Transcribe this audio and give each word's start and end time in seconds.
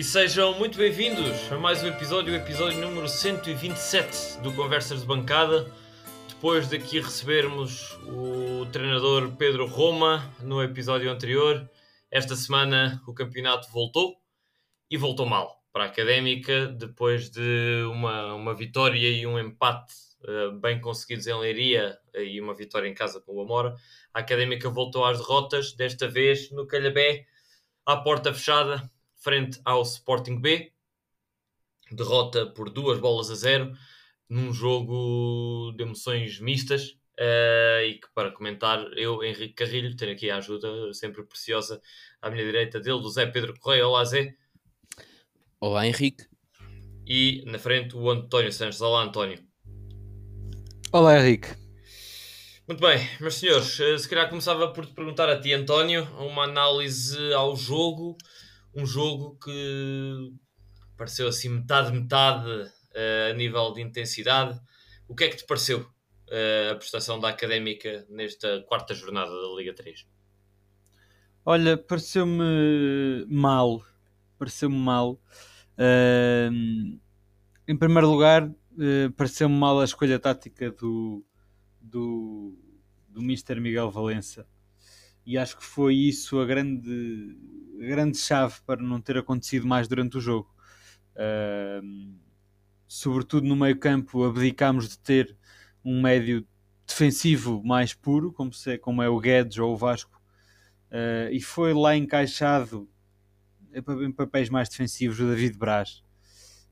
E 0.00 0.02
sejam 0.02 0.58
muito 0.58 0.78
bem-vindos 0.78 1.52
a 1.52 1.58
mais 1.58 1.82
um 1.82 1.88
episódio, 1.88 2.32
o 2.32 2.36
episódio 2.36 2.80
número 2.80 3.06
127 3.06 4.40
do 4.40 4.50
Conversas 4.54 5.02
de 5.02 5.06
Bancada. 5.06 5.70
Depois 6.26 6.66
daqui 6.70 7.00
recebermos 7.00 7.98
o 8.06 8.64
treinador 8.72 9.36
Pedro 9.36 9.66
Roma 9.66 10.34
no 10.40 10.62
episódio 10.62 11.10
anterior, 11.10 11.70
esta 12.10 12.34
semana 12.34 13.02
o 13.06 13.12
campeonato 13.12 13.70
voltou 13.70 14.16
e 14.90 14.96
voltou 14.96 15.26
mal 15.26 15.62
para 15.70 15.84
a 15.84 15.88
Académica, 15.88 16.68
depois 16.68 17.28
de 17.28 17.84
uma, 17.92 18.32
uma 18.32 18.54
vitória 18.54 19.06
e 19.06 19.26
um 19.26 19.38
empate 19.38 19.92
uh, 20.24 20.58
bem 20.60 20.80
conseguidos 20.80 21.26
em 21.26 21.38
Leiria 21.38 21.98
uh, 22.16 22.20
e 22.20 22.40
uma 22.40 22.54
vitória 22.54 22.88
em 22.88 22.94
casa 22.94 23.20
com 23.20 23.34
o 23.34 23.42
Amora. 23.42 23.76
A 24.14 24.20
Académica 24.20 24.70
voltou 24.70 25.04
às 25.04 25.18
derrotas, 25.18 25.74
desta 25.74 26.08
vez 26.08 26.50
no 26.50 26.66
Calhabé, 26.66 27.26
à 27.84 27.98
porta 27.98 28.32
fechada, 28.32 28.90
frente 29.20 29.60
ao 29.64 29.82
Sporting 29.82 30.40
B. 30.40 30.72
Derrota 31.92 32.46
por 32.46 32.70
duas 32.70 32.98
bolas 32.98 33.30
a 33.30 33.34
zero, 33.34 33.72
num 34.28 34.52
jogo 34.52 35.72
de 35.76 35.82
emoções 35.82 36.40
mistas. 36.40 36.98
Uh, 37.18 37.84
e 37.84 37.94
que 38.00 38.08
para 38.14 38.30
comentar, 38.30 38.80
eu, 38.96 39.22
Henrique 39.22 39.52
Carrilho, 39.52 39.94
tenho 39.94 40.12
aqui 40.12 40.30
a 40.30 40.38
ajuda 40.38 40.94
sempre 40.94 41.22
preciosa 41.22 41.80
à 42.22 42.30
minha 42.30 42.44
direita 42.44 42.80
dele, 42.80 43.00
do 43.00 43.10
Zé 43.10 43.26
Pedro 43.26 43.52
Correia. 43.60 43.86
Olá, 43.86 44.04
Zé. 44.04 44.34
Olá, 45.60 45.86
Henrique. 45.86 46.24
E 47.06 47.42
na 47.44 47.58
frente 47.58 47.94
o 47.94 48.08
António 48.08 48.50
Santos. 48.50 48.80
Olá, 48.80 49.02
António. 49.02 49.38
Olá, 50.90 51.18
Henrique. 51.18 51.48
Muito 52.66 52.80
bem, 52.80 52.98
meus 53.20 53.34
senhores, 53.34 53.80
eh, 53.80 53.98
se 53.98 54.08
calhar 54.08 54.28
começava 54.28 54.72
por 54.72 54.86
te 54.86 54.92
perguntar 54.92 55.28
a 55.28 55.40
ti, 55.40 55.52
António, 55.52 56.04
uma 56.16 56.44
análise 56.44 57.18
ao 57.34 57.56
jogo 57.56 58.16
um 58.74 58.86
jogo 58.86 59.36
que 59.42 60.32
pareceu 60.96 61.28
assim 61.28 61.48
metade-metade 61.48 62.48
uh, 62.50 63.30
a 63.30 63.34
nível 63.34 63.72
de 63.72 63.80
intensidade. 63.80 64.60
O 65.08 65.14
que 65.14 65.24
é 65.24 65.28
que 65.28 65.36
te 65.36 65.46
pareceu 65.46 65.80
uh, 65.80 66.72
a 66.72 66.74
prestação 66.76 67.18
da 67.18 67.28
Académica 67.28 68.06
nesta 68.08 68.62
quarta 68.68 68.94
jornada 68.94 69.30
da 69.30 69.56
Liga 69.56 69.74
3? 69.74 70.06
Olha, 71.44 71.76
pareceu-me 71.76 73.26
mal. 73.28 73.82
Pareceu-me 74.38 74.76
mal. 74.76 75.20
Uh, 75.76 76.98
em 77.66 77.76
primeiro 77.76 78.10
lugar, 78.10 78.46
uh, 78.46 79.10
pareceu-me 79.16 79.56
mal 79.56 79.80
a 79.80 79.84
escolha 79.84 80.18
tática 80.18 80.70
do, 80.70 81.24
do, 81.80 82.56
do 83.08 83.20
Mr. 83.20 83.58
Miguel 83.58 83.90
Valença 83.90 84.46
e 85.24 85.38
acho 85.38 85.56
que 85.56 85.64
foi 85.64 85.94
isso 85.94 86.40
a 86.40 86.46
grande, 86.46 87.36
a 87.80 87.86
grande 87.86 88.18
chave 88.18 88.56
para 88.66 88.82
não 88.82 89.00
ter 89.00 89.16
acontecido 89.18 89.66
mais 89.66 89.86
durante 89.86 90.18
o 90.18 90.20
jogo. 90.20 90.54
Uh, 91.14 92.14
sobretudo 92.86 93.46
no 93.46 93.54
meio 93.54 93.78
campo, 93.78 94.24
abdicámos 94.24 94.88
de 94.88 94.98
ter 94.98 95.36
um 95.84 96.02
médio 96.02 96.46
defensivo 96.86 97.62
mais 97.64 97.94
puro, 97.94 98.32
como, 98.32 98.52
se, 98.52 98.76
como 98.78 99.02
é 99.02 99.08
o 99.08 99.20
Guedes 99.20 99.58
ou 99.58 99.72
o 99.72 99.76
Vasco, 99.76 100.20
uh, 100.90 101.32
e 101.32 101.40
foi 101.40 101.72
lá 101.72 101.96
encaixado 101.96 102.90
em 103.72 104.10
papéis 104.10 104.50
mais 104.50 104.68
defensivos 104.68 105.20
o 105.20 105.28
David 105.28 105.56
Braz, 105.56 106.02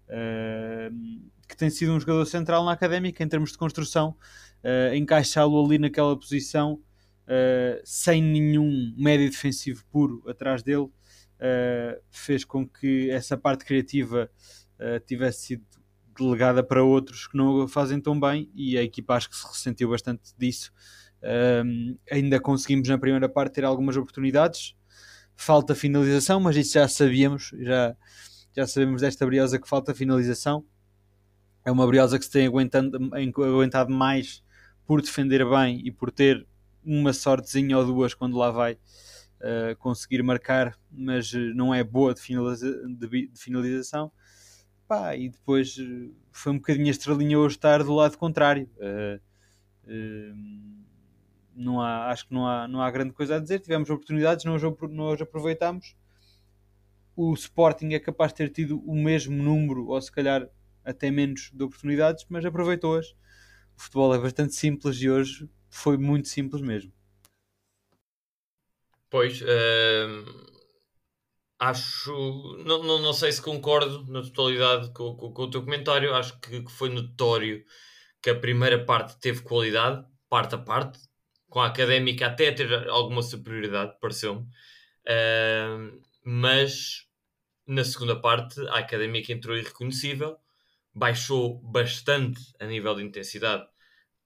uh, 0.09 1.31
que 1.47 1.57
tem 1.57 1.71
sido 1.71 1.93
um 1.93 2.01
jogador 2.01 2.27
central 2.27 2.65
na 2.65 2.73
académica 2.73 3.23
em 3.23 3.29
termos 3.29 3.53
de 3.53 3.59
construção, 3.59 4.17
uh, 4.65 4.95
encaixá-lo 4.95 5.65
ali 5.65 5.79
naquela 5.79 6.19
posição 6.19 6.83
uh, 7.29 7.81
sem 7.85 8.23
nenhum 8.23 8.95
médio 8.97 9.31
defensivo 9.31 9.85
puro 9.91 10.23
atrás 10.27 10.63
dele, 10.63 10.85
uh, 10.87 12.03
fez 12.11 12.45
com 12.45 12.67
que 12.67 13.11
essa 13.11 13.37
parte 13.37 13.65
criativa 13.65 14.31
uh, 14.81 15.01
tivesse 15.07 15.47
sido 15.47 15.65
delegada 16.19 16.65
para 16.65 16.83
outros 16.83 17.29
que 17.29 17.37
não 17.37 17.63
a 17.63 17.69
fazem 17.69 18.01
tão 18.01 18.19
bem 18.19 18.51
e 18.55 18.77
a 18.77 18.83
equipa 18.83 19.15
acho 19.15 19.31
que 19.31 19.37
se 19.37 19.47
ressentiu 19.47 19.91
bastante 19.91 20.35
disso. 20.37 20.73
ainda 22.11 22.41
conseguimos 22.41 22.89
na 22.89 22.99
primeira 22.99 23.29
parte 23.29 23.55
ter 23.55 23.65
algumas 23.65 23.97
oportunidades, 23.97 24.75
falta 25.37 25.77
finalização, 25.77 26.41
mas 26.41 26.57
isso 26.57 26.73
já 26.73 26.89
sabíamos, 26.89 27.53
já, 27.61 27.97
já 28.53 28.67
sabemos 28.67 29.03
desta 29.03 29.25
briosa 29.25 29.61
que 29.61 29.69
falta 29.69 29.95
finalização. 29.95 30.65
É 31.65 31.71
uma 31.71 31.87
briosa 31.87 32.19
que 32.19 32.25
se 32.25 32.33
tem 32.33 32.47
aguentado 32.47 33.93
mais 33.93 34.43
por 34.85 35.01
defender 35.01 35.49
bem 35.49 35.87
e 35.87 35.93
por 35.93 36.11
ter 36.11 36.45
uma 36.89 37.13
sortezinha 37.13 37.77
ou 37.77 37.85
duas 37.85 38.15
quando 38.15 38.39
lá 38.39 38.51
vai 38.51 38.73
uh, 38.73 39.77
conseguir 39.79 40.23
marcar, 40.23 40.75
mas 40.91 41.35
eh, 41.35 41.53
não 41.55 41.75
é 41.75 41.85
boa 41.85 42.15
de, 42.15 42.21
finaliza 42.21 42.89
de, 42.89 43.29
de 43.29 43.41
finalização. 43.41 44.11
Pá, 44.87 45.15
e 45.15 45.29
depois 45.29 45.77
eh, 45.79 46.11
foi 46.33 46.53
um 46.53 46.57
bocadinho 46.57 46.89
estrelinha 46.89 47.39
hoje 47.39 47.57
estar 47.57 47.85
do 47.85 47.95
lado 47.95 48.17
contrário. 48.17 48.71
Uh, 48.79 49.21
uh, 49.85 50.79
não 51.55 51.79
há, 51.81 52.11
acho 52.11 52.27
que 52.27 52.33
não 52.33 52.47
há, 52.47 52.67
não 52.67 52.81
há 52.81 52.91
grande 52.91 53.13
coisa 53.13 53.37
a 53.37 53.39
dizer. 53.39 53.61
Tivemos 53.61 53.91
oportunidades, 53.91 54.47
não 54.47 54.55
hoje, 54.55 55.23
aproveitámos. 55.23 55.95
O 57.15 57.35
Sporting 57.35 57.93
é 57.93 57.99
capaz 57.99 58.33
de 58.33 58.39
ter 58.39 58.49
tido 58.49 58.81
o 58.87 58.95
mesmo 58.95 59.37
número, 59.43 59.89
ou 59.89 60.01
se 60.01 60.11
calhar 60.11 60.49
até 60.83 61.11
menos, 61.11 61.51
de 61.53 61.63
oportunidades, 61.63 62.25
mas 62.31 62.45
aproveitou-as. 62.47 63.09
O 63.77 63.83
futebol 63.83 64.15
é 64.15 64.19
bastante 64.19 64.55
simples 64.55 64.97
e 65.03 65.11
hoje 65.11 65.49
foi 65.71 65.97
muito 65.97 66.29
simples 66.29 66.63
mesmo. 66.63 66.93
Pois, 69.11 69.41
uh, 69.41 70.49
acho, 71.59 72.13
não, 72.65 72.83
não, 72.83 72.99
não 73.01 73.13
sei 73.13 73.33
se 73.33 73.41
concordo 73.41 74.05
na 74.11 74.23
totalidade 74.23 74.93
com, 74.93 75.17
com, 75.17 75.33
com 75.33 75.43
o 75.43 75.51
teu 75.51 75.63
comentário, 75.63 76.15
acho 76.15 76.39
que, 76.41 76.63
que, 76.63 76.71
foi 76.71 76.91
notório 76.91 77.65
que 78.21 78.31
a 78.31 78.39
primeira 78.39 78.85
parte 78.85 79.19
teve 79.19 79.43
qualidade, 79.43 80.05
parte 80.29 80.55
a 80.55 80.59
parte, 80.59 80.99
com 81.49 81.61
a 81.61 81.67
académica 81.67 82.27
até 82.27 82.53
ter 82.53 82.89
alguma 82.89 83.23
superioridade, 83.23 83.97
pareceu-me, 84.01 84.43
uh, 84.43 86.03
mas 86.25 87.07
na 87.67 87.85
segunda 87.85 88.21
parte 88.21 88.61
a 88.69 88.79
académica 88.79 89.33
entrou 89.33 89.57
irreconhecível, 89.57 90.37
baixou 90.95 91.61
bastante 91.63 92.41
a 92.61 92.67
nível 92.67 92.95
de 92.95 93.05
intensidade 93.05 93.67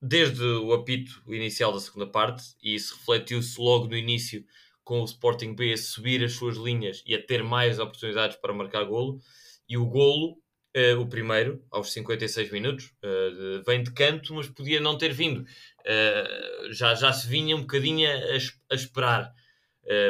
desde 0.02 0.42
o 0.42 0.72
apito 0.72 1.22
inicial 1.28 1.72
da 1.72 1.78
segunda 1.78 2.08
parte, 2.08 2.42
e 2.60 2.74
isso 2.74 2.96
refletiu-se 2.96 3.60
logo 3.60 3.86
no 3.86 3.96
início 3.96 4.44
com 4.82 5.00
o 5.00 5.04
Sporting 5.04 5.54
B 5.54 5.72
a 5.72 5.76
subir 5.76 6.24
as 6.24 6.32
suas 6.32 6.56
linhas 6.56 7.04
e 7.06 7.14
a 7.14 7.24
ter 7.24 7.44
mais 7.44 7.78
oportunidades 7.78 8.36
para 8.36 8.52
marcar 8.52 8.82
golo. 8.82 9.20
E 9.68 9.78
o 9.78 9.86
golo, 9.86 10.38
uh, 10.76 11.00
o 11.00 11.06
primeiro, 11.06 11.64
aos 11.70 11.92
56 11.92 12.50
minutos, 12.50 12.86
uh, 13.04 13.62
vem 13.64 13.84
de 13.84 13.92
canto, 13.92 14.34
mas 14.34 14.48
podia 14.48 14.80
não 14.80 14.98
ter 14.98 15.12
vindo. 15.12 15.42
Uh, 15.42 16.72
já, 16.72 16.96
já 16.96 17.12
se 17.12 17.28
vinha 17.28 17.54
um 17.54 17.60
bocadinho 17.60 18.10
a, 18.10 18.72
a 18.72 18.74
esperar 18.74 19.32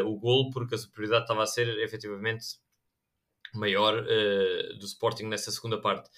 o 0.05 0.19
golo, 0.19 0.51
porque 0.51 0.75
a 0.75 0.79
superioridade 0.79 1.25
estava 1.25 1.43
a 1.43 1.47
ser 1.47 1.67
efetivamente 1.79 2.45
maior 3.55 4.05
do 4.79 4.85
Sporting 4.85 5.25
nessa 5.25 5.51
segunda 5.51 5.81
parte. 5.81 6.11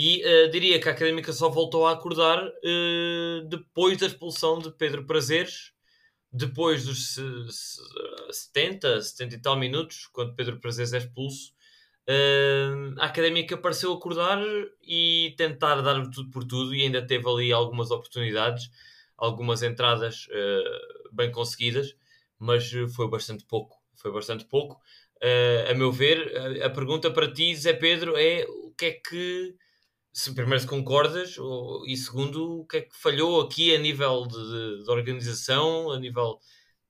E 0.00 0.22
uh, 0.24 0.48
diria 0.48 0.80
que 0.80 0.88
a 0.88 0.92
Académica 0.92 1.32
só 1.32 1.48
voltou 1.48 1.84
a 1.84 1.90
acordar 1.90 2.40
uh, 2.46 3.48
depois 3.48 3.98
da 3.98 4.06
expulsão 4.06 4.60
de 4.60 4.70
Pedro 4.70 5.04
Prazeres, 5.04 5.72
depois 6.32 6.84
dos 6.84 7.16
70, 8.30 9.02
70 9.02 9.34
e 9.34 9.42
tal 9.42 9.56
minutos, 9.56 10.06
quando 10.12 10.36
Pedro 10.36 10.60
Prazeres 10.60 10.92
é 10.92 10.98
expulso. 10.98 11.52
Uh, 12.08 12.94
a 13.00 13.06
Académica 13.06 13.56
pareceu 13.56 13.92
acordar 13.92 14.40
e 14.84 15.34
tentar 15.36 15.80
dar 15.80 16.00
tudo 16.10 16.30
por 16.30 16.44
tudo, 16.44 16.76
e 16.76 16.82
ainda 16.82 17.04
teve 17.04 17.28
ali 17.28 17.52
algumas 17.52 17.90
oportunidades, 17.90 18.70
algumas 19.16 19.64
entradas 19.64 20.28
bem 21.10 21.32
conseguidas, 21.32 21.96
mas 22.38 22.70
foi 22.94 23.08
bastante 23.08 23.44
pouco. 23.44 23.76
Foi 23.96 24.12
bastante 24.12 24.44
pouco. 24.44 24.80
a 25.68 25.74
meu 25.74 25.90
ver, 25.90 26.62
a, 26.62 26.66
a 26.66 26.70
pergunta 26.70 27.10
para 27.10 27.32
ti, 27.32 27.52
Zé 27.56 27.72
Pedro, 27.72 28.16
é 28.16 28.46
o 28.48 28.72
que 28.78 28.86
é 28.86 28.92
que 28.92 29.56
se 30.18 30.34
primeiro 30.34 30.60
se 30.60 30.66
concordas 30.66 31.38
ou, 31.38 31.86
e 31.86 31.96
segundo 31.96 32.62
o 32.62 32.66
que 32.66 32.78
é 32.78 32.80
que 32.82 32.96
falhou 32.96 33.40
aqui 33.40 33.72
a 33.72 33.78
nível 33.78 34.26
de, 34.26 34.82
de 34.82 34.90
organização, 34.90 35.92
a 35.92 36.00
nível 36.00 36.40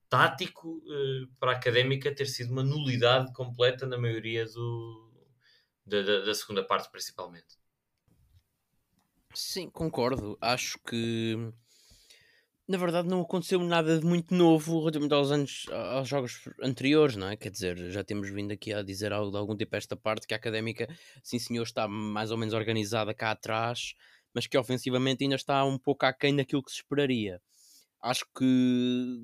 tático 0.09 0.81
eh, 0.89 1.27
para 1.39 1.51
a 1.51 1.55
académica 1.55 2.13
ter 2.13 2.25
sido 2.25 2.51
uma 2.51 2.63
nulidade 2.63 3.31
completa 3.33 3.85
na 3.85 3.99
maioria 3.99 4.45
do, 4.45 5.13
da, 5.85 6.01
da, 6.01 6.19
da 6.21 6.33
segunda 6.33 6.63
parte 6.65 6.89
principalmente. 6.89 7.59
Sim, 9.35 9.69
concordo. 9.69 10.35
Acho 10.41 10.79
que 10.79 11.53
na 12.69 12.77
verdade 12.77 13.07
não 13.07 13.21
aconteceu 13.21 13.59
nada 13.63 13.99
de 13.99 14.05
muito 14.05 14.31
novo 14.31 14.79
relativamente 14.79 15.13
aos 15.15 15.31
anos 15.31 15.65
aos 15.71 16.07
jogos 16.07 16.47
anteriores, 16.61 17.15
não 17.15 17.27
é? 17.27 17.35
Quer 17.35 17.49
dizer, 17.49 17.75
já 17.89 18.03
temos 18.03 18.29
vindo 18.29 18.51
aqui 18.51 18.71
a 18.71 18.83
dizer 18.83 19.11
algo 19.11 19.31
de 19.31 19.37
algum 19.37 19.57
tipo 19.57 19.75
esta 19.75 19.95
parte 19.97 20.27
que 20.27 20.35
a 20.35 20.37
académica, 20.37 20.87
sim 21.23 21.39
senhor, 21.39 21.63
está 21.63 21.87
mais 21.87 22.29
ou 22.29 22.37
menos 22.37 22.53
organizada 22.53 23.11
cá 23.11 23.31
atrás, 23.31 23.95
mas 24.35 24.45
que 24.45 24.55
ofensivamente 24.55 25.23
ainda 25.23 25.35
está 25.35 25.65
um 25.65 25.79
pouco 25.79 26.05
aquém 26.05 26.35
daquilo 26.35 26.61
que 26.61 26.69
se 26.69 26.77
esperaria. 26.77 27.41
Acho 28.03 28.23
que 28.37 28.45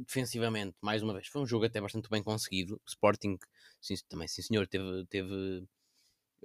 defensivamente, 0.08 0.76
mais 0.82 1.04
uma 1.04 1.14
vez, 1.14 1.28
foi 1.28 1.44
um 1.44 1.46
jogo 1.46 1.66
até 1.66 1.80
bastante 1.80 2.10
bem 2.10 2.24
conseguido. 2.24 2.76
O 2.84 2.90
Sporting, 2.90 3.38
sim, 3.80 3.94
também, 4.10 4.28
sim 4.28 4.42
senhor, 4.42 4.66
teve, 4.68 5.06
teve 5.08 5.64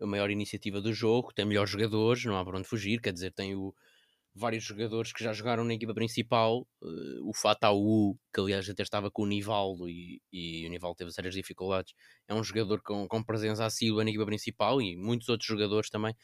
a 0.02 0.06
maior 0.06 0.30
iniciativa 0.30 0.82
do 0.82 0.92
jogo, 0.92 1.32
tem 1.32 1.46
melhores 1.46 1.70
jogadores, 1.70 2.26
não 2.26 2.36
há 2.36 2.44
para 2.44 2.58
onde 2.58 2.68
fugir, 2.68 3.00
quer 3.00 3.12
dizer, 3.14 3.32
tem 3.32 3.54
o, 3.56 3.74
vários 4.34 4.64
jogadores 4.64 5.12
que 5.12 5.22
já 5.22 5.32
jogaram 5.32 5.64
na 5.64 5.74
equipa 5.74 5.94
principal, 5.94 6.66
uh, 6.82 7.28
o 7.28 7.32
Fataú, 7.34 8.16
que 8.32 8.40
aliás 8.40 8.68
até 8.68 8.82
estava 8.82 9.10
com 9.10 9.22
o 9.22 9.26
Nivaldo 9.26 9.88
e, 9.88 10.20
e 10.32 10.66
o 10.66 10.70
Nivaldo 10.70 10.96
teve 10.96 11.10
sérias 11.10 11.34
dificuldades, 11.34 11.94
é 12.28 12.34
um 12.34 12.42
jogador 12.42 12.80
com, 12.82 13.08
com 13.08 13.22
presença 13.22 13.64
assídua 13.64 14.04
na 14.04 14.10
equipa 14.10 14.26
principal 14.26 14.80
e 14.80 14.96
muitos 14.96 15.28
outros 15.28 15.48
jogadores 15.48 15.90
também 15.90 16.14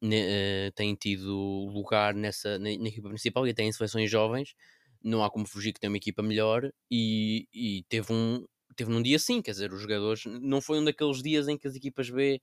ne, 0.00 0.68
uh, 0.68 0.72
têm 0.74 0.94
tido 0.94 1.70
lugar 1.72 2.14
nessa, 2.14 2.58
na, 2.58 2.70
na, 2.76 2.88
equipa 2.88 3.08
principal 3.08 3.46
e 3.46 3.50
até 3.50 3.62
em 3.62 3.72
seleções 3.72 4.10
jovens, 4.10 4.54
não 5.02 5.24
há 5.24 5.30
como 5.30 5.46
fugir 5.46 5.72
que 5.72 5.80
tem 5.80 5.88
uma 5.88 5.96
equipa 5.96 6.22
melhor 6.22 6.70
e, 6.90 7.46
e 7.52 7.84
teve 7.88 8.12
um 8.12 8.44
teve 8.74 8.90
num 8.90 9.02
dia 9.02 9.18
sim, 9.18 9.42
quer 9.42 9.50
dizer, 9.50 9.70
os 9.72 9.82
jogadores 9.82 10.24
não 10.24 10.60
foi 10.60 10.78
um 10.78 10.84
daqueles 10.84 11.22
dias 11.22 11.46
em 11.46 11.58
que 11.58 11.68
as 11.68 11.74
equipas 11.74 12.08
B 12.08 12.40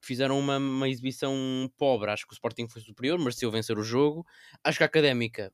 fizeram 0.00 0.38
uma, 0.38 0.58
uma 0.58 0.88
exibição 0.88 1.34
pobre. 1.76 2.10
Acho 2.10 2.26
que 2.26 2.32
o 2.32 2.34
Sporting 2.34 2.68
foi 2.68 2.82
superior, 2.82 3.18
mereceu 3.18 3.50
vencer 3.50 3.78
o 3.78 3.82
jogo. 3.82 4.26
Acho 4.64 4.78
que 4.78 4.84
a 4.84 4.86
Académica, 4.86 5.52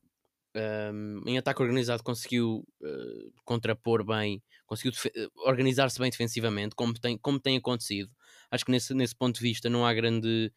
um, 0.93 1.21
em 1.25 1.37
ataque 1.37 1.61
organizado, 1.61 2.03
conseguiu 2.03 2.65
uh, 2.81 3.33
contrapor 3.43 4.05
bem, 4.05 4.41
conseguiu 4.65 4.93
eh, 5.15 5.27
organizar-se 5.45 5.99
bem 5.99 6.09
defensivamente, 6.09 6.75
como 6.75 6.93
tem, 6.93 7.17
como 7.17 7.39
tem 7.39 7.57
acontecido. 7.57 8.09
Acho 8.49 8.65
que 8.65 8.71
nesse, 8.71 8.93
nesse 8.93 9.15
ponto 9.15 9.35
de 9.35 9.41
vista 9.41 9.69
não 9.69 9.85
há 9.85 9.93
grande, 9.93 10.51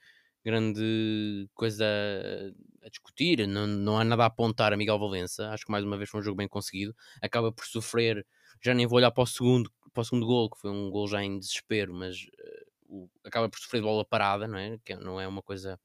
grande 0.45 1.49
coisa 1.55 1.85
a, 1.85 2.87
a 2.87 2.89
discutir, 2.89 3.47
não, 3.47 3.67
não 3.67 3.99
há 3.99 4.05
nada 4.05 4.23
a 4.25 4.27
apontar 4.27 4.73
a 4.73 4.77
Miguel 4.77 4.99
Valença. 4.99 5.51
Acho 5.51 5.65
que 5.65 5.73
mais 5.73 5.85
uma 5.85 5.97
vez 5.97 6.09
foi 6.09 6.21
um 6.21 6.23
jogo 6.23 6.37
bem 6.37 6.49
conseguido. 6.49 6.95
Acaba 7.21 7.53
por 7.53 7.67
sofrer, 7.67 8.25
já 8.63 8.75
nem 8.75 8.87
vou 8.87 8.99
olhar 8.99 9.11
para 9.11 9.25
o 9.25 9.27
segundo, 9.27 9.71
para 9.93 10.03
o 10.03 10.05
segundo 10.05 10.27
gol, 10.27 10.51
que 10.51 10.61
foi 10.61 10.71
um 10.71 10.91
gol 10.91 11.09
já 11.09 11.23
em 11.23 11.39
desespero, 11.39 11.93
mas 11.93 12.17
o, 12.89 13.09
acaba 13.25 13.49
por 13.49 13.59
sofrer 13.59 13.81
de 13.81 13.87
bola 13.87 14.05
parada, 14.05 14.49
não 14.49 14.59
é? 14.59 14.79
Que 14.85 14.95
não 14.97 15.21
é 15.21 15.29
uma 15.29 15.43
coisa. 15.43 15.79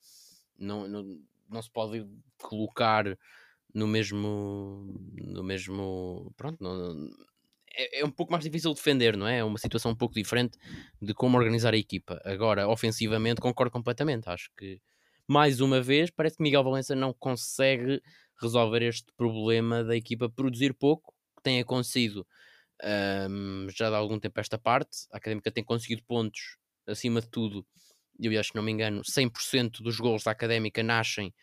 Não, 0.58 0.88
não, 0.88 1.20
não 1.50 1.62
se 1.62 1.70
pode 1.70 2.08
colocar 2.42 3.06
no 3.74 3.88
mesmo. 3.88 5.00
No 5.18 5.44
mesmo. 5.44 6.34
Pronto, 6.38 6.64
não, 6.64 7.10
é, 7.76 8.02
é, 8.02 8.06
um 8.06 8.12
pouco 8.12 8.32
mais 8.32 8.44
difícil 8.44 8.72
de 8.72 8.78
defender, 8.78 9.18
não 9.18 9.28
é? 9.28 9.40
É 9.40 9.44
uma 9.44 9.58
situação 9.58 9.92
um 9.92 9.96
pouco 9.96 10.14
diferente 10.16 10.58
de 11.02 11.14
como 11.14 11.38
organizar 11.38 11.74
a 11.74 11.78
equipa. 11.78 12.22
Agora, 12.24 12.68
ofensivamente, 12.68 13.42
concordo 13.42 13.72
completamente. 13.72 14.30
Acho 14.30 14.50
que, 14.58 14.80
mais 15.28 15.60
uma 15.60 15.82
vez, 15.82 16.10
parece 16.10 16.38
que 16.38 16.44
Miguel 16.44 16.64
Valença 16.64 16.96
não 16.96 17.14
consegue 17.14 18.02
resolver 18.42 18.84
este 18.84 19.12
problema 19.18 19.84
da 19.84 19.96
equipa 19.96 20.30
produzir 20.30 20.74
pouco, 20.74 21.14
que 21.38 21.44
tem 21.44 21.60
acontecido 21.60 22.26
um, 23.30 23.68
já 23.70 23.90
há 23.90 23.98
algum 23.98 24.20
tempo 24.20 24.40
esta 24.40 24.58
parte. 24.58 25.08
A 25.12 25.18
Académica 25.18 25.52
tem 25.52 25.64
conseguido 25.64 26.04
pontos 26.04 26.58
acima 26.88 27.22
de 27.22 27.30
tudo, 27.30 27.66
eu 28.20 28.40
acho 28.40 28.52
que 28.52 28.56
não 28.56 28.64
me 28.64 28.72
engano, 28.72 29.02
100% 29.02 29.82
dos 29.82 29.98
gols 29.98 30.24
da 30.24 30.32
Académica 30.32 30.84
nascem 30.84 31.34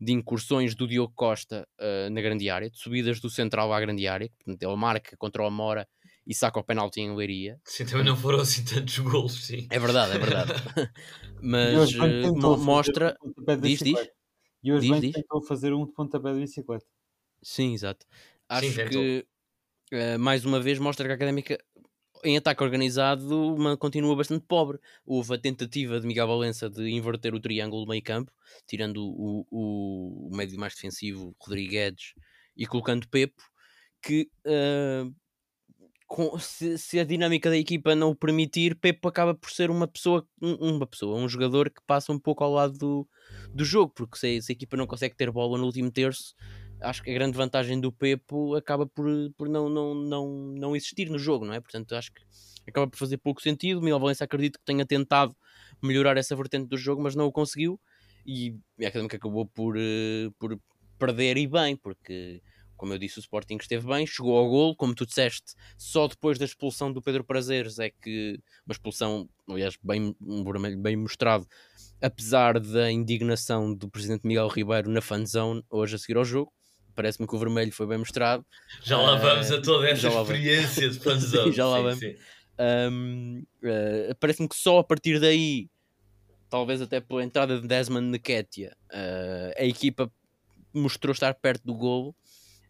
de 0.00 0.12
incursões 0.12 0.74
do 0.74 0.86
Diogo 0.86 1.12
Costa 1.14 1.66
uh, 1.80 2.10
na 2.10 2.20
grande 2.20 2.50
área, 2.50 2.70
de 2.70 2.78
subidas 2.78 3.20
do 3.20 3.30
central 3.30 3.72
à 3.72 3.80
grande 3.80 4.06
área, 4.06 4.30
portanto 4.36 4.62
ele 4.62 4.76
marca 4.76 5.16
contra 5.16 5.42
o 5.42 5.46
Amora 5.46 5.88
e 6.26 6.34
saca 6.34 6.58
o 6.58 6.64
penalti 6.64 7.00
em 7.00 7.14
Leiria. 7.14 7.58
Sim, 7.64 7.86
também 7.86 8.04
não 8.04 8.16
foram 8.16 8.40
assim 8.40 8.64
tantos 8.64 8.98
gols, 8.98 9.46
sim. 9.46 9.66
É 9.70 9.78
verdade, 9.78 10.16
é 10.16 10.18
verdade. 10.18 10.52
Mas 11.40 11.94
uh, 11.94 12.56
mostra... 12.58 13.16
Diz, 13.60 13.78
diz. 13.80 14.08
E 14.62 14.72
hoje 14.72 14.90
diz, 14.90 15.00
diz. 15.00 15.12
tentou 15.12 15.40
fazer 15.42 15.72
um 15.72 15.86
de 15.86 15.92
pontapé 15.92 16.32
de 16.32 16.40
bicicleta. 16.40 16.84
Sim, 17.42 17.74
exato. 17.74 18.04
Acho 18.48 18.68
sim, 18.68 18.88
que, 18.88 19.26
uh, 19.92 20.18
mais 20.18 20.44
uma 20.44 20.60
vez, 20.60 20.78
mostra 20.78 21.06
que 21.06 21.12
a 21.12 21.14
Académica 21.14 21.58
em 22.24 22.36
ataque 22.36 22.62
organizado 22.62 23.56
continua 23.78 24.16
bastante 24.16 24.44
pobre. 24.46 24.78
Houve 25.04 25.34
a 25.34 25.38
tentativa 25.38 26.00
de 26.00 26.06
Miguel 26.06 26.26
Valença 26.26 26.68
de 26.68 26.88
inverter 26.88 27.34
o 27.34 27.40
triângulo 27.40 27.84
do 27.84 27.88
meio 27.88 28.02
campo, 28.02 28.32
tirando 28.66 29.04
o, 29.04 29.46
o, 29.50 30.28
o 30.28 30.36
médio 30.36 30.58
mais 30.58 30.74
defensivo, 30.74 31.34
Rodrigues, 31.38 32.14
e 32.56 32.66
colocando 32.66 33.08
Pepo, 33.08 33.42
que 34.02 34.28
uh, 34.46 35.14
com, 36.06 36.38
se, 36.38 36.78
se, 36.78 36.98
a 36.98 37.04
dinâmica 37.04 37.50
da 37.50 37.56
equipa 37.56 37.94
não 37.94 38.10
o 38.10 38.16
permitir, 38.16 38.76
Pepo 38.76 39.08
acaba 39.08 39.34
por 39.34 39.50
ser 39.50 39.70
uma 39.70 39.88
pessoa, 39.88 40.26
um, 40.40 40.76
uma 40.76 40.86
pessoa, 40.86 41.18
um 41.18 41.28
jogador 41.28 41.68
que 41.68 41.82
passa 41.86 42.12
um 42.12 42.18
pouco 42.18 42.44
ao 42.44 42.52
lado 42.52 42.78
do, 42.78 43.08
do 43.52 43.64
jogo, 43.64 43.92
porque 43.94 44.16
se, 44.16 44.40
se 44.40 44.52
a 44.52 44.54
equipa 44.54 44.76
não 44.76 44.86
consegue 44.86 45.16
ter 45.16 45.30
bola 45.30 45.58
no 45.58 45.64
último 45.64 45.90
terço, 45.90 46.34
acho 46.80 47.02
que 47.02 47.10
a 47.10 47.14
grande 47.14 47.36
vantagem 47.36 47.80
do 47.80 47.92
Pepo 47.92 48.54
acaba 48.54 48.86
por, 48.86 49.06
por 49.36 49.48
não, 49.48 49.68
não, 49.68 49.94
não, 49.94 50.28
não 50.28 50.76
existir 50.76 51.08
no 51.10 51.18
jogo, 51.18 51.44
não 51.44 51.54
é? 51.54 51.60
Portanto, 51.60 51.94
acho 51.94 52.12
que 52.12 52.22
acaba 52.66 52.86
por 52.86 52.98
fazer 52.98 53.18
pouco 53.18 53.40
sentido. 53.40 53.80
Miguel 53.80 54.00
Valença 54.00 54.24
acredito 54.24 54.58
que 54.58 54.64
tenha 54.64 54.84
tentado 54.84 55.34
melhorar 55.82 56.16
essa 56.16 56.34
vertente 56.36 56.68
do 56.68 56.76
jogo, 56.76 57.02
mas 57.02 57.14
não 57.14 57.26
o 57.26 57.32
conseguiu. 57.32 57.80
E 58.26 58.56
a 58.82 58.88
Académica 58.88 59.16
acabou 59.16 59.46
por, 59.46 59.76
uh, 59.76 60.32
por 60.38 60.58
perder 60.98 61.36
e 61.36 61.46
bem, 61.46 61.76
porque, 61.76 62.42
como 62.76 62.92
eu 62.92 62.98
disse, 62.98 63.18
o 63.18 63.20
Sporting 63.20 63.56
esteve 63.60 63.86
bem, 63.86 64.06
chegou 64.06 64.36
ao 64.36 64.48
gol, 64.48 64.74
como 64.74 64.94
tu 64.94 65.06
disseste, 65.06 65.54
só 65.78 66.08
depois 66.08 66.38
da 66.38 66.44
expulsão 66.44 66.92
do 66.92 67.00
Pedro 67.00 67.22
Prazeres 67.22 67.78
é 67.78 67.90
que 67.90 68.40
uma 68.66 68.72
expulsão, 68.72 69.28
aliás, 69.48 69.76
bem, 69.80 70.16
bem 70.78 70.96
mostrado, 70.96 71.46
apesar 72.02 72.58
da 72.58 72.90
indignação 72.90 73.72
do 73.72 73.88
presidente 73.88 74.26
Miguel 74.26 74.48
Ribeiro 74.48 74.90
na 74.90 75.00
fanzone 75.00 75.62
hoje 75.70 75.94
a 75.94 75.98
seguir 75.98 76.16
ao 76.16 76.24
jogo 76.24 76.52
parece-me 76.96 77.28
que 77.28 77.34
o 77.36 77.38
vermelho 77.38 77.70
foi 77.70 77.86
bem 77.86 77.98
mostrado. 77.98 78.44
Já 78.82 78.96
lá 78.96 79.16
vamos 79.16 79.50
uh, 79.50 79.54
a 79.54 79.60
toda 79.60 79.88
essa 79.88 80.08
experiência 80.08 80.88
de 80.88 80.98
fanzone. 81.00 81.52
já 81.52 81.66
lá 81.66 81.80
vamos. 81.82 82.00
Um, 82.58 83.44
uh, 83.62 84.14
parece-me 84.18 84.48
que 84.48 84.56
só 84.56 84.78
a 84.78 84.84
partir 84.84 85.20
daí, 85.20 85.68
talvez 86.48 86.80
até 86.80 87.00
pela 87.00 87.22
entrada 87.22 87.60
de 87.60 87.68
Desmond 87.68 88.18
Nketiah, 88.18 88.74
uh, 88.90 89.52
a 89.56 89.64
equipa 89.64 90.10
mostrou 90.72 91.12
estar 91.12 91.34
perto 91.34 91.64
do 91.64 91.74
golo, 91.74 92.14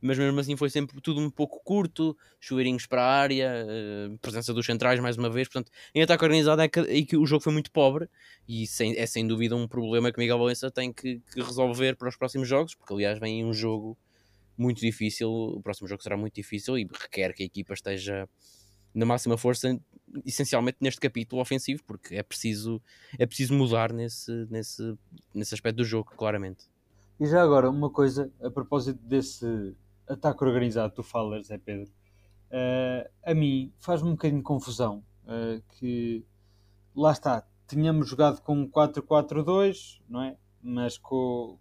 mas 0.00 0.18
mesmo 0.18 0.38
assim 0.38 0.56
foi 0.56 0.70
sempre 0.70 1.00
tudo 1.00 1.20
um 1.20 1.30
pouco 1.30 1.60
curto, 1.64 2.16
chuveirinhos 2.40 2.86
para 2.86 3.02
a 3.02 3.08
área, 3.08 3.64
uh, 3.64 4.18
presença 4.18 4.52
dos 4.52 4.66
centrais 4.66 5.00
mais 5.00 5.16
uma 5.16 5.30
vez, 5.30 5.48
portanto, 5.48 5.70
em 5.94 6.02
ataque 6.02 6.24
organizado 6.24 6.62
é 6.62 6.68
que, 6.68 6.80
é 6.80 7.02
que 7.02 7.16
o 7.16 7.26
jogo 7.26 7.42
foi 7.42 7.52
muito 7.52 7.70
pobre 7.70 8.08
e 8.48 8.66
sem, 8.66 8.96
é 8.96 9.06
sem 9.06 9.26
dúvida 9.26 9.54
um 9.54 9.68
problema 9.68 10.12
que 10.12 10.18
Miguel 10.18 10.38
Valença 10.38 10.70
tem 10.70 10.92
que, 10.92 11.20
que 11.32 11.40
resolver 11.40 11.96
para 11.96 12.08
os 12.08 12.16
próximos 12.16 12.48
jogos, 12.48 12.74
porque 12.74 12.92
aliás 12.92 13.18
vem 13.18 13.44
um 13.44 13.52
jogo 13.52 13.96
muito 14.56 14.80
difícil, 14.80 15.30
o 15.30 15.60
próximo 15.62 15.88
jogo 15.88 16.02
será 16.02 16.16
muito 16.16 16.34
difícil 16.34 16.78
e 16.78 16.88
requer 16.90 17.32
que 17.32 17.42
a 17.42 17.46
equipa 17.46 17.74
esteja 17.74 18.28
na 18.94 19.04
máxima 19.04 19.36
força, 19.36 19.78
essencialmente 20.24 20.78
neste 20.80 21.00
capítulo 21.00 21.42
ofensivo, 21.42 21.82
porque 21.84 22.14
é 22.14 22.22
preciso, 22.22 22.80
é 23.18 23.26
preciso 23.26 23.52
mudar 23.52 23.92
nesse, 23.92 24.32
nesse, 24.50 24.96
nesse 25.34 25.54
aspecto 25.54 25.76
do 25.76 25.84
jogo, 25.84 26.12
claramente. 26.16 26.64
E 27.20 27.26
já 27.26 27.42
agora, 27.42 27.68
uma 27.68 27.90
coisa 27.90 28.32
a 28.42 28.50
propósito 28.50 28.98
desse 29.02 29.76
ataque 30.08 30.42
organizado 30.42 30.90
que 30.90 30.96
tu 30.96 31.02
falas, 31.02 31.50
é 31.50 31.58
Pedro, 31.58 31.90
uh, 32.50 33.10
a 33.22 33.34
mim 33.34 33.72
faz-me 33.78 34.08
um 34.08 34.12
bocadinho 34.12 34.40
de 34.40 34.44
confusão 34.44 35.04
uh, 35.24 35.62
que 35.78 36.24
lá 36.94 37.12
está, 37.12 37.46
tínhamos 37.68 38.08
jogado 38.08 38.40
com 38.40 38.66
4-4-2, 38.70 40.00
não 40.08 40.22
é? 40.22 40.36
Mas 40.62 40.96
com, 40.96 41.58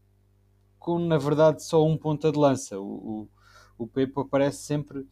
com 0.85 0.99
na 0.99 1.17
verdade 1.17 1.63
só 1.63 1.83
um 1.83 1.97
ponta 1.97 2.31
de 2.31 2.37
lança. 2.37 2.79
O, 2.79 2.85
o, 2.85 3.29
o 3.85 3.87
Pepo 3.87 4.21
aparece 4.21 4.59
sempre 4.59 5.03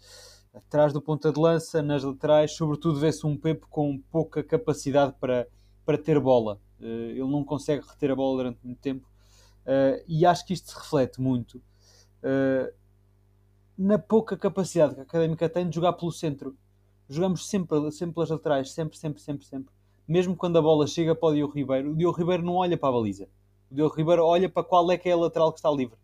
atrás 0.54 0.94
do 0.94 1.02
ponta 1.02 1.32
de 1.32 1.40
lança, 1.40 1.82
nas 1.82 2.04
laterais, 2.04 2.56
sobretudo 2.56 3.00
vê-se 3.00 3.26
um 3.26 3.36
Pepo 3.36 3.68
com 3.68 3.98
pouca 4.12 4.44
capacidade 4.44 5.16
para, 5.20 5.48
para 5.84 5.98
ter 5.98 6.20
bola. 6.20 6.62
Uh, 6.80 7.10
ele 7.10 7.32
não 7.32 7.44
consegue 7.44 7.84
reter 7.88 8.12
a 8.12 8.16
bola 8.16 8.38
durante 8.38 8.60
muito 8.64 8.80
tempo 8.80 9.08
uh, 9.66 10.04
e 10.08 10.26
acho 10.28 10.46
que 10.46 10.54
isto 10.54 10.70
se 10.70 10.78
reflete 10.78 11.20
muito 11.20 11.56
uh, 11.56 12.72
na 13.76 13.98
pouca 13.98 14.38
capacidade 14.38 14.94
que 14.94 15.00
a 15.00 15.04
Académica 15.04 15.50
tem 15.50 15.68
de 15.68 15.74
jogar 15.74 15.94
pelo 15.94 16.12
centro. 16.12 16.56
Jogamos 17.10 17.48
sempre, 17.48 17.92
sempre 17.92 18.14
pelas 18.14 18.30
laterais, 18.30 18.72
sempre, 18.72 18.96
sempre, 18.96 19.22
sempre, 19.22 19.46
sempre. 19.46 19.74
Mesmo 20.08 20.36
quando 20.36 20.58
a 20.58 20.62
bola 20.62 20.86
chega 20.86 21.16
para 21.16 21.30
o 21.30 21.34
Diogo 21.34 21.54
Ribeiro, 21.54 21.92
o 21.92 21.96
Diogo 21.96 22.18
Ribeiro 22.18 22.44
não 22.44 22.56
olha 22.58 22.78
para 22.78 22.90
a 22.90 22.92
baliza. 22.92 23.28
O 23.74 23.76
Diogo 23.76 23.96
Ribeiro 23.96 24.24
olha 24.24 24.48
para 24.48 24.64
qual 24.64 24.92
é 24.92 24.98
que 25.00 25.10
é 25.10 25.14
a 25.14 25.18
lateral 25.18 25.52
que 25.52 25.58
está 25.58 25.72
livre. 25.72 25.98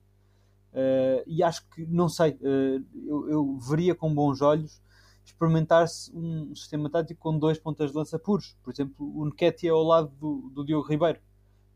Uh, 0.73 1.21
e 1.27 1.43
acho 1.43 1.69
que, 1.69 1.85
não 1.85 2.09
sei, 2.09 2.31
uh, 2.31 2.83
eu, 3.05 3.29
eu, 3.29 3.57
veria 3.59 3.93
com 3.93 4.13
bons 4.13 4.41
olhos 4.41 4.81
experimentar-se 5.23 6.11
um 6.15 6.55
sistema 6.55 6.89
tático 6.89 7.19
com 7.19 7.37
dois 7.37 7.59
pontas 7.59 7.91
de 7.91 7.97
lança 7.97 8.17
puros. 8.17 8.57
Por 8.63 8.73
exemplo, 8.73 8.95
o 9.15 9.23
Nketiah 9.27 9.71
ao 9.71 9.83
lado 9.83 10.11
do, 10.19 10.49
do 10.49 10.65
Diogo 10.65 10.87
Ribeiro. 10.87 11.19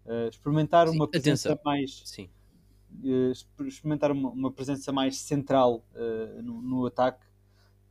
Uh, 0.03 0.29
experimentar 0.29 0.87
Sim, 0.87 0.95
uma 0.95 1.07
presença 1.07 1.53
atenção. 1.53 1.63
mais... 1.63 2.01
Sim. 2.05 2.27
experimentar 3.63 4.11
uma, 4.11 4.29
uma, 4.31 4.51
presença 4.51 4.91
mais 4.91 5.17
central 5.17 5.83
no, 6.43 6.61
no, 6.61 6.85
ataque 6.87 7.25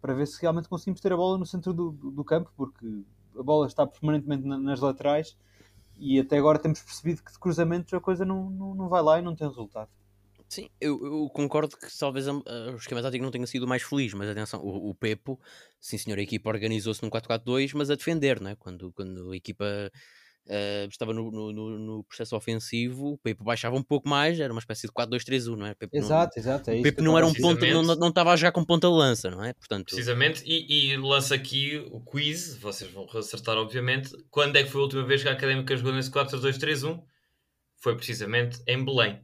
para 0.01 0.13
ver 0.13 0.27
se 0.27 0.41
realmente 0.43 0.69
conseguimos 0.69 1.01
ter 1.01 1.13
a 1.13 1.17
bola 1.17 1.39
no 1.39 1.47
centro 1.47 1.73
do, 1.73 1.93
do, 1.93 2.11
do 2.11 2.25
campo, 2.25 2.53
porque 2.57 3.05
a 3.39 3.43
bola 3.43 3.67
está 3.67 3.87
permanentemente 3.87 4.45
na, 4.45 4.59
nas 4.59 4.81
laterais 4.81 5.37
e 6.03 6.19
até 6.19 6.37
agora 6.37 6.59
temos 6.59 6.81
percebido 6.83 7.23
que 7.23 7.31
de 7.33 7.39
cruzamentos 7.39 7.95
a 7.95 8.01
coisa 8.01 8.25
não, 8.25 8.51
não, 8.51 8.75
não 8.75 8.89
vai 8.89 9.01
lá 9.01 9.21
e 9.21 9.23
não 9.23 9.37
tem 9.37 9.47
resultado. 9.47 9.89
Sim, 10.49 10.69
eu, 10.81 11.03
eu, 11.03 11.31
concordo 11.31 11.77
que 11.79 11.87
talvez 11.97 12.27
uh, 12.27 12.43
o 12.75 12.77
esquema 12.77 13.01
tático 13.01 13.25
não 13.25 13.31
tenha 13.31 13.47
sido 13.47 13.67
mais 13.67 13.83
feliz, 13.83 14.13
mas 14.13 14.29
atenção, 14.29 14.61
o, 14.61 14.91
o 14.91 14.95
Pepo, 14.95 15.41
sim 15.81 15.97
senhor, 15.97 16.19
a 16.19 16.23
equipa 16.23 16.51
organizou-se 16.51 17.03
num 17.03 17.09
4-4-2, 17.09 17.73
mas 17.75 17.89
a 17.89 17.95
defender, 17.95 18.39
não 18.39 18.51
é? 18.51 18.57
Quando, 18.57 18.93
quando 18.93 19.31
a 19.31 19.37
equipa 19.37 19.65
uh, 20.47 20.89
estava 20.89 21.13
no, 21.13 21.31
no, 21.31 21.79
no, 21.79 22.05
processo 22.05 22.37
ofensivo, 22.37 23.13
o 23.13 23.19
Pepe 23.19 23.43
baixava 23.43 23.77
um 23.77 23.83
pouco 23.83 24.09
mais, 24.09 24.39
era 24.41 24.53
uma 24.53 24.59
espécie 24.59 24.87
de 24.87 24.93
4-2-3-1, 24.93 25.57
não 25.57 25.67
é? 25.67 25.75
Pepe 25.75 25.99
exato, 25.99 26.33
não, 26.37 26.43
exato. 26.43 26.71
É 26.71 26.79
o 26.79 26.83
Pepe 26.83 27.03
não 27.03 27.17
era 27.17 27.27
um 27.27 27.33
ponto, 27.33 27.65
não, 27.67 27.83
não 27.83 28.09
estava 28.09 28.33
a 28.33 28.37
jogar 28.37 28.53
com 28.53 28.65
ponta 28.65 28.89
de 28.89 28.95
lança, 28.95 29.31
não 29.31 29.45
é? 29.45 29.53
Portanto, 29.53 29.87
Precisamente, 29.87 30.43
e, 30.47 30.93
e 30.93 30.97
lança 30.97 31.35
aqui 31.35 31.85
o 31.91 32.01
quiz, 32.01 32.57
vocês 32.57 32.91
vão 32.91 33.07
acertar, 33.15 33.57
obviamente. 33.57 34.11
Quando 34.31 34.57
é 34.57 34.63
que 34.63 34.71
foi 34.71 34.81
a 34.81 34.85
última 34.85 35.05
vez 35.05 35.23
que 35.23 35.29
a 35.29 35.33
Académica 35.33 35.77
jogou 35.77 35.93
nesse 35.93 36.11
4-2-3-1? 36.11 37.03
Foi 37.77 37.97
precisamente 37.97 38.63
em 38.67 38.85
Belém, 38.85 39.21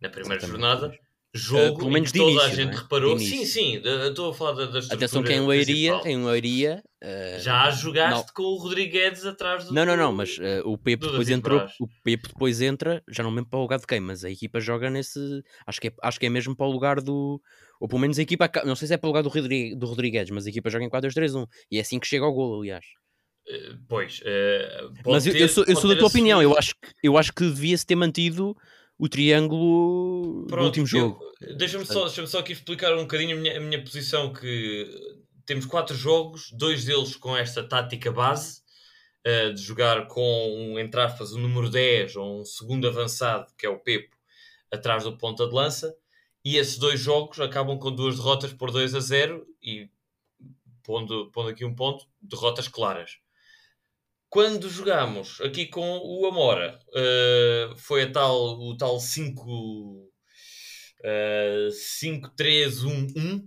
na 0.00 0.08
primeira 0.08 0.42
Exatamente. 0.42 0.50
jornada 0.50 1.09
jogo 1.32 1.74
uh, 1.74 1.78
pelo 1.78 1.90
menos 1.90 2.10
toda 2.10 2.30
início, 2.30 2.46
a 2.46 2.54
gente 2.54 2.74
é? 2.74 2.78
reparou. 2.78 3.18
Sim, 3.18 3.44
sim, 3.44 3.82
estou 3.84 4.30
a 4.30 4.34
falar 4.34 4.52
da, 4.52 4.66
da 4.66 4.78
Atenção 4.94 5.22
que 5.22 5.32
em 5.32 5.46
Leiria, 5.46 6.00
em 6.04 6.24
Leiria 6.24 6.82
uh, 7.02 7.40
já 7.40 7.70
jogaste 7.70 8.26
não. 8.26 8.34
com 8.34 8.42
o 8.42 8.56
Rodrigues 8.56 9.24
atrás 9.24 9.64
do 9.64 9.72
Não, 9.72 9.84
não, 9.84 9.96
não, 9.96 10.12
mas 10.12 10.38
uh, 10.38 10.62
o 10.64 10.76
Pepe 10.76 11.06
depois 11.06 11.28
entrou, 11.28 11.66
o 11.80 11.86
Pepe 12.02 12.28
depois 12.28 12.60
entra, 12.60 13.02
já 13.08 13.22
não 13.22 13.30
lembro 13.30 13.50
para 13.50 13.58
o 13.58 13.62
lugar 13.62 13.78
de 13.78 13.86
quem, 13.86 14.00
mas 14.00 14.24
a 14.24 14.30
equipa 14.30 14.60
joga 14.60 14.90
nesse, 14.90 15.20
acho 15.66 15.80
que 15.80 15.88
é, 15.88 15.92
acho 16.02 16.18
que 16.18 16.26
é 16.26 16.30
mesmo 16.30 16.56
para 16.56 16.66
o 16.66 16.70
lugar 16.70 17.00
do 17.00 17.40
ou 17.80 17.88
pelo 17.88 18.00
menos 18.00 18.18
a 18.18 18.22
equipa, 18.22 18.50
não 18.64 18.76
sei 18.76 18.88
se 18.88 18.94
é 18.94 18.96
para 18.98 19.06
o 19.06 19.10
lugar 19.10 19.22
do, 19.22 19.30
Rodrigues, 19.30 19.78
do 19.78 19.86
Rodrigues, 19.86 20.30
mas 20.30 20.46
a 20.46 20.50
equipa 20.50 20.68
joga 20.68 20.84
em 20.84 20.90
4-2-3-1 20.90 21.46
e 21.70 21.78
é 21.78 21.80
assim 21.80 21.98
que 21.98 22.06
chega 22.06 22.24
ao 22.24 22.32
gol, 22.32 22.60
aliás. 22.60 22.84
Uh, 23.48 23.78
pois, 23.88 24.20
mas 25.06 25.26
eu, 25.26 25.32
ter, 25.32 25.40
eu, 25.40 25.48
sou, 25.48 25.64
eu 25.66 25.74
sou 25.74 25.88
da 25.88 25.96
tua 25.96 26.08
opinião, 26.08 26.42
eu 26.42 26.56
acho, 26.56 26.74
eu 27.02 27.16
acho 27.16 27.32
que 27.32 27.44
devia-se 27.44 27.86
ter 27.86 27.96
mantido 27.96 28.54
o 29.00 29.08
triângulo 29.08 30.44
Pronto, 30.46 30.60
do 30.60 30.66
último 30.66 30.86
jogo. 30.86 31.20
Deixa-me 31.56 31.86
só, 31.86 32.04
deixa 32.04 32.26
só 32.26 32.40
aqui 32.40 32.52
explicar 32.52 32.94
um 32.94 33.02
bocadinho 33.02 33.34
a 33.34 33.40
minha, 33.40 33.56
a 33.56 33.60
minha 33.60 33.82
posição, 33.82 34.30
que 34.30 34.86
temos 35.46 35.64
quatro 35.64 35.96
jogos, 35.96 36.50
dois 36.52 36.84
deles 36.84 37.16
com 37.16 37.34
esta 37.34 37.66
tática 37.66 38.12
base, 38.12 38.60
uh, 39.26 39.54
de 39.54 39.62
jogar 39.62 40.06
com, 40.06 40.54
um, 40.54 40.78
entre 40.78 41.00
aspas, 41.00 41.32
o 41.32 41.38
número 41.38 41.70
10 41.70 42.16
ou 42.16 42.42
um 42.42 42.44
segundo 42.44 42.86
avançado, 42.86 43.50
que 43.56 43.64
é 43.64 43.70
o 43.70 43.78
Pepo, 43.78 44.14
atrás 44.70 45.04
do 45.04 45.16
ponta 45.16 45.48
de 45.48 45.54
lança, 45.54 45.96
e 46.44 46.58
esses 46.58 46.76
dois 46.76 47.00
jogos 47.00 47.40
acabam 47.40 47.78
com 47.78 47.90
duas 47.90 48.16
derrotas 48.16 48.52
por 48.52 48.70
2 48.70 48.94
a 48.94 49.00
0 49.00 49.46
e, 49.62 49.88
pondo, 50.82 51.30
pondo 51.30 51.48
aqui 51.48 51.64
um 51.64 51.74
ponto, 51.74 52.04
derrotas 52.20 52.68
claras. 52.68 53.12
Quando 54.30 54.70
jogamos 54.70 55.40
aqui 55.40 55.66
com 55.66 55.98
o 55.98 56.24
Amora, 56.24 56.78
uh, 56.90 57.76
foi 57.76 58.04
a 58.04 58.12
tal, 58.12 58.60
o 58.60 58.76
tal 58.76 59.00
5 59.00 59.42
uh, 61.00 61.68
5-3-1-1. 61.68 63.42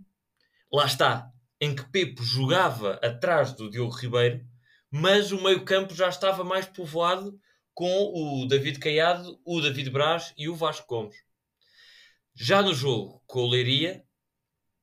Lá 0.70 0.86
está, 0.86 1.32
em 1.62 1.74
que 1.74 1.90
Pepo 1.90 2.22
jogava 2.22 2.96
atrás 2.96 3.54
do 3.54 3.70
Diogo 3.70 3.96
Ribeiro, 3.96 4.42
mas 4.92 5.32
o 5.32 5.42
meio-campo 5.42 5.96
já 5.96 6.10
estava 6.10 6.44
mais 6.44 6.66
povoado 6.66 7.40
com 7.74 8.12
o 8.14 8.46
David 8.46 8.78
Caiado, 8.80 9.40
o 9.46 9.62
David 9.62 9.90
Braz 9.90 10.34
e 10.38 10.50
o 10.50 10.56
Vasco 10.56 10.86
Gomes. 10.86 11.16
Já 12.36 12.62
no 12.62 12.74
jogo 12.74 13.24
com 13.26 13.40
o 13.40 13.50
Leiria, 13.50 14.04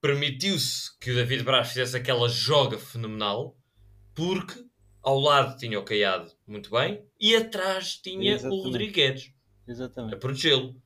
permitiu-se 0.00 0.99
que 0.99 1.11
o 1.11 1.14
David 1.14 1.42
Braz 1.42 1.69
fizesse 1.69 1.95
aquela 1.95 2.26
joga 2.26 2.78
fenomenal, 2.78 3.54
porque 4.14 4.70
ao 5.02 5.19
lado 5.19 5.57
tinha 5.57 5.78
o 5.78 5.85
Caiado 5.85 6.30
muito 6.47 6.71
bem 6.71 7.04
e 7.19 7.35
atrás 7.35 7.97
tinha 7.97 8.35
Exatamente. 8.35 8.61
o 8.61 8.64
Rodrigues 8.64 9.33
Exatamente. 9.66 10.14
a 10.14 10.19
protegê-lo. 10.19 10.80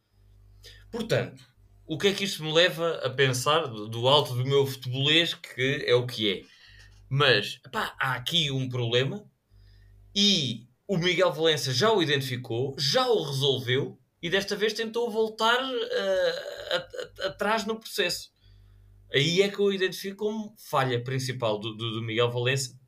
Portanto, 0.91 1.43
o 1.87 1.99
que 1.99 2.09
é 2.09 2.13
que 2.13 2.25
isto 2.25 2.43
me 2.43 2.53
leva 2.53 2.97
a 3.05 3.11
pensar 3.11 3.67
do 3.67 4.09
alto 4.09 4.35
do 4.35 4.45
meu 4.45 4.67
futebolês, 4.67 5.35
que 5.35 5.85
é 5.87 5.95
o 5.95 6.07
que 6.07 6.33
é? 6.33 6.43
Mas 7.09 7.61
pá, 7.71 7.95
há 8.01 8.15
aqui 8.15 8.51
um 8.51 8.69
problema 8.69 9.25
e 10.15 10.67
o 10.87 10.97
Miguel 10.97 11.33
Valença 11.33 11.73
já 11.73 11.93
o 11.93 12.03
identificou, 12.03 12.75
já 12.79 13.09
o 13.09 13.23
resolveu 13.23 13.99
e 14.23 14.31
desta 14.31 14.57
vez 14.57 14.73
tentou 14.73 15.11
voltar 15.11 15.63
uh, 15.63 17.27
atrás 17.27 17.67
no 17.67 17.79
processo. 17.79 18.33
Aí 19.13 19.43
é 19.43 19.49
que 19.49 19.59
eu 19.59 19.73
identifico 19.73 20.25
como 20.25 20.55
falha 20.59 21.03
principal 21.03 21.59
do, 21.59 21.75
do, 21.77 21.95
do 21.95 22.03
Miguel 22.03 22.31
Valença 22.31 22.79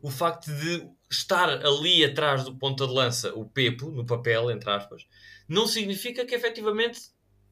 o 0.00 0.10
facto 0.10 0.46
de 0.52 0.88
estar 1.10 1.48
ali 1.64 2.04
atrás 2.04 2.44
do 2.44 2.56
ponta 2.56 2.86
de 2.86 2.92
lança 2.92 3.34
o 3.34 3.44
Pepo, 3.44 3.90
no 3.90 4.04
papel, 4.04 4.50
entre 4.50 4.70
aspas, 4.70 5.06
não 5.48 5.66
significa 5.66 6.24
que 6.24 6.34
efetivamente 6.34 7.00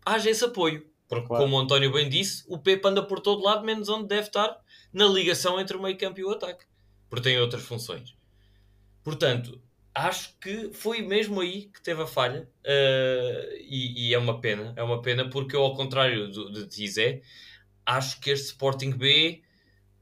haja 0.05 0.31
esse 0.31 0.45
apoio. 0.45 0.87
Porque, 1.09 1.29
claro. 1.29 1.45
como 1.45 1.57
o 1.57 1.61
António 1.61 1.93
bem 1.93 2.09
disse, 2.09 2.45
o 2.49 2.59
Pepo 2.59 2.89
anda 2.89 3.03
por 3.03 3.21
todo 3.21 3.43
lado, 3.43 3.65
menos 3.65 3.89
onde 3.89 4.09
deve 4.09 4.27
estar, 4.27 4.59
na 4.93 5.07
ligação 5.07 5.61
entre 5.61 5.77
o 5.77 5.83
meio 5.83 5.97
campo 5.97 6.21
e 6.21 6.25
o 6.25 6.31
ataque. 6.31 6.65
Porque 7.09 7.29
tem 7.29 7.39
outras 7.39 7.63
funções. 7.63 8.17
Portanto, 9.05 9.63
acho 9.95 10.37
que 10.41 10.73
foi 10.73 11.03
mesmo 11.03 11.41
aí 11.41 11.67
que 11.67 11.81
teve 11.81 12.03
a 12.03 12.07
falha. 12.07 12.49
Uh, 12.65 13.57
e, 13.61 14.09
e, 14.09 14.15
é 14.15 14.19
uma 14.19 14.41
pena. 14.41 14.73
É 14.77 14.83
uma 14.83 15.01
pena 15.01 15.31
porque 15.31 15.55
eu, 15.55 15.63
ao 15.63 15.75
contrário 15.75 16.29
do, 16.29 16.51
de 16.51 16.67
Tizé, 16.67 17.23
acho 17.85 18.21
que 18.21 18.31
este 18.31 18.47
Sporting 18.47 18.91
B 18.91 19.43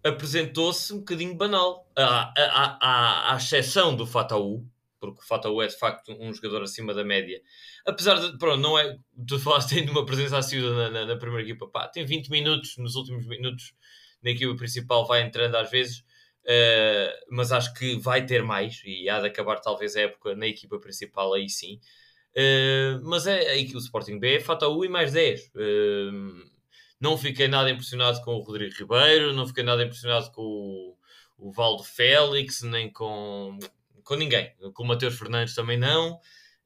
apresentou-se 0.04 0.92
um 0.92 0.98
bocadinho 0.98 1.34
banal, 1.34 1.90
à, 1.96 2.32
à, 2.36 2.78
à, 2.80 3.34
à 3.34 3.36
exceção 3.38 3.96
do 3.96 4.06
Fataú, 4.06 4.68
porque 5.00 5.20
o 5.20 5.26
Fataú 5.26 5.62
é 5.62 5.66
de 5.66 5.76
facto 5.76 6.12
um 6.12 6.32
jogador 6.32 6.62
acima 6.62 6.92
da 6.92 7.02
média. 7.02 7.40
Apesar 7.86 8.16
de, 8.16 8.36
pronto, 8.36 8.60
não 8.60 8.78
é, 8.78 8.98
tu 9.26 9.38
falaste 9.38 9.74
tem 9.74 9.88
uma 9.88 10.04
presença 10.04 10.36
assídua 10.36 10.74
na, 10.74 10.90
na, 10.90 11.06
na, 11.06 11.16
primeira 11.16 11.42
equipa, 11.42 11.66
pá, 11.66 11.88
tem 11.88 12.04
20 12.04 12.28
minutos 12.28 12.76
nos 12.76 12.94
últimos 12.96 13.26
minutos 13.26 13.74
na 14.22 14.30
equipa 14.30 14.54
principal, 14.56 15.06
vai 15.06 15.22
entrando 15.22 15.56
às 15.56 15.70
vezes, 15.70 15.98
uh, 15.98 17.24
mas 17.30 17.50
acho 17.50 17.72
que 17.74 17.96
vai 17.96 18.24
ter 18.24 18.42
mais 18.42 18.82
e 18.84 19.08
há 19.08 19.20
de 19.20 19.26
acabar 19.26 19.56
talvez 19.60 19.96
a 19.96 20.02
época 20.02 20.34
na 20.36 20.46
equipa 20.46 20.78
principal, 20.78 21.32
aí 21.32 21.48
sim. 21.48 21.80
Uh, 22.36 23.00
mas 23.04 23.26
é 23.26 23.50
aí 23.50 23.66
que 23.66 23.76
o 23.76 23.78
Sporting 23.78 24.18
B 24.18 24.36
é 24.36 24.40
Fataú 24.40 24.84
e 24.84 24.88
mais 24.88 25.12
10. 25.12 25.52
Uh, 25.54 26.54
não 27.04 27.18
fiquei 27.18 27.46
nada 27.46 27.70
impressionado 27.70 28.22
com 28.22 28.34
o 28.34 28.40
Rodrigo 28.40 28.74
Ribeiro, 28.74 29.34
não 29.34 29.46
fiquei 29.46 29.62
nada 29.62 29.84
impressionado 29.84 30.30
com 30.32 30.40
o, 30.40 30.96
o 31.36 31.52
Valdo 31.52 31.84
Félix, 31.84 32.62
nem 32.62 32.90
com, 32.90 33.58
com 34.02 34.14
ninguém. 34.14 34.50
Com 34.72 34.84
o 34.84 34.86
Mateus 34.86 35.18
Fernandes 35.18 35.54
também 35.54 35.76
não. 35.76 36.18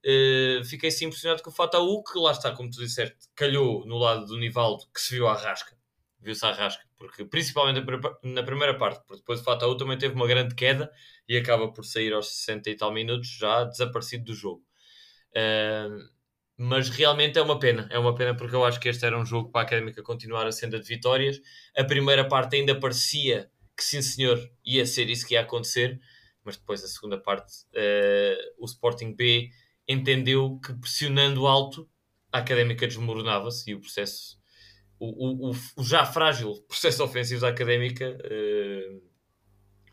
Uh, 0.07 0.65
fiquei 0.65 0.93
sim 0.93 1.07
impressionado 1.07 1.43
com 1.43 1.51
o 1.51 1.53
Fataú, 1.53 2.05
que 2.05 2.17
lá 2.21 2.31
está, 2.31 2.53
como 2.53 2.71
tu 2.71 2.79
disseste, 2.79 3.17
calhou 3.35 3.85
no 3.85 3.99
lado 3.99 4.27
do 4.27 4.39
Nivaldo, 4.39 4.85
que 4.95 5.01
se 5.01 5.17
viu 5.17 5.27
à 5.27 5.35
rasca. 5.35 5.77
Viu-se 6.21 6.47
à 6.47 6.53
rasca, 6.53 6.85
porque 6.97 7.25
principalmente 7.25 7.85
na 8.23 8.43
primeira 8.45 8.79
parte, 8.79 9.05
porque 9.09 9.23
depois 9.23 9.41
o 9.41 9.45
Fataú 9.45 9.77
também 9.77 9.99
teve 9.99 10.15
uma 10.15 10.27
grande 10.29 10.55
queda 10.55 10.89
e 11.29 11.37
acaba 11.37 11.73
por 11.73 11.85
sair 11.85 12.13
aos 12.13 12.29
60 12.29 12.71
e 12.71 12.77
tal 12.77 12.93
minutos, 12.93 13.29
já 13.29 13.65
desaparecido 13.65 14.27
do 14.27 14.35
jogo. 14.35 14.65
Uh, 15.31 16.18
mas 16.61 16.89
realmente 16.89 17.39
é 17.39 17.43
uma 17.43 17.57
pena, 17.57 17.87
é 17.89 17.97
uma 18.01 18.13
pena 18.17 18.35
porque 18.35 18.57
eu 18.57 18.65
acho 18.65 18.81
que 18.81 18.89
este 18.89 19.07
era 19.07 19.17
um 19.17 19.25
jogo 19.25 19.49
para 19.49 19.61
a 19.61 19.65
Académica 19.65 20.03
continuar 20.03 20.45
a 20.45 20.51
senda 20.51 20.81
de 20.81 20.89
vitórias. 20.89 21.41
A 21.77 21.85
primeira 21.85 22.27
parte 22.27 22.57
ainda 22.57 22.79
parecia 22.79 23.49
que 23.77 23.85
sim 23.85 24.03
senhor 24.03 24.51
ia 24.65 24.85
ser 24.85 25.09
isso 25.09 25.25
que 25.25 25.35
ia 25.35 25.43
acontecer, 25.43 26.01
mas 26.43 26.57
depois 26.57 26.83
a 26.83 26.89
segunda 26.89 27.17
parte 27.17 27.63
uh, 27.77 28.55
o 28.59 28.65
Sporting 28.65 29.15
B 29.15 29.51
entendeu 29.87 30.59
que 30.59 30.75
pressionando 30.75 31.47
alto 31.47 31.89
a 32.33 32.39
Académica 32.39 32.89
desmoronava-se 32.89 33.71
e 33.71 33.75
o 33.77 33.81
processo, 33.81 34.37
o, 34.99 35.51
o, 35.51 35.55
o, 35.77 35.85
já 35.85 36.05
frágil 36.05 36.61
processo 36.67 37.05
ofensivo 37.05 37.43
da 37.43 37.51
Académica 37.51 38.19
uh, 38.19 39.03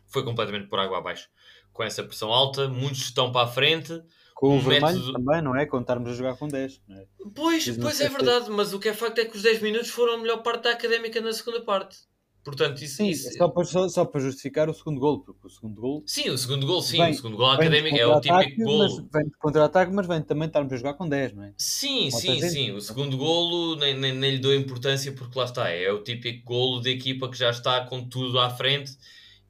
foi 0.08 0.24
completamente 0.24 0.66
por 0.66 0.80
água 0.80 0.98
abaixo. 0.98 1.28
Com 1.72 1.84
essa 1.84 2.02
pressão 2.02 2.32
alta, 2.32 2.66
muitos 2.66 3.02
estão 3.02 3.30
para 3.30 3.46
a 3.46 3.52
frente, 3.52 3.92
com 4.36 4.58
o 4.58 4.60
vermelho 4.60 4.98
método... 4.98 5.12
também, 5.14 5.42
não 5.42 5.56
é? 5.56 5.64
Quando 5.64 5.84
estarmos 5.84 6.10
a 6.10 6.12
jogar 6.12 6.36
com 6.36 6.46
10. 6.46 6.82
É? 6.90 7.06
Pois, 7.34 7.74
pois 7.78 8.00
é 8.02 8.08
verdade, 8.10 8.50
mas 8.50 8.74
o 8.74 8.78
que 8.78 8.90
é 8.90 8.92
facto 8.92 9.18
é 9.18 9.24
que 9.24 9.34
os 9.34 9.42
10 9.42 9.62
minutos 9.62 9.88
foram 9.88 10.16
a 10.16 10.18
melhor 10.18 10.42
parte 10.42 10.64
da 10.64 10.72
académica 10.72 11.22
na 11.22 11.32
segunda 11.32 11.62
parte. 11.62 11.96
Portanto, 12.44 12.80
isso, 12.82 12.98
sim, 12.98 13.08
isso... 13.08 13.32
Só, 13.32 13.48
para, 13.48 13.64
só, 13.64 13.88
só, 13.88 14.04
para 14.04 14.20
justificar 14.20 14.68
o 14.68 14.74
segundo 14.74 15.00
gol, 15.00 15.20
porque 15.20 15.46
o 15.46 15.50
segundo 15.50 15.80
gol. 15.80 16.04
Sim, 16.06 16.28
o 16.28 16.36
segundo 16.36 16.66
gol, 16.66 16.82
sim, 16.82 16.98
vem, 16.98 17.10
o 17.10 17.14
segundo 17.14 17.36
gol 17.38 17.50
académico 17.50 17.96
é 17.96 18.06
o 18.06 18.20
típico 18.20 18.62
gol. 18.62 19.08
Vem 19.10 19.24
de 19.24 19.38
contra-ataque, 19.38 19.90
mas 19.90 20.06
vem 20.06 20.22
também 20.22 20.46
estarmos 20.46 20.70
a 20.70 20.76
jogar 20.76 20.94
com 20.94 21.08
10, 21.08 21.32
não 21.32 21.42
é? 21.42 21.54
Sim, 21.56 22.10
sim, 22.10 22.40
sim. 22.42 22.72
O 22.72 22.80
segundo 22.80 23.16
golo 23.16 23.74
nem, 23.76 23.98
nem, 23.98 24.12
nem 24.12 24.32
lhe 24.32 24.38
dou 24.38 24.54
importância 24.54 25.10
porque 25.12 25.36
lá 25.36 25.46
está, 25.46 25.70
é 25.70 25.90
o 25.90 26.04
típico 26.04 26.44
golo 26.44 26.82
de 26.82 26.90
equipa 26.90 27.28
que 27.30 27.38
já 27.38 27.50
está 27.50 27.84
com 27.86 28.06
tudo 28.06 28.38
à 28.38 28.50
frente 28.50 28.92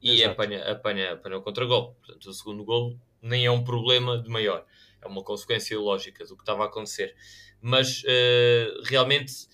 e 0.01 0.23
apanha, 0.23 0.63
apanha, 0.71 1.11
apanha 1.11 1.37
o 1.37 1.41
contra-gol. 1.41 1.93
Portanto, 1.99 2.29
o 2.29 2.33
segundo 2.33 2.63
golo 2.63 2.97
nem 3.21 3.45
é 3.45 3.51
um 3.51 3.63
problema 3.65 4.17
de 4.17 4.29
maior 4.29 4.65
é 5.07 5.11
uma 5.11 5.23
consequência 5.23 5.79
lógica 5.79 6.25
do 6.25 6.35
que 6.35 6.43
estava 6.43 6.63
a 6.63 6.67
acontecer. 6.67 7.15
Mas 7.61 8.03
uh, 8.03 8.83
realmente 8.85 9.47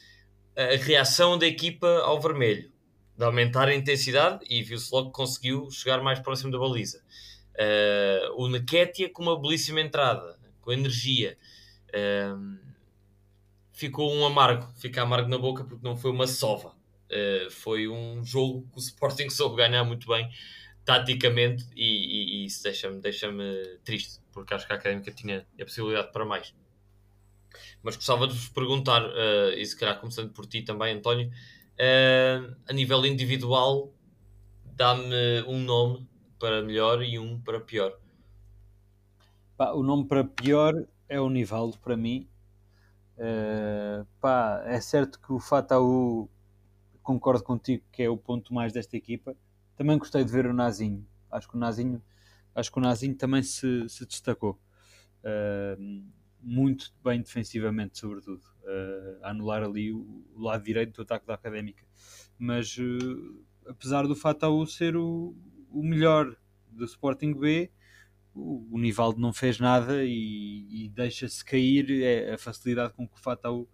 a 0.55 0.75
reação 0.75 1.37
da 1.37 1.47
equipa 1.47 1.87
ao 1.99 2.19
vermelho, 2.19 2.71
de 3.17 3.23
aumentar 3.23 3.67
a 3.67 3.75
intensidade, 3.75 4.45
e 4.49 4.61
viu-se 4.63 4.93
logo 4.93 5.07
que 5.07 5.15
conseguiu 5.15 5.69
chegar 5.71 6.01
mais 6.01 6.19
próximo 6.19 6.51
da 6.51 6.59
baliza. 6.59 7.01
Uh, 7.53 8.41
o 8.43 8.49
Neketia 8.49 9.09
com 9.09 9.21
uma 9.21 9.39
belíssima 9.39 9.81
entrada, 9.81 10.37
com 10.61 10.71
energia. 10.71 11.37
Uh, 11.89 12.57
ficou 13.71 14.11
um 14.13 14.25
amargo, 14.25 14.67
fica 14.79 15.01
amargo 15.01 15.29
na 15.29 15.37
boca 15.37 15.63
porque 15.63 15.83
não 15.83 15.95
foi 15.95 16.11
uma 16.11 16.27
sova. 16.27 16.75
Uh, 17.09 17.51
foi 17.51 17.87
um 17.87 18.23
jogo 18.23 18.67
que 18.71 18.77
o 18.77 18.79
Sporting 18.79 19.29
soube 19.31 19.57
ganhar 19.57 19.83
muito 19.83 20.07
bem 20.07 20.29
taticamente 20.85 21.65
e, 21.75 21.83
e, 21.83 22.43
e 22.43 22.45
isso 22.45 22.63
deixa-me 22.63 22.99
deixa 22.99 23.27
triste, 23.83 24.21
porque 24.31 24.53
acho 24.53 24.67
que 24.67 24.73
a 24.73 24.75
Académica 24.75 25.11
tinha 25.11 25.45
a 25.59 25.63
possibilidade 25.63 26.11
para 26.11 26.25
mais. 26.25 26.53
Mas 27.81 27.95
gostava 27.95 28.27
de 28.27 28.33
vos 28.33 28.49
perguntar, 28.49 29.03
uh, 29.03 29.51
e 29.55 29.65
se 29.65 29.77
calhar 29.77 29.99
começando 29.99 30.31
por 30.31 30.45
ti 30.45 30.61
também, 30.61 30.95
António, 30.95 31.29
uh, 31.29 32.55
a 32.67 32.73
nível 32.73 33.05
individual, 33.05 33.93
dá-me 34.75 35.43
um 35.47 35.59
nome 35.59 36.07
para 36.39 36.61
melhor 36.61 37.03
e 37.03 37.19
um 37.19 37.39
para 37.39 37.59
pior. 37.59 37.97
Pá, 39.55 39.71
o 39.71 39.83
nome 39.83 40.05
para 40.05 40.23
pior 40.23 40.73
é 41.07 41.21
o 41.21 41.29
Nivaldo 41.29 41.77
para 41.77 41.95
mim. 41.95 42.27
Uh, 43.17 44.05
pá, 44.19 44.63
é 44.65 44.81
certo 44.81 45.19
que 45.19 45.31
o 45.31 45.39
Fataú 45.39 46.27
concordo 47.03 47.43
contigo 47.43 47.83
que 47.91 48.01
é 48.01 48.09
o 48.09 48.17
ponto 48.17 48.53
mais 48.53 48.73
desta 48.73 48.97
equipa. 48.97 49.35
Também 49.75 49.97
gostei 49.97 50.23
de 50.23 50.31
ver 50.31 50.45
o 50.45 50.53
Nazinho. 50.53 51.07
Acho 51.31 51.49
que 51.49 51.55
o 51.55 51.59
Nazinho, 51.59 52.01
acho 52.53 52.71
que 52.71 52.77
o 52.77 52.81
Nazinho 52.81 53.15
também 53.15 53.43
se, 53.43 53.87
se 53.89 54.05
destacou. 54.05 54.59
Uh, 55.23 56.03
muito 56.41 56.93
bem 57.03 57.21
defensivamente, 57.21 57.97
sobretudo. 57.97 58.43
Uh, 58.63 59.23
a 59.23 59.29
anular 59.31 59.63
ali 59.63 59.91
o, 59.91 60.25
o, 60.35 60.41
lado 60.41 60.63
direito 60.63 60.95
do 60.95 61.01
ataque 61.01 61.25
da 61.25 61.33
Académica. 61.33 61.85
Mas 62.37 62.77
apesar 63.65 64.07
do 64.07 64.15
Fataú 64.15 64.65
ser 64.65 64.95
o, 64.95 65.35
o 65.69 65.83
melhor 65.83 66.35
do 66.69 66.85
Sporting 66.85 67.33
B, 67.33 67.71
o, 68.33 68.67
o 68.71 68.79
Nivaldo 68.79 69.19
não 69.19 69.31
fez 69.31 69.59
nada 69.59 70.03
e, 70.03 70.85
e 70.85 70.89
deixa-se 70.89 71.43
cair 71.43 72.01
é 72.01 72.33
a 72.33 72.37
facilidade 72.37 72.93
com 72.93 73.07
que 73.07 73.15
o 73.15 73.19
Fatau 73.21 73.67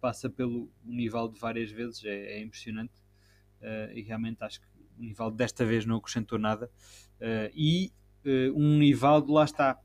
passa 0.00 0.30
pelo 0.30 0.70
Nivaldo 0.84 1.38
várias 1.38 1.70
vezes 1.70 2.04
é, 2.04 2.38
é 2.38 2.42
impressionante 2.42 2.94
uh, 3.60 3.92
e 3.92 4.02
realmente 4.02 4.42
acho 4.42 4.60
que 4.60 4.66
o 4.98 5.02
Nivaldo 5.02 5.36
desta 5.36 5.64
vez 5.64 5.84
não 5.84 5.96
acrescentou 5.96 6.38
nada 6.38 6.70
uh, 7.20 7.50
e 7.54 7.92
uh, 8.24 8.58
um 8.58 8.78
Nivaldo 8.78 9.32
lá 9.32 9.44
está 9.44 9.80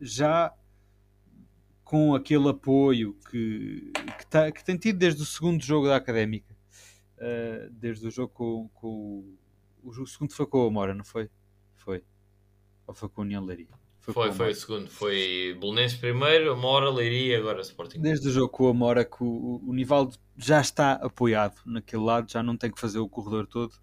já 0.00 0.52
com 1.84 2.12
aquele 2.12 2.48
apoio 2.48 3.14
que, 3.30 3.92
que, 4.18 4.26
tá, 4.26 4.50
que, 4.50 4.64
tem 4.64 4.76
tido 4.76 4.98
desde 4.98 5.22
o 5.22 5.24
segundo 5.24 5.62
jogo 5.64 5.86
da 5.86 5.94
Académica 5.94 6.56
desde 7.70 8.08
o 8.08 8.10
jogo 8.10 8.32
com, 8.34 8.68
com 8.74 9.38
o, 9.82 9.90
o 9.90 10.06
segundo 10.06 10.32
foi 10.32 10.46
com 10.46 10.66
a 10.66 10.70
Mora, 10.70 10.94
não 10.94 11.04
foi? 11.04 11.30
Foi. 11.76 12.04
Ou 12.86 12.94
foi 12.94 13.08
com 13.08 13.20
a 13.20 13.24
União 13.24 13.44
Leiria? 13.44 13.68
Foi, 14.12 14.14
foi, 14.14 14.32
foi 14.32 14.50
o 14.50 14.54
segundo. 14.54 14.90
Foi 14.90 15.56
Bolonenses 15.60 15.98
primeiro, 15.98 16.52
Amora, 16.52 16.88
Leiria 16.88 17.38
agora 17.38 17.60
Sporting. 17.60 18.00
Desde 18.00 18.28
o 18.28 18.30
jogo 18.30 18.48
com 18.48 18.66
a 18.66 18.70
Amora 18.70 19.04
que 19.04 19.22
o, 19.22 19.60
o 19.66 19.72
Nivaldo 19.74 20.16
já 20.36 20.60
está 20.60 20.92
apoiado 20.92 21.60
naquele 21.66 22.02
lado, 22.02 22.30
já 22.30 22.42
não 22.42 22.56
tem 22.56 22.70
que 22.70 22.80
fazer 22.80 22.98
o 22.98 23.08
corredor 23.08 23.46
todo. 23.46 23.74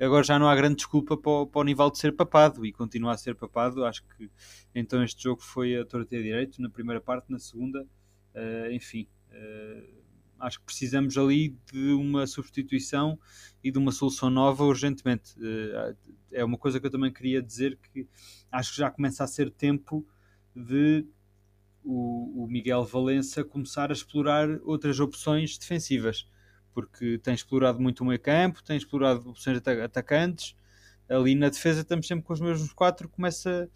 Agora 0.00 0.22
já 0.22 0.38
não 0.38 0.48
há 0.48 0.54
grande 0.54 0.76
desculpa 0.76 1.16
para 1.16 1.32
o, 1.32 1.46
para 1.46 1.60
o 1.60 1.64
Nivaldo 1.64 1.98
ser 1.98 2.14
papado 2.14 2.64
e 2.64 2.72
continuar 2.72 3.12
a 3.12 3.18
ser 3.18 3.34
papado. 3.34 3.84
Acho 3.84 4.04
que 4.16 4.30
então 4.72 5.02
este 5.02 5.24
jogo 5.24 5.42
foi 5.42 5.76
a 5.76 5.84
torta 5.84 6.16
direito 6.16 6.62
na 6.62 6.70
primeira 6.70 7.00
parte, 7.00 7.30
na 7.30 7.38
segunda, 7.38 7.82
uh, 7.82 8.70
enfim. 8.70 9.08
Uh, 9.30 10.01
acho 10.42 10.58
que 10.58 10.66
precisamos 10.66 11.16
ali 11.16 11.56
de 11.72 11.92
uma 11.92 12.26
substituição 12.26 13.18
e 13.62 13.70
de 13.70 13.78
uma 13.78 13.92
solução 13.92 14.28
nova 14.28 14.64
urgentemente. 14.64 15.34
Eh, 15.40 15.94
é 16.32 16.44
uma 16.44 16.58
coisa 16.58 16.80
que 16.80 16.86
eu 16.86 16.90
também 16.90 17.12
queria 17.12 17.40
dizer 17.40 17.78
que 17.92 18.08
acho 18.50 18.72
que 18.72 18.78
já 18.78 18.90
começa 18.90 19.22
a 19.22 19.26
ser 19.26 19.50
tempo 19.50 20.04
de 20.54 21.06
o, 21.84 22.46
Miguel 22.48 22.84
Valença 22.84 23.44
começar 23.44 23.90
a 23.90 23.92
explorar 23.92 24.48
outras 24.64 25.00
opções 25.00 25.56
defensivas, 25.58 26.26
porque 26.74 27.18
tem 27.18 27.34
explorado 27.34 27.80
muito 27.80 28.00
o 28.00 28.06
meio 28.06 28.20
campo, 28.20 28.62
tem 28.62 28.76
explorado 28.76 29.30
opções 29.30 29.60
atacantes. 29.84 30.54
Ali 31.08 31.34
na 31.34 31.48
defesa 31.48 31.80
estamos 31.80 32.06
sempre 32.06 32.24
com 32.24 32.32
os 32.32 32.40
mesmos 32.40 32.72
quatro, 32.72 33.08
começa, 33.08 33.68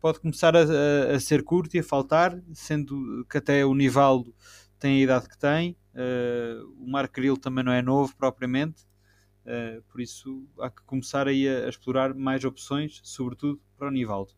pode 0.00 0.20
começar 0.20 0.56
a, 0.56 0.60
a, 0.60 1.16
a 1.16 1.20
ser 1.20 1.42
curto 1.44 1.76
e 1.76 1.80
a 1.80 1.84
faltar, 1.84 2.38
sendo 2.52 3.24
que 3.30 3.38
até 3.38 3.64
o 3.64 3.74
Nivaldo 3.74 4.34
tem 4.80 4.96
a 4.96 5.00
idade 5.04 5.28
que 5.28 5.38
tem. 5.38 5.76
Uh, 5.94 6.66
o 6.78 6.90
Mark 6.90 7.12
Grill 7.12 7.36
também 7.36 7.64
não 7.64 7.72
é 7.72 7.82
novo 7.82 8.16
propriamente, 8.16 8.82
uh, 9.44 9.82
por 9.90 10.00
isso 10.00 10.48
há 10.58 10.70
que 10.70 10.82
começar 10.82 11.28
aí 11.28 11.48
a, 11.48 11.66
a, 11.66 11.68
explorar 11.68 12.14
mais 12.14 12.44
opções, 12.44 13.00
sobretudo 13.04 13.60
para 13.76 13.88
o 13.88 13.90
Nivaldo. 13.90 14.32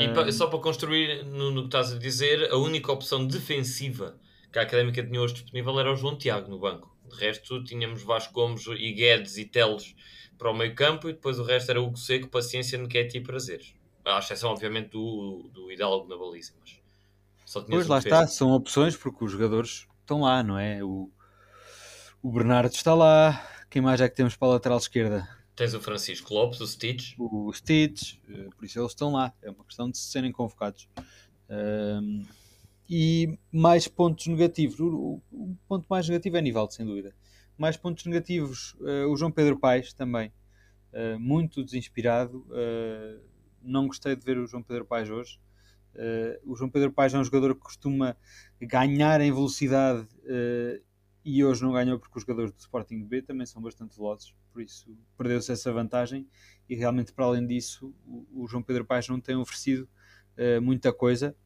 E 0.00 0.08
pa, 0.14 0.30
só 0.32 0.46
para 0.46 0.58
construir 0.60 1.24
no, 1.26 1.50
no, 1.50 1.62
que 1.62 1.66
estás 1.66 1.92
a 1.92 1.98
dizer, 1.98 2.50
a 2.50 2.56
única 2.56 2.90
opção 2.90 3.26
defensiva 3.26 4.18
que 4.50 4.58
a 4.58 4.62
Académica 4.62 5.04
tinha 5.04 5.20
hoje 5.20 5.34
disponível 5.34 5.78
era 5.78 5.92
o 5.92 5.96
João 5.96 6.16
Tiago 6.16 6.48
no 6.48 6.58
banco. 6.58 6.96
De 7.06 7.16
resto, 7.16 7.62
tínhamos 7.64 8.02
Vasco 8.02 8.32
Gomes 8.32 8.66
e 8.66 8.92
Guedes 8.92 9.36
e 9.36 9.44
Teles 9.44 9.94
para 10.38 10.50
o 10.50 10.54
meio 10.54 10.74
campo 10.74 11.08
e 11.08 11.12
depois 11.12 11.38
o 11.38 11.44
resto 11.44 11.70
era 11.70 11.82
Hugo 11.82 11.98
Seco, 11.98 12.28
Paciência, 12.28 12.78
Nequete 12.78 13.18
e 13.18 13.20
Prazeres. 13.20 13.74
À 14.04 14.18
exceção, 14.18 14.50
obviamente, 14.50 14.90
do, 14.90 15.50
do 15.52 15.70
Hidalgo 15.70 16.08
na 16.08 16.16
baliza. 16.16 16.54
Mas 16.58 16.80
pois 17.68 17.86
lá 17.86 17.98
está, 17.98 18.26
são 18.26 18.52
opções 18.52 18.96
porque 18.96 19.24
os 19.24 19.32
jogadores 19.32 19.86
estão 20.00 20.20
lá, 20.20 20.42
não 20.42 20.58
é? 20.58 20.82
O, 20.82 21.10
o 22.22 22.32
Bernardo 22.32 22.72
está 22.72 22.94
lá. 22.94 23.46
Quem 23.70 23.82
mais 23.82 24.00
é 24.00 24.08
que 24.08 24.14
temos 24.14 24.36
para 24.36 24.48
a 24.48 24.50
lateral 24.52 24.78
esquerda? 24.78 25.28
Tens 25.56 25.72
o 25.74 25.80
Francisco 25.80 26.34
Lopes, 26.34 26.60
o 26.60 26.66
Stitch. 26.66 27.14
O 27.18 27.52
Stitch, 27.52 28.14
eh, 28.28 28.48
por 28.56 28.64
isso 28.64 28.78
eles 28.78 28.90
estão 28.90 29.12
lá. 29.12 29.32
É 29.40 29.50
uma 29.50 29.64
questão 29.64 29.90
de 29.90 29.98
serem 29.98 30.32
convocados. 30.32 30.88
Um, 31.48 32.24
e 32.88 33.38
mais 33.52 33.86
pontos 33.86 34.26
negativos. 34.26 34.80
O, 34.80 35.20
o, 35.32 35.56
ponto 35.68 35.86
mais 35.88 36.08
negativo 36.08 36.36
é 36.36 36.42
Nivaldo, 36.42 36.72
sem 36.72 36.84
dúvida. 36.84 37.14
Mais 37.56 37.76
pontos 37.76 38.04
negativos, 38.04 38.74
uh, 38.80 39.08
o 39.10 39.16
João 39.16 39.30
Pedro 39.30 39.58
Paes 39.58 39.92
também. 39.92 40.32
Uh, 40.92 41.18
muito 41.18 41.64
desinspirado. 41.64 42.38
Uh, 42.50 43.20
não 43.62 43.86
gostei 43.86 44.16
de 44.16 44.24
ver 44.24 44.38
o 44.38 44.46
João 44.46 44.62
Pedro 44.62 44.84
Paes 44.84 45.08
hoje. 45.08 45.38
Uh, 45.94 46.52
o 46.52 46.56
João 46.56 46.68
Pedro 46.68 46.90
Paes 46.90 47.14
é 47.14 47.18
um 47.18 47.24
jogador 47.24 47.54
que 47.54 47.60
costuma 47.60 48.16
ganhar 48.60 49.20
em 49.20 49.32
velocidade 49.32 50.02
uh, 50.24 50.82
e 51.24 51.44
hoje 51.44 51.62
não 51.62 51.72
ganhou 51.72 51.98
porque 51.98 52.18
os 52.18 52.22
jogadores 52.22 52.52
do 52.52 52.58
Sporting 52.58 53.04
B 53.04 53.22
também 53.22 53.46
são 53.46 53.62
bastante 53.62 53.96
velozes, 53.96 54.34
por 54.52 54.60
isso 54.60 54.96
perdeu-se 55.16 55.52
essa 55.52 55.72
vantagem 55.72 56.28
e 56.68 56.74
realmente 56.74 57.12
para 57.12 57.26
além 57.26 57.46
disso 57.46 57.94
o, 58.04 58.42
o 58.42 58.48
João 58.48 58.62
Pedro 58.62 58.84
Paes 58.84 59.08
não 59.08 59.20
tem 59.20 59.36
oferecido 59.36 59.88
uh, 60.36 60.60
muita 60.60 60.92
coisa, 60.92 61.36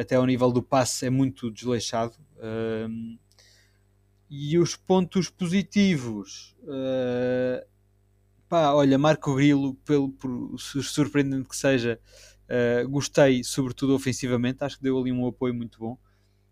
até 0.00 0.16
ao 0.16 0.24
nível 0.24 0.50
do 0.50 0.62
passe 0.62 1.04
é 1.04 1.10
muito 1.10 1.50
desleixado. 1.50 2.16
e 4.30 4.58
os 4.58 4.74
pontos 4.74 5.28
positivos, 5.28 6.56
pá, 8.48 8.72
olha, 8.72 8.96
Marco 8.96 9.34
Grilo, 9.34 9.74
pelo, 9.84 10.10
por 10.12 10.58
surpreendente 10.58 11.46
que 11.46 11.54
seja, 11.54 12.00
Uh, 12.44 12.88
gostei, 12.88 13.42
sobretudo 13.42 13.94
ofensivamente, 13.94 14.62
acho 14.62 14.76
que 14.76 14.82
deu 14.82 14.98
ali 14.98 15.10
um 15.10 15.26
apoio 15.26 15.54
muito 15.54 15.78
bom. 15.78 15.98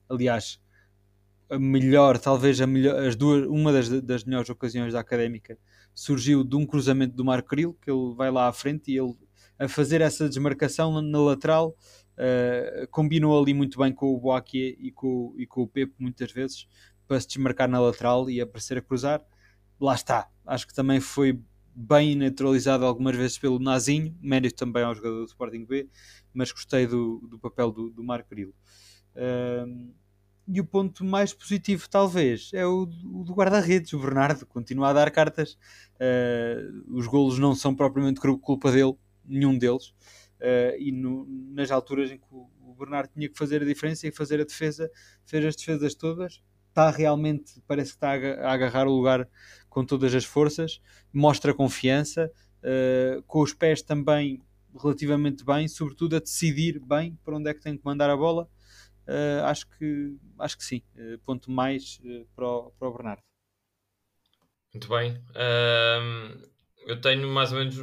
Aliás, 0.08 0.60
a 1.50 1.58
melhor, 1.58 2.18
talvez 2.18 2.60
a 2.60 2.66
melhor, 2.66 2.98
as 3.04 3.14
duas, 3.14 3.46
uma 3.46 3.72
das, 3.72 3.88
das 4.02 4.24
melhores 4.24 4.48
ocasiões 4.48 4.92
da 4.92 5.00
académica 5.00 5.58
surgiu 5.94 6.42
de 6.42 6.56
um 6.56 6.64
cruzamento 6.64 7.14
do 7.14 7.24
Marco 7.24 7.50
Grilo, 7.50 7.76
que 7.82 7.90
ele 7.90 8.14
vai 8.14 8.30
lá 8.30 8.48
à 8.48 8.52
frente 8.52 8.90
e 8.90 8.98
ele 8.98 9.14
a 9.58 9.68
fazer 9.68 10.00
essa 10.00 10.28
desmarcação 10.28 11.00
na 11.00 11.18
lateral 11.20 11.76
uh, 12.16 12.86
combinou 12.90 13.40
ali 13.40 13.54
muito 13.54 13.78
bem 13.78 13.92
com 13.92 14.12
o 14.14 14.18
Boakie 14.18 14.76
e 14.80 14.90
com, 14.90 15.34
e 15.36 15.46
com 15.46 15.62
o 15.62 15.68
Pepe 15.68 15.94
muitas 15.98 16.32
vezes 16.32 16.66
para 17.06 17.20
se 17.20 17.28
desmarcar 17.28 17.68
na 17.68 17.80
lateral 17.80 18.28
e 18.30 18.40
aparecer 18.40 18.78
a 18.78 18.82
cruzar. 18.82 19.22
Lá 19.80 19.94
está, 19.94 20.28
acho 20.46 20.66
que 20.66 20.74
também 20.74 21.00
foi 21.00 21.38
bem 21.74 22.14
neutralizado 22.14 22.84
algumas 22.84 23.16
vezes 23.16 23.38
pelo 23.38 23.58
Nazinho, 23.58 24.16
mérito 24.20 24.56
também 24.56 24.82
ao 24.82 24.94
jogador 24.94 25.20
do 25.20 25.26
Sporting 25.26 25.64
B, 25.64 25.88
mas 26.32 26.52
gostei 26.52 26.86
do, 26.86 27.18
do 27.28 27.38
papel 27.38 27.70
do, 27.70 27.90
do 27.90 28.02
Marco 28.04 28.30
Grilo. 28.30 28.54
E 30.46 30.60
o 30.60 30.64
ponto 30.64 31.04
mais 31.04 31.32
positivo, 31.32 31.88
talvez, 31.88 32.50
é 32.52 32.66
o, 32.66 32.82
o 32.82 33.24
do 33.24 33.32
guarda-redes, 33.32 33.92
o 33.92 33.98
Bernardo, 33.98 34.44
continua 34.44 34.90
a 34.90 34.92
dar 34.92 35.10
cartas. 35.10 35.56
Uh, 35.94 36.94
os 36.94 37.06
golos 37.06 37.38
não 37.38 37.54
são 37.54 37.74
propriamente 37.74 38.20
culpa 38.20 38.72
dele, 38.72 38.94
nenhum 39.24 39.56
deles. 39.56 39.88
Uh, 40.40 40.76
e 40.78 40.90
no, 40.90 41.26
nas 41.54 41.70
alturas 41.70 42.10
em 42.10 42.18
que 42.18 42.26
o, 42.30 42.50
o 42.60 42.74
Bernardo 42.74 43.10
tinha 43.14 43.28
que 43.28 43.38
fazer 43.38 43.62
a 43.62 43.64
diferença 43.64 44.06
e 44.08 44.10
fazer 44.10 44.40
a 44.40 44.44
defesa, 44.44 44.90
fez 45.24 45.44
as 45.44 45.54
defesas 45.54 45.94
todas. 45.94 46.42
Está 46.70 46.90
realmente, 46.90 47.62
parece 47.66 47.90
que 47.90 47.96
está 47.96 48.10
a 48.10 48.52
agarrar 48.52 48.88
o 48.88 48.96
lugar 48.96 49.28
com 49.72 49.86
todas 49.86 50.14
as 50.14 50.24
forças, 50.24 50.80
mostra 51.10 51.54
confiança, 51.54 52.30
uh, 52.62 53.22
com 53.22 53.40
os 53.40 53.54
pés 53.54 53.80
também 53.80 54.38
relativamente 54.80 55.44
bem, 55.44 55.66
sobretudo 55.66 56.16
a 56.16 56.18
decidir 56.18 56.78
bem 56.78 57.18
para 57.24 57.36
onde 57.36 57.50
é 57.50 57.54
que 57.54 57.60
tem 57.60 57.76
que 57.76 57.84
mandar 57.84 58.10
a 58.10 58.16
bola. 58.16 58.48
Uh, 59.08 59.44
acho, 59.44 59.66
que, 59.70 60.16
acho 60.38 60.58
que 60.58 60.64
sim, 60.64 60.82
uh, 60.96 61.18
ponto 61.20 61.50
mais 61.50 62.00
para, 62.36 62.46
o, 62.46 62.70
para 62.72 62.88
o 62.88 62.92
Bernardo. 62.92 63.22
Muito 64.74 64.88
bem. 64.88 65.22
eu 66.86 67.00
tenho 67.00 67.28
mais 67.28 67.52
ou 67.52 67.58
menos, 67.58 67.76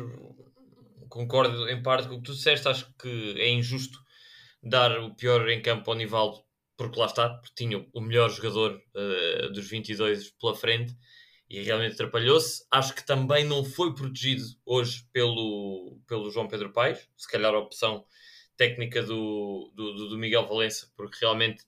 concordo 1.08 1.70
em 1.70 1.82
parte 1.84 2.08
com 2.08 2.16
o 2.16 2.18
que 2.18 2.26
tu 2.26 2.34
disseste, 2.34 2.68
acho 2.68 2.92
que 2.98 3.36
é 3.38 3.50
injusto 3.50 4.00
dar 4.62 5.00
o 5.00 5.14
pior 5.16 5.48
em 5.50 5.62
campo 5.62 5.90
ao 5.90 5.98
Nivaldo, 5.98 6.44
porque 6.76 7.00
lá 7.00 7.06
está, 7.06 7.30
porque 7.30 7.54
tinha 7.56 7.86
o 7.94 8.02
melhor 8.02 8.30
jogador 8.32 8.82
dos 9.54 9.70
22 9.70 10.32
pela 10.32 10.56
frente 10.56 10.96
e 11.50 11.64
realmente 11.64 11.94
atrapalhou-se. 11.94 12.64
Acho 12.70 12.94
que 12.94 13.06
também 13.06 13.44
não 13.44 13.64
foi 13.66 13.94
protegido 13.94 14.44
hoje 14.66 15.06
pelo, 15.12 16.00
pelo 16.08 16.30
João 16.30 16.48
Pedro 16.48 16.72
Paes, 16.72 17.10
se 17.18 17.28
calhar 17.28 17.54
a 17.54 17.60
opção 17.60 18.06
técnica 18.56 19.02
do, 19.02 19.72
do, 19.74 20.10
do 20.10 20.18
Miguel 20.18 20.46
Valença, 20.46 20.92
porque 20.96 21.18
realmente 21.22 21.64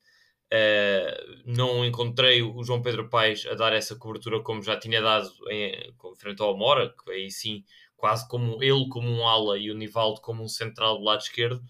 uh, 0.54 1.41
não 1.46 1.84
encontrei 1.84 2.44
o 2.44 2.63
João 2.63 2.82
Pedro 2.82 3.10
Paes 3.10 3.46
a 3.48 3.56
dar 3.56 3.74
essa 3.74 3.96
cobertura 3.96 4.41
como 4.44 4.62
já 4.62 4.78
tinha 4.78 5.02
dado 5.02 5.32
em, 5.50 5.94
frente 6.17 6.41
ao 6.41 6.56
Mora, 6.56 6.94
que 6.94 7.12
aí 7.12 7.32
sim, 7.32 7.63
quase 7.96 8.28
como 8.28 8.62
ele 8.62 8.88
como 8.89 9.10
um 9.10 9.28
ala 9.28 9.58
e 9.58 9.72
o 9.72 9.76
Nivaldo 9.76 10.22
como 10.22 10.44
um 10.44 10.50
central 10.50 10.98
do 11.00 11.04
lado 11.04 11.22
esquerdo. 11.22 11.63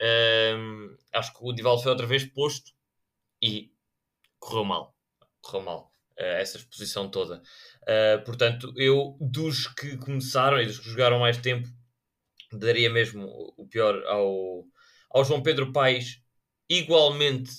Uh, 0.00 0.96
acho 1.12 1.32
que 1.32 1.38
o 1.40 1.52
Nivaldo 1.52 1.82
foi 1.82 1.92
outra 1.92 2.06
vez 2.06 2.24
posto 2.24 2.72
e 3.40 3.70
correu 4.40 4.64
mal. 4.64 4.96
Correu 5.40 5.62
mal 5.62 5.93
essa 6.16 6.58
exposição 6.58 7.08
toda. 7.08 7.42
Uh, 7.82 8.24
portanto, 8.24 8.72
eu, 8.76 9.16
dos 9.20 9.66
que 9.66 9.96
começaram 9.96 10.60
e 10.60 10.66
dos 10.66 10.78
que 10.78 10.88
jogaram 10.88 11.18
mais 11.18 11.38
tempo, 11.38 11.68
daria 12.52 12.90
mesmo 12.90 13.26
o 13.56 13.66
pior 13.66 14.02
ao, 14.06 14.64
ao 15.10 15.24
João 15.24 15.42
Pedro 15.42 15.72
Paes, 15.72 16.20
igualmente 16.68 17.52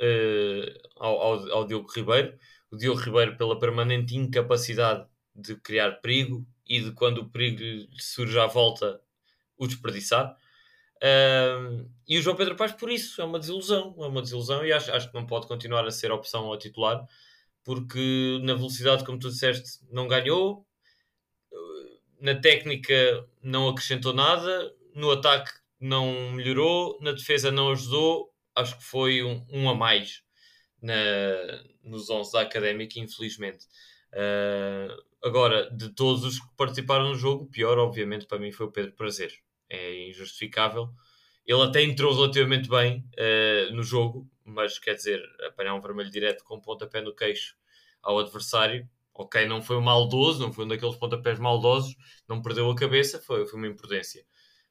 uh, 0.00 0.88
ao, 0.96 1.20
ao, 1.20 1.52
ao, 1.52 1.66
Diogo 1.66 1.90
Ribeiro. 1.90 2.36
O 2.70 2.76
Diogo 2.76 3.00
Ribeiro, 3.00 3.36
pela 3.36 3.58
permanente 3.58 4.16
incapacidade 4.16 5.06
de 5.34 5.56
criar 5.56 6.00
perigo 6.00 6.46
e 6.66 6.80
de 6.80 6.92
quando 6.92 7.18
o 7.18 7.30
perigo 7.30 7.88
surge 7.98 8.38
à 8.38 8.46
volta, 8.46 9.00
o 9.56 9.66
desperdiçar. 9.66 10.36
Uh, 10.96 11.88
e 12.06 12.18
o 12.18 12.22
João 12.22 12.36
Pedro 12.36 12.56
Paes, 12.56 12.72
por 12.72 12.90
isso, 12.90 13.20
é 13.20 13.24
uma 13.24 13.38
desilusão. 13.38 13.94
É 13.98 14.06
uma 14.06 14.22
desilusão 14.22 14.64
e 14.64 14.72
acho, 14.72 14.90
acho 14.92 15.08
que 15.08 15.14
não 15.14 15.26
pode 15.26 15.46
continuar 15.46 15.86
a 15.86 15.90
ser 15.90 16.10
opção 16.10 16.44
ao 16.44 16.58
titular 16.58 17.06
porque 17.64 18.40
na 18.42 18.54
velocidade, 18.54 19.04
como 19.04 19.18
tu 19.18 19.28
disseste, 19.28 19.80
não 19.90 20.08
ganhou, 20.08 20.66
na 22.20 22.34
técnica 22.36 22.94
não 23.42 23.68
acrescentou 23.68 24.12
nada, 24.12 24.72
no 24.94 25.10
ataque 25.10 25.50
não 25.80 26.30
melhorou, 26.30 26.98
na 27.00 27.10
defesa 27.10 27.50
não 27.50 27.72
ajudou, 27.72 28.32
acho 28.54 28.78
que 28.78 28.84
foi 28.84 29.22
um, 29.24 29.44
um 29.50 29.68
a 29.68 29.74
mais 29.74 30.22
na, 30.80 30.94
nos 31.82 32.08
11 32.08 32.32
da 32.32 32.42
Académica, 32.42 33.00
infelizmente. 33.00 33.66
Uh, 34.12 35.02
agora, 35.26 35.68
de 35.70 35.88
todos 35.90 36.24
os 36.24 36.38
que 36.38 36.46
participaram 36.56 37.08
no 37.08 37.14
jogo, 37.16 37.44
o 37.44 37.48
pior, 37.48 37.78
obviamente, 37.78 38.26
para 38.26 38.38
mim 38.38 38.52
foi 38.52 38.66
o 38.66 38.70
Pedro 38.70 38.92
Prazer. 38.92 39.32
É 39.68 40.08
injustificável. 40.08 40.90
Ele 41.44 41.62
até 41.62 41.82
entrou 41.82 42.14
relativamente 42.14 42.68
bem 42.68 43.04
uh, 43.18 43.74
no 43.74 43.82
jogo, 43.82 44.30
mas 44.44 44.78
quer 44.78 44.94
dizer, 44.94 45.22
apanhar 45.46 45.74
um 45.74 45.80
vermelho 45.80 46.10
direto 46.10 46.44
com 46.44 46.60
pontapé 46.60 47.00
no 47.00 47.14
queixo 47.14 47.56
ao 48.02 48.18
adversário. 48.18 48.88
Ok, 49.14 49.46
não 49.46 49.60
foi 49.60 49.76
um 49.76 49.82
maldoso, 49.82 50.40
não 50.40 50.52
foi 50.52 50.64
um 50.64 50.68
daqueles 50.68 50.96
pontapés 50.96 51.38
maldosos, 51.38 51.94
não 52.26 52.40
perdeu 52.40 52.70
a 52.70 52.74
cabeça, 52.74 53.20
foi, 53.20 53.46
foi 53.46 53.58
uma 53.58 53.68
imprudência 53.68 54.24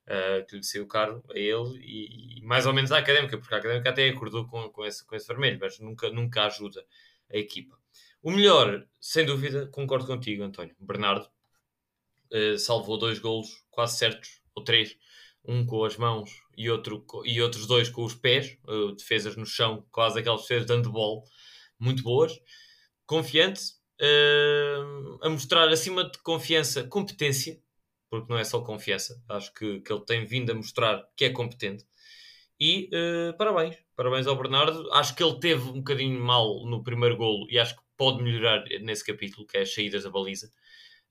uh, 0.07 0.45
que 0.47 0.55
lhe 0.55 0.63
saiu 0.63 0.87
caro 0.87 1.23
a 1.29 1.37
ele 1.37 1.77
e, 1.79 2.39
e, 2.39 2.41
mais 2.41 2.65
ou 2.65 2.73
menos 2.73 2.91
à 2.91 2.97
académica, 2.97 3.37
porque 3.37 3.53
a 3.53 3.57
académica 3.57 3.89
até 3.89 4.09
acordou 4.09 4.47
com, 4.47 4.69
com, 4.69 4.85
esse, 4.85 5.05
com 5.05 5.15
esse 5.15 5.27
vermelho, 5.27 5.59
mas 5.61 5.79
nunca, 5.79 6.09
nunca 6.09 6.45
ajuda 6.45 6.83
a 7.31 7.37
equipa. 7.37 7.77
O 8.21 8.31
melhor, 8.31 8.85
sem 8.99 9.25
dúvida, 9.25 9.67
concordo 9.67 10.05
contigo, 10.05 10.43
António. 10.43 10.75
Bernardo 10.79 11.29
uh, 12.31 12.57
salvou 12.57 12.97
dois 12.97 13.19
golos 13.19 13.63
quase 13.69 13.97
certos, 13.97 14.41
ou 14.55 14.63
três, 14.63 14.97
um 15.45 15.65
com 15.65 15.83
as 15.83 15.97
mãos 15.97 16.43
e, 16.55 16.69
outro, 16.69 17.05
e 17.25 17.41
outros 17.41 17.65
dois 17.67 17.89
com 17.89 18.03
os 18.03 18.15
pés, 18.15 18.57
uh, 18.67 18.91
defesas 18.93 19.35
no 19.35 19.45
chão, 19.45 19.85
quase 19.91 20.19
aquelas 20.19 20.41
defesas 20.41 20.65
de 20.67 20.73
handball, 20.73 21.23
muito 21.79 22.03
boas 22.03 22.39
confiante, 23.11 23.73
uh, 24.01 25.19
a 25.21 25.29
mostrar 25.29 25.67
acima 25.67 26.09
de 26.09 26.17
confiança 26.19 26.81
competência, 26.85 27.61
porque 28.09 28.31
não 28.31 28.39
é 28.39 28.43
só 28.45 28.61
confiança, 28.61 29.21
acho 29.27 29.53
que, 29.53 29.81
que 29.81 29.91
ele 29.91 30.05
tem 30.05 30.25
vindo 30.25 30.49
a 30.49 30.55
mostrar 30.55 31.03
que 31.17 31.25
é 31.25 31.29
competente. 31.29 31.85
E 32.57 32.89
uh, 32.93 33.35
parabéns, 33.37 33.75
parabéns 33.95 34.27
ao 34.27 34.35
Bernardo. 34.37 34.89
Acho 34.93 35.13
que 35.13 35.23
ele 35.23 35.39
teve 35.39 35.67
um 35.67 35.79
bocadinho 35.79 36.17
mal 36.21 36.65
no 36.65 36.81
primeiro 36.81 37.17
golo 37.17 37.47
e 37.49 37.59
acho 37.59 37.75
que 37.75 37.81
pode 37.97 38.23
melhorar 38.23 38.63
nesse 38.81 39.03
capítulo, 39.03 39.45
que 39.45 39.57
é 39.57 39.61
as 39.61 39.73
saídas 39.73 40.03
da 40.03 40.09
baliza. 40.09 40.49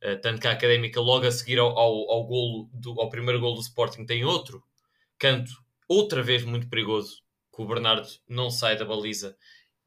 Uh, 0.02 0.18
tanto 0.20 0.40
que 0.40 0.48
a 0.48 0.52
Académica, 0.52 1.00
logo 1.00 1.26
a 1.26 1.30
seguir 1.30 1.58
ao, 1.58 1.76
ao, 1.78 2.10
ao, 2.10 2.24
golo 2.24 2.70
do, 2.72 2.98
ao 3.00 3.10
primeiro 3.10 3.38
golo 3.38 3.56
do 3.56 3.60
Sporting, 3.60 4.06
tem 4.06 4.24
outro 4.24 4.62
canto, 5.18 5.50
outra 5.86 6.22
vez 6.22 6.42
muito 6.44 6.68
perigoso, 6.68 7.22
que 7.54 7.60
o 7.60 7.66
Bernardo 7.66 8.08
não 8.26 8.48
sai 8.50 8.78
da 8.78 8.84
baliza 8.84 9.36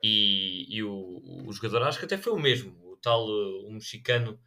e, 0.03 0.67
e 0.69 0.83
o, 0.83 1.21
o, 1.47 1.53
jogador 1.53 1.83
acho 1.83 1.97
que 1.97 2.05
até 2.05 2.17
foi 2.17 2.33
o 2.33 2.39
mesmo, 2.39 2.75
o 2.83 2.97
tal 2.97 3.25
o 3.25 3.71
mexicano 3.71 4.37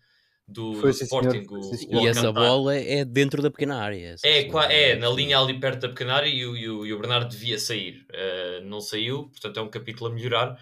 do, 0.46 0.81
do 0.81 0.90
Sporting. 0.90 1.44
O, 1.48 1.98
o 1.98 2.02
e 2.02 2.07
essa 2.07 2.31
bola 2.31 2.76
é 2.76 3.05
dentro 3.05 3.42
da 3.42 3.50
pequena 3.50 3.79
área. 3.79 4.14
É, 4.22 4.42
é, 4.42 4.90
é, 4.90 4.96
na 4.96 5.09
linha 5.09 5.38
ali 5.38 5.59
perto 5.59 5.81
da 5.81 5.88
pequena 5.88 6.14
área 6.14 6.29
e 6.29 6.46
o, 6.46 6.57
e 6.57 6.68
o, 6.68 6.87
e 6.87 6.92
o 6.92 6.98
Bernardo 6.98 7.29
devia 7.29 7.59
sair. 7.59 8.07
Uh, 8.11 8.64
não 8.64 8.81
saiu, 8.81 9.29
portanto 9.31 9.59
é 9.59 9.62
um 9.62 9.70
capítulo 9.70 10.11
a 10.11 10.14
melhorar. 10.14 10.57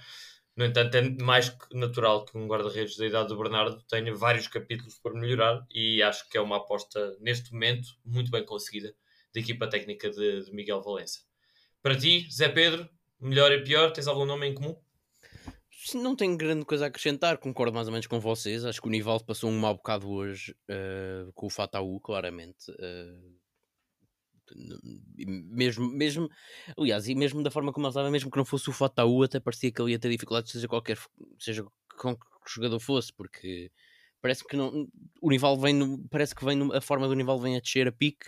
No 0.56 0.64
entanto, 0.64 0.94
é 0.96 1.02
mais 1.22 1.56
natural 1.72 2.24
que 2.24 2.38
um 2.38 2.46
guarda-redes 2.46 2.96
da 2.96 3.06
idade 3.06 3.28
do 3.28 3.36
Bernardo 3.36 3.82
tenha 3.88 4.14
vários 4.14 4.46
capítulos 4.46 4.94
por 4.98 5.12
melhorar 5.12 5.66
e 5.70 6.00
acho 6.02 6.28
que 6.28 6.38
é 6.38 6.40
uma 6.40 6.58
aposta, 6.58 7.16
neste 7.20 7.52
momento, 7.52 7.88
muito 8.04 8.30
bem 8.30 8.44
conseguida 8.44 8.94
da 9.34 9.40
equipa 9.40 9.66
técnica 9.66 10.08
de, 10.10 10.44
de 10.44 10.52
Miguel 10.52 10.80
Valença. 10.80 11.20
Para 11.82 11.96
ti, 11.96 12.28
Zé 12.30 12.48
Pedro, 12.48 12.88
melhor 13.20 13.50
e 13.50 13.64
pior, 13.64 13.90
tens 13.90 14.06
algum 14.06 14.24
nome 14.24 14.46
em 14.46 14.54
comum? 14.54 14.76
Não 15.92 16.16
tenho 16.16 16.36
grande 16.36 16.64
coisa 16.64 16.84
a 16.84 16.88
acrescentar, 16.88 17.36
concordo 17.36 17.74
mais 17.74 17.88
ou 17.88 17.92
menos 17.92 18.06
com 18.06 18.18
vocês. 18.18 18.64
Acho 18.64 18.80
que 18.80 18.88
o 18.88 18.90
Nivaldo 18.90 19.24
passou 19.24 19.50
um 19.50 19.58
mau 19.58 19.74
bocado 19.74 20.08
hoje 20.08 20.56
uh, 20.70 21.30
com 21.34 21.46
o 21.46 21.50
Fataú, 21.50 22.00
claramente. 22.00 22.70
Uh, 22.70 23.36
mesmo, 25.16 25.88
mesmo, 25.90 26.28
aliás, 26.76 27.08
e 27.08 27.14
mesmo 27.14 27.42
da 27.42 27.50
forma 27.50 27.72
como 27.72 27.86
ele 27.86 27.90
estava, 27.90 28.10
mesmo 28.10 28.30
que 28.30 28.36
não 28.36 28.44
fosse 28.44 28.68
o 28.68 28.72
Fataú, 28.72 29.22
até 29.22 29.40
parecia 29.40 29.72
que 29.72 29.80
ele 29.80 29.92
ia 29.92 29.98
ter 29.98 30.10
dificuldades, 30.10 30.52
seja 30.52 30.68
qualquer, 30.68 30.98
seja 31.38 31.64
com 31.98 32.16
que 32.16 32.24
jogador 32.46 32.78
fosse, 32.80 33.12
porque 33.12 33.70
parece 34.20 34.44
que 34.44 34.56
não, 34.56 34.88
o 35.22 35.30
Nivaldo 35.30 35.62
vem, 35.62 35.74
no, 35.74 36.06
parece 36.08 36.34
que 36.34 36.44
vem, 36.44 36.56
no, 36.56 36.74
a 36.74 36.80
forma 36.80 37.08
do 37.08 37.14
Nivaldo 37.14 37.42
vem 37.42 37.56
a 37.56 37.60
descer 37.60 37.88
a 37.88 37.92
pique. 37.92 38.26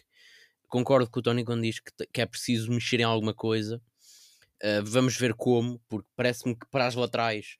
Concordo 0.68 1.09
com 1.09 1.20
o 1.20 1.22
Tony 1.22 1.44
quando 1.44 1.62
diz 1.62 1.79
que, 1.79 1.92
que 2.12 2.20
é 2.20 2.26
preciso 2.26 2.70
mexer 2.72 3.00
em 3.00 3.05
alguma 3.05 3.33
coisa 3.33 3.81
Uh, 4.62 4.83
vamos 4.85 5.16
ver 5.16 5.35
como, 5.35 5.79
porque 5.87 6.09
parece-me 6.16 6.55
que 6.55 6.66
para 6.70 6.87
as 6.87 6.94
laterais 6.94 7.59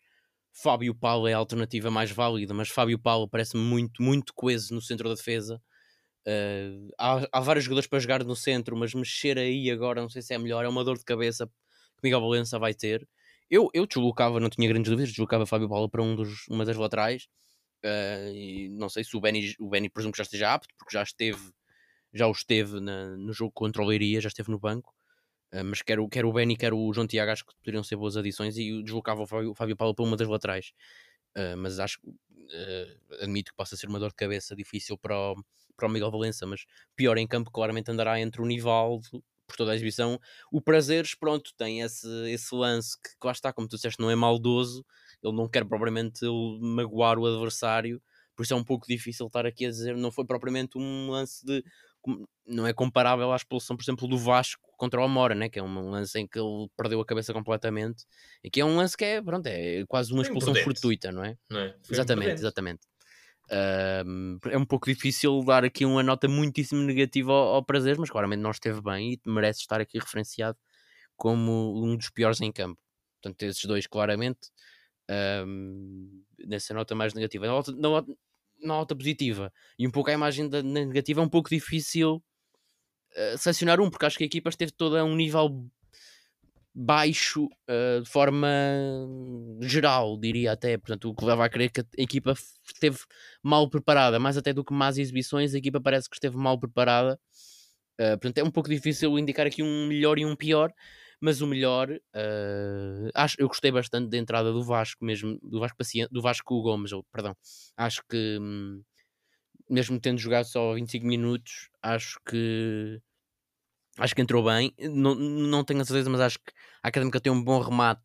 Fábio 0.51 0.95
Paulo 0.95 1.29
é 1.29 1.35
a 1.35 1.37
alternativa 1.37 1.91
mais 1.91 2.11
válida, 2.11 2.55
mas 2.55 2.71
Fábio 2.71 2.99
Paulo 2.99 3.29
parece-me 3.29 3.63
muito, 3.63 4.03
muito 4.03 4.33
coeso 4.33 4.75
no 4.75 4.81
centro 4.81 5.09
da 5.11 5.15
defesa. 5.15 5.61
Uh, 6.27 6.93
há, 6.99 7.29
há, 7.31 7.41
vários 7.41 7.65
jogadores 7.65 7.87
para 7.89 8.01
jogar 8.01 8.25
no 8.25 8.35
centro, 8.35 8.77
mas 8.77 8.93
mexer 8.93 9.39
aí 9.39 9.71
agora 9.71 10.03
não 10.03 10.09
sei 10.09 10.23
se 10.23 10.35
é 10.35 10.39
melhor, 10.39 10.65
é 10.65 10.69
uma 10.69 10.83
dor 10.83 10.99
de 10.99 11.05
cabeça 11.05 11.47
que 11.47 12.03
Miguel 12.03 12.21
Valença 12.21 12.59
vai 12.59 12.75
ter. 12.75 13.09
Eu, 13.49 13.71
eu 13.73 13.87
deslocava, 13.87 14.41
não 14.41 14.51
tinha 14.51 14.69
grandes 14.69 14.91
dúvidas, 14.91 15.11
deslocava 15.11 15.47
Fábio 15.47 15.69
Paulo 15.69 15.89
para 15.89 16.03
um 16.03 16.17
dos, 16.17 16.49
uma 16.49 16.65
das 16.65 16.77
laterais. 16.77 17.29
Uh, 17.85 18.35
e 18.35 18.69
não 18.71 18.89
sei 18.89 19.05
se 19.05 19.17
o 19.17 19.21
Benny, 19.21 19.55
o 19.61 19.69
Benny 19.69 19.89
presumo 19.89 20.11
que 20.13 20.19
já 20.19 20.25
esteja 20.25 20.53
apto, 20.53 20.75
porque 20.77 20.93
já 20.93 21.03
esteve, 21.03 21.53
já 22.13 22.27
o 22.27 22.33
esteve 22.33 22.81
na, 22.81 23.17
no 23.17 23.33
jogo 23.33 23.53
contra 23.53 23.81
o 23.81 23.87
Leiria, 23.87 24.21
já 24.21 24.29
esteve 24.29 24.51
no 24.51 24.59
banco. 24.59 24.93
Uh, 25.55 25.65
mas 25.65 25.81
quer 25.83 26.01
o, 26.01 26.07
o 26.07 26.33
Benny, 26.33 26.57
quer 26.57 26.75
o 26.75 26.93
João 26.93 27.07
Tiago, 27.07 27.31
acho 27.31 27.47
que 27.47 27.55
poderiam 27.59 27.85
ser 27.85 27.95
boas 27.95 28.17
adições 28.17 28.59
e 28.59 28.83
deslocava 28.83 29.23
o 29.23 29.27
Fábio, 29.29 29.51
o 29.53 29.55
Fábio 29.55 29.77
Paulo 29.77 29.95
para 29.95 30.05
uma 30.05 30.17
das 30.17 30.29
laterais. 30.29 30.73
Mas 31.59 31.79
acho 31.79 32.01
admito 33.21 33.51
que 33.51 33.57
possa 33.59 33.77
ser 33.77 33.89
uma 33.89 33.99
dor 33.99 34.09
de 34.09 34.15
cabeça 34.15 34.57
difícil 34.57 34.97
para 34.97 35.15
o, 35.15 35.37
para 35.77 35.87
o 35.87 35.91
Miguel 35.91 36.11
Valença, 36.11 36.47
mas 36.47 36.65
pior 36.95 37.19
em 37.19 37.27
campo 37.27 37.51
claramente 37.51 37.91
andará 37.91 38.21
entre 38.21 38.41
o 38.41 38.47
Nivaldo 38.47 39.07
por 39.47 39.57
toda 39.57 39.73
a 39.73 39.75
exibição. 39.75 40.19
O 40.51 40.61
Prazeres, 40.61 41.15
pronto, 41.15 41.53
tem 41.57 41.81
esse, 41.81 42.09
esse 42.31 42.55
lance 42.55 42.97
que, 43.01 43.11
que 43.11 43.27
lá 43.27 43.33
está, 43.33 43.53
como 43.53 43.69
tu 43.69 43.77
disseste, 43.77 44.01
não 44.01 44.11
é 44.11 44.17
maldoso, 44.17 44.85
ele 45.23 45.37
não 45.37 45.49
quer 45.49 45.65
propriamente 45.65 46.25
magoar 46.61 47.19
o 47.19 47.27
adversário, 47.27 48.03
por 48.35 48.43
isso 48.43 48.53
é 48.53 48.57
um 48.57 48.65
pouco 48.65 48.87
difícil 48.87 49.27
estar 49.27 49.47
aqui 49.47 49.67
a 49.67 49.71
dizer, 49.71 49.97
não 49.97 50.11
foi 50.11 50.25
propriamente 50.25 50.77
um 50.77 51.11
lance 51.11 51.45
de 51.45 51.65
não 52.47 52.67
é 52.67 52.73
comparável 52.73 53.33
à 53.33 53.37
expulsão, 53.37 53.77
por 53.77 53.83
exemplo, 53.83 54.07
do 54.07 54.17
Vasco 54.17 54.63
contra 54.77 55.01
o 55.01 55.05
Amora, 55.05 55.35
né? 55.35 55.49
que 55.49 55.59
é 55.59 55.63
um 55.63 55.91
lance 55.91 56.19
em 56.19 56.27
que 56.27 56.39
ele 56.39 56.69
perdeu 56.77 57.01
a 57.01 57.05
cabeça 57.05 57.33
completamente. 57.33 58.05
E 58.45 58.51
que 58.51 58.61
é 58.61 58.65
um 58.65 58.77
lance 58.77 58.97
que 58.97 59.05
é, 59.05 59.23
pronto, 59.23 59.47
é 59.47 59.85
quase 59.87 60.13
uma 60.13 60.23
expulsão 60.23 60.55
fortuita, 60.55 61.11
não 61.11 61.25
é? 61.25 61.37
Não 61.51 61.61
é? 61.61 61.75
Exatamente, 61.91 62.33
exatamente. 62.33 62.81
É 63.49 64.59
um 64.59 64.65
pouco 64.65 64.87
difícil 64.87 65.43
dar 65.45 65.65
aqui 65.65 65.85
uma 65.85 66.03
nota 66.03 66.29
muitíssimo 66.29 66.83
negativa 66.83 67.33
ao, 67.33 67.55
ao 67.57 67.65
prazer, 67.65 67.97
mas 67.99 68.11
claramente 68.11 68.41
não 68.41 68.51
esteve 68.51 68.81
bem 68.81 69.13
e 69.13 69.21
merece 69.31 69.61
estar 69.61 69.81
aqui 69.81 69.99
referenciado 69.99 70.59
como 71.17 71.85
um 71.85 71.97
dos 71.97 72.11
piores 72.11 72.41
em 72.41 72.53
campo. 72.53 72.81
Portanto, 73.23 73.43
esses 73.43 73.65
dois, 73.65 73.87
claramente, 73.87 74.51
nessa 76.47 76.75
nota 76.75 76.95
mais 76.95 77.15
negativa. 77.15 77.47
Na 77.47 77.53
nota, 77.53 77.73
na, 77.73 78.05
nota 78.63 78.97
positiva 78.97 79.53
e 79.79 79.87
um 79.87 79.91
pouco 79.91 80.11
a 80.11 80.15
imagem 80.15 80.49
da 80.49 80.63
negativa 80.63 81.21
é 81.21 81.25
um 81.25 81.29
pouco 81.29 81.51
difícil 81.51 82.17
uh, 82.17 83.39
selecionar 83.39 83.81
um, 83.81 83.91
porque 83.91 84.07
acho 84.07 84.19
que 84.19 84.25
a 84.25 84.27
equipa 84.27 84.49
esteve 84.49 84.73
toda 84.73 85.01
a 85.01 85.05
um 85.05 85.15
nível 85.15 85.69
baixo 86.79 87.47
uh, 87.47 88.03
de 88.03 88.11
forma 88.11 88.47
geral, 89.63 90.19
diria 90.19 90.53
até. 90.53 90.77
Portanto, 90.77 91.09
o 91.09 91.15
que 91.15 91.25
leva 91.25 91.47
a 91.47 91.49
crer 91.49 91.71
que 91.71 91.81
a 91.81 91.85
equipa 91.97 92.35
esteve 92.67 92.99
mal 93.43 93.69
preparada, 93.71 94.19
mais 94.19 94.37
até 94.37 94.53
do 94.53 94.63
que 94.63 94.75
más 94.75 94.99
exibições, 94.99 95.55
a 95.55 95.59
equipa 95.59 95.81
parece 95.81 96.09
que 96.11 96.17
esteve 96.17 96.37
mal 96.37 96.59
preparada. 96.59 97.19
Uh, 97.99 98.19
portanto, 98.21 98.39
é 98.39 98.45
um 98.45 98.51
pouco 98.51 98.69
difícil 98.69 99.19
indicar 99.19 99.47
aqui 99.47 99.63
um 99.63 99.87
melhor 99.87 100.19
e 100.19 100.27
um 100.27 100.37
pior, 100.37 100.71
mas 101.19 101.41
o 101.41 101.47
melhor, 101.47 101.91
uh, 101.91 103.11
acho, 103.15 103.37
eu 103.39 103.49
gostei 103.49 103.73
bastante 103.73 104.11
da 104.11 104.19
entrada 104.19 104.53
do 104.53 104.63
Vasco, 104.63 105.03
mesmo 105.03 105.39
do 105.43 105.59
Vasco 105.61 105.79
Paciente, 105.79 106.11
do 106.13 106.21
Vasco 106.21 106.61
Gomes, 106.63 106.91
perdão. 107.11 107.35
Acho 107.75 108.03
que, 108.07 108.39
hum, 108.39 108.83
mesmo 109.71 109.99
tendo 109.99 110.19
jogado 110.19 110.45
só 110.45 110.75
25 110.75 111.07
minutos, 111.07 111.71
acho 111.83 112.21
que 112.29 113.01
acho 113.99 114.15
que 114.15 114.23
entrou 114.23 114.45
bem. 114.45 114.75
Não, 114.79 115.15
não 115.15 115.65
tenho 115.65 115.81
a 115.81 115.85
certeza, 115.85 116.11
mas 116.11 116.21
acho 116.21 116.39
que 116.39 116.53
a 116.83 116.89
Académica 116.89 117.21
tem 117.21 117.33
um 117.33 117.43
bom 117.43 117.61
remate 117.61 118.05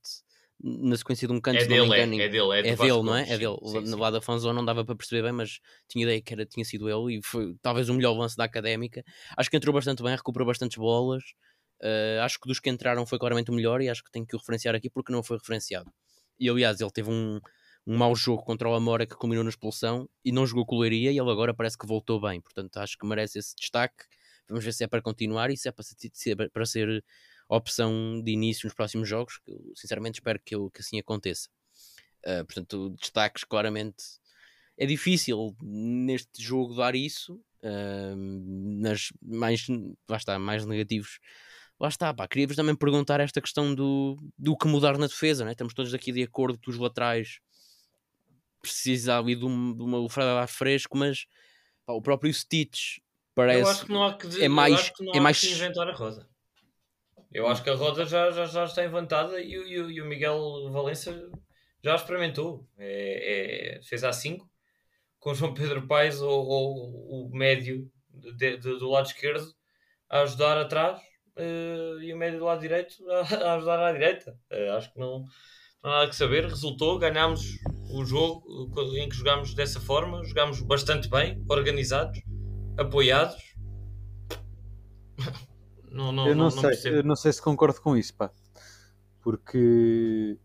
na 0.63 0.95
sequência 0.95 1.27
de 1.27 1.34
um 1.34 1.41
canto. 1.41 1.58
É 1.58 1.65
dele, 1.65 1.93
é, 1.93 2.01
é, 2.01 2.30
dele, 2.30 2.51
é, 2.54 2.60
é 2.60 2.75
dele, 2.75 3.04
não 3.04 3.15
é? 3.15 3.23
É 3.23 3.38
dele. 3.38 3.58
Sim, 3.63 3.86
sim. 3.86 3.95
lado 3.95 4.13
da 4.13 4.21
Fanzone 4.21 4.56
não 4.56 4.63
dava 4.63 4.86
para 4.86 4.95
perceber 4.95 5.23
bem, 5.23 5.32
mas 5.32 5.60
tinha 5.88 6.04
ideia 6.04 6.21
que 6.21 6.34
era, 6.34 6.45
tinha 6.45 6.63
sido 6.63 6.89
ele 6.89 7.17
e 7.17 7.21
foi 7.23 7.56
talvez 7.62 7.89
o 7.89 7.93
melhor 7.93 8.13
lance 8.13 8.38
da 8.38 8.43
Académica. 8.43 9.04
Acho 9.36 9.49
que 9.49 9.58
entrou 9.58 9.73
bastante 9.73 10.04
bem, 10.04 10.15
recuperou 10.15 10.45
bastantes 10.45 10.77
bolas. 10.77 11.23
Uh, 11.82 12.21
acho 12.21 12.39
que 12.39 12.47
dos 12.47 12.60
que 12.60 12.69
entraram 12.69 13.06
foi 13.08 13.17
claramente 13.17 13.49
o 13.49 13.54
melhor 13.54 13.82
e 13.82 13.89
acho 13.89 14.04
que 14.04 14.12
tenho 14.12 14.25
que 14.25 14.36
o 14.36 14.39
referenciar 14.39 14.75
aqui 14.75 14.89
porque 14.89 15.12
não 15.12 15.23
foi 15.23 15.38
referenciado. 15.38 15.91
E 16.39 16.47
aliás, 16.47 16.80
ele 16.80 16.91
teve 16.91 17.10
um, 17.10 17.39
um 17.88 17.97
mau 17.97 18.15
jogo 18.15 18.43
contra 18.43 18.69
o 18.69 18.75
Amora 18.75 19.08
que 19.08 19.15
culminou 19.15 19.43
na 19.43 19.49
expulsão 19.49 20.08
e 20.23 20.32
não 20.32 20.45
jogou 20.45 20.65
coleiria 20.65 21.12
e 21.12 21.17
ele 21.17 21.32
agora 21.32 21.56
parece 21.56 21.77
que 21.77 21.88
voltou 21.88 22.21
bem. 22.21 22.39
Portanto, 22.39 22.77
acho 22.77 22.97
que 22.97 23.06
merece 23.06 23.39
esse 23.39 23.56
destaque 23.56 24.06
Vamos 24.47 24.65
ver 24.65 24.73
se 24.73 24.84
é 24.84 24.88
para 24.88 25.01
continuar 25.01 25.49
e 25.49 25.58
se 25.58 25.69
é 25.69 25.71
para 25.71 25.86
é 26.45 26.49
para 26.49 26.65
ser 26.65 27.04
opção 27.47 28.21
de 28.23 28.32
início 28.32 28.65
nos 28.65 28.73
próximos 28.73 29.08
jogos, 29.08 29.38
que 29.39 29.51
eu 29.51 29.73
sinceramente 29.75 30.19
espero 30.19 30.39
que, 30.43 30.56
eu, 30.56 30.69
que 30.71 30.82
assim 30.82 30.99
aconteça. 30.99 31.49
Uh, 32.25 32.45
portanto, 32.45 32.95
destaques 32.99 33.43
claramente. 33.43 34.04
É 34.77 34.86
difícil 34.86 35.56
neste 35.62 36.41
jogo 36.41 36.75
dar 36.75 36.95
isso, 36.95 37.36
uh, 37.63 38.15
mas 38.82 39.12
mais, 39.21 39.67
lá 40.08 40.17
está, 40.17 40.39
mais 40.39 40.65
negativos. 40.65 41.19
Lá 41.80 41.89
está, 41.89 42.13
pá, 42.13 42.27
queria-vos 42.27 42.56
também 42.56 42.75
perguntar 42.75 43.19
esta 43.19 43.41
questão 43.41 43.73
do, 43.73 44.15
do 44.38 44.56
que 44.56 44.67
mudar 44.67 44.97
na 44.97 45.08
defesa, 45.08 45.43
né? 45.43 45.51
estamos 45.51 45.73
todos 45.73 45.93
aqui 45.93 46.12
de 46.12 46.23
acordo 46.23 46.60
que 46.60 46.69
os 46.69 46.77
laterais 46.77 47.39
precisam 48.62 49.19
ali 49.19 49.36
de, 49.36 49.45
um, 49.45 49.75
de 49.75 49.82
uma 49.82 49.97
lufrada 49.97 50.45
fresco, 50.45 50.95
mas 50.95 51.25
pá, 51.86 51.93
o 51.93 52.01
próprio 52.01 52.32
Stitch 52.32 52.99
Parece... 53.34 53.62
Eu 53.62 53.67
acho 53.67 53.86
que 53.86 53.91
não 53.91 54.04
há 54.04 54.13
que, 54.17 54.28
dizer, 54.28 54.44
é 54.44 54.48
mais, 54.48 54.91
é 55.13 55.20
mais... 55.20 55.39
que 55.39 55.52
inventar 55.52 55.88
a 55.88 55.94
roda. 55.94 56.28
Eu 57.32 57.48
acho 57.48 57.63
que 57.63 57.70
a 57.70 57.76
roda 57.76 58.06
já, 58.06 58.30
já, 58.32 58.46
já 58.46 58.65
está 58.65 58.84
inventada 58.84 59.39
e, 59.39 59.54
e, 59.54 59.76
e 59.76 60.02
o 60.02 60.06
Miguel 60.06 60.70
Valença 60.72 61.30
já 61.82 61.96
experimentou. 61.96 62.67
É, 62.78 63.78
é, 63.78 63.82
fez 63.84 64.04
a 64.04 64.12
5 64.12 64.46
com 65.20 65.34
João 65.34 65.54
Pedro 65.54 65.88
Paes 65.88 66.22
ou, 66.22 66.46
ou 66.46 67.28
o 67.28 67.30
médio 67.32 67.89
de, 68.10 68.58
de, 68.58 68.78
do 68.78 68.89
lado 68.89 69.08
esquerdo 69.08 69.46
a 70.10 70.22
ajudar 70.22 70.58
atrás 70.58 71.00
uh, 71.38 72.02
e 72.02 72.13
o 72.13 72.17
médio 72.17 72.39
do 72.39 72.46
lado 72.46 72.60
direito 72.60 72.96
a, 73.10 73.20
a 73.50 73.54
ajudar 73.56 73.80
à 73.80 73.91
direita. 73.94 74.38
Uh, 74.52 74.72
acho 74.76 74.91
que 74.91 75.00
não, 75.00 75.26
não 75.82 75.91
há 75.91 75.96
nada 76.00 76.10
que 76.10 76.15
saber. 76.15 76.44
Resultou, 76.44 77.00
ganhámos 77.00 77.46
o 77.94 78.04
jogo 78.04 78.44
em 78.98 79.08
que 79.08 79.15
jogámos 79.15 79.54
dessa 79.54 79.80
forma, 79.80 80.24
jogámos 80.26 80.62
bastante 80.62 81.10
bem, 81.10 81.41
organizados 81.48 82.20
apoiados. 82.82 83.36
não, 85.91 86.12
não, 86.12 86.28
eu 86.28 86.36
não, 86.36 86.50
não 86.50 86.52
sei, 86.52 86.98
eu 86.98 87.04
não 87.04 87.15
sei 87.15 87.34
se 87.34 87.41
concordo 87.41 87.82
com 87.82 87.96
isso, 87.96 88.13
pá. 88.15 88.32
Porque 89.22 90.38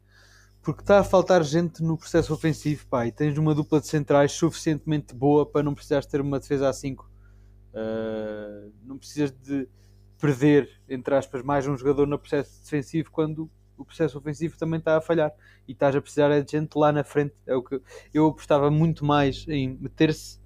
porque 0.67 0.83
está 0.83 0.99
a 0.99 1.05
faltar 1.05 1.45
gente 1.45 1.81
no 1.81 1.97
processo 1.97 2.35
ofensivo, 2.35 2.89
pá, 2.89 3.07
e 3.07 3.13
tens 3.13 3.39
uma 3.39 3.55
dupla 3.55 3.81
de 3.81 3.87
centrais 3.87 4.33
suficientemente 4.33 5.15
boa 5.15 5.47
para 5.47 5.63
não 5.63 5.73
precisares 5.73 6.07
ter 6.07 6.21
uma 6.21 6.41
defesa 6.41 6.69
a 6.69 6.73
5. 6.73 7.05
Uh, 7.05 7.09
ah, 7.77 8.69
não 8.83 8.99
precisas 8.99 9.31
de 9.31 9.69
perder, 10.19 10.69
entre 10.89 11.15
aspas, 11.15 11.45
mais 11.45 11.69
um 11.69 11.77
jogador 11.77 12.05
no 12.09 12.19
processo 12.19 12.61
defensivo 12.65 13.13
quando 13.13 13.49
o 13.77 13.85
processo 13.85 14.19
ofensivo 14.19 14.59
também 14.59 14.81
está 14.81 14.97
a 14.97 15.01
falhar 15.01 15.33
e 15.69 15.73
estás 15.73 15.95
a 15.95 16.01
precisar 16.01 16.41
de 16.41 16.51
gente 16.51 16.75
lá 16.75 16.91
na 16.91 17.05
frente. 17.05 17.35
É 17.47 17.55
o 17.55 17.63
que 17.63 17.81
eu 18.13 18.27
apostava 18.27 18.69
muito 18.69 19.05
mais 19.05 19.47
em 19.47 19.77
meter-se 19.79 20.41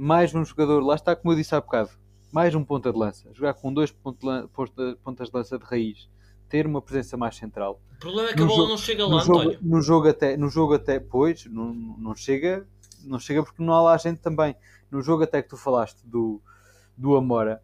mais 0.00 0.34
um 0.34 0.42
jogador, 0.42 0.80
lá 0.80 0.94
está 0.94 1.14
como 1.14 1.30
eu 1.30 1.36
disse 1.36 1.54
há 1.54 1.60
bocado, 1.60 1.90
mais 2.32 2.54
um 2.54 2.64
ponta 2.64 2.90
de 2.90 2.98
lança, 2.98 3.28
jogar 3.34 3.52
com 3.52 3.70
dois 3.70 3.92
pontas 3.92 5.28
de 5.28 5.36
lança 5.36 5.58
de 5.58 5.64
raiz, 5.66 6.08
ter 6.48 6.66
uma 6.66 6.80
presença 6.80 7.18
mais 7.18 7.36
central. 7.36 7.82
O 7.96 7.98
problema 7.98 8.30
é 8.30 8.32
que 8.32 8.38
no 8.38 8.46
a 8.46 8.48
bola 8.48 8.60
jogo, 8.60 8.70
não 8.70 8.78
chega 8.78 9.06
lá, 9.06 9.10
no 9.10 9.20
jogo, 9.20 9.56
no 9.60 9.82
jogo 9.82 10.08
até, 10.08 10.36
no 10.38 10.48
jogo 10.48 10.72
até, 10.72 10.98
pois, 10.98 11.44
não, 11.44 11.74
não 11.74 12.14
chega, 12.14 12.66
não 13.04 13.18
chega 13.18 13.42
porque 13.42 13.62
não 13.62 13.74
há 13.74 13.82
lá 13.82 13.96
gente 13.98 14.22
também. 14.22 14.56
No 14.90 15.02
jogo 15.02 15.24
até 15.24 15.42
que 15.42 15.50
tu 15.50 15.58
falaste 15.58 16.00
do, 16.06 16.40
do 16.96 17.14
Amora, 17.14 17.62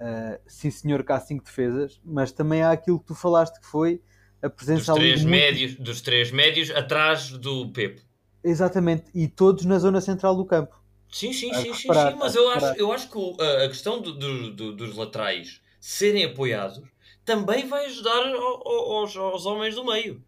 uh, 0.00 0.40
sim 0.44 0.72
senhor 0.72 1.04
que 1.04 1.12
há 1.12 1.20
cinco 1.20 1.44
defesas, 1.44 2.00
mas 2.04 2.32
também 2.32 2.62
há 2.62 2.72
aquilo 2.72 2.98
que 2.98 3.06
tu 3.06 3.14
falaste 3.14 3.60
que 3.60 3.66
foi 3.66 4.02
a 4.42 4.50
presença 4.50 4.92
dos 4.92 5.00
três 5.00 5.22
médios, 5.22 5.70
muito... 5.70 5.84
dos 5.84 6.00
três 6.00 6.32
médios 6.32 6.68
atrás 6.72 7.30
do 7.30 7.70
Pepe. 7.70 8.02
Exatamente, 8.42 9.04
e 9.14 9.28
todos 9.28 9.64
na 9.64 9.78
zona 9.78 10.00
central 10.00 10.34
do 10.34 10.44
campo. 10.44 10.79
Sim, 11.10 11.32
sim, 11.32 11.52
sim, 11.52 11.74
sim, 11.74 11.92
sim, 11.92 12.14
mas 12.18 12.34
eu 12.36 12.48
acho, 12.50 12.66
eu 12.78 12.92
acho 12.92 13.10
que 13.10 13.42
a 13.64 13.68
questão 13.68 14.00
do, 14.00 14.12
do, 14.12 14.52
do, 14.52 14.76
dos 14.76 14.96
laterais 14.96 15.60
serem 15.80 16.24
apoiados 16.24 16.80
também 17.24 17.66
vai 17.66 17.86
ajudar 17.86 18.26
aos, 18.26 19.16
homens 19.46 19.74
do 19.74 19.84
meio. 19.84 20.22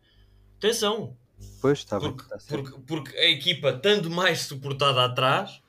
Atenção. 0.59 1.17
Pois, 1.61 1.79
está. 1.79 1.99
Porque, 1.99 2.25
porque, 2.49 2.81
porque 2.87 3.17
a 3.17 3.31
equipa, 3.31 3.71
estando 3.71 4.11
mais 4.11 4.41
suportada 4.41 5.05
atrás, 5.05 5.63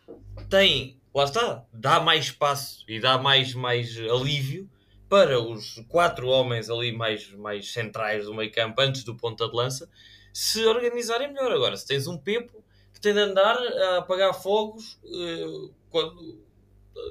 tem, 0.49 0.99
lá 1.13 1.25
está, 1.25 1.63
dá 1.71 1.99
mais 1.99 2.25
espaço 2.25 2.83
e 2.87 2.99
dá 2.99 3.17
mais, 3.17 3.53
mais 3.53 3.97
alívio 3.99 4.69
para 5.09 5.39
os 5.39 5.83
quatro 5.87 6.27
homens 6.27 6.71
ali 6.71 6.91
mais, 6.91 7.31
mais 7.33 7.71
centrais 7.71 8.25
do 8.25 8.33
meio 8.33 8.51
campo 8.51 8.81
antes 8.81 9.03
do 9.03 9.15
ponta 9.15 9.47
de 9.47 9.55
lança 9.55 9.87
se 10.33 10.65
organizarem 10.65 11.31
melhor. 11.31 11.51
Agora, 11.51 11.77
se 11.77 11.85
tens 11.85 12.07
um 12.07 12.17
Pepo 12.17 12.62
tem 13.03 13.13
de 13.13 13.19
andar 13.19 13.57
a 13.57 13.97
apagar 13.97 14.33
fogos 14.33 14.97
uh, 15.03 15.73
quando, 15.89 16.41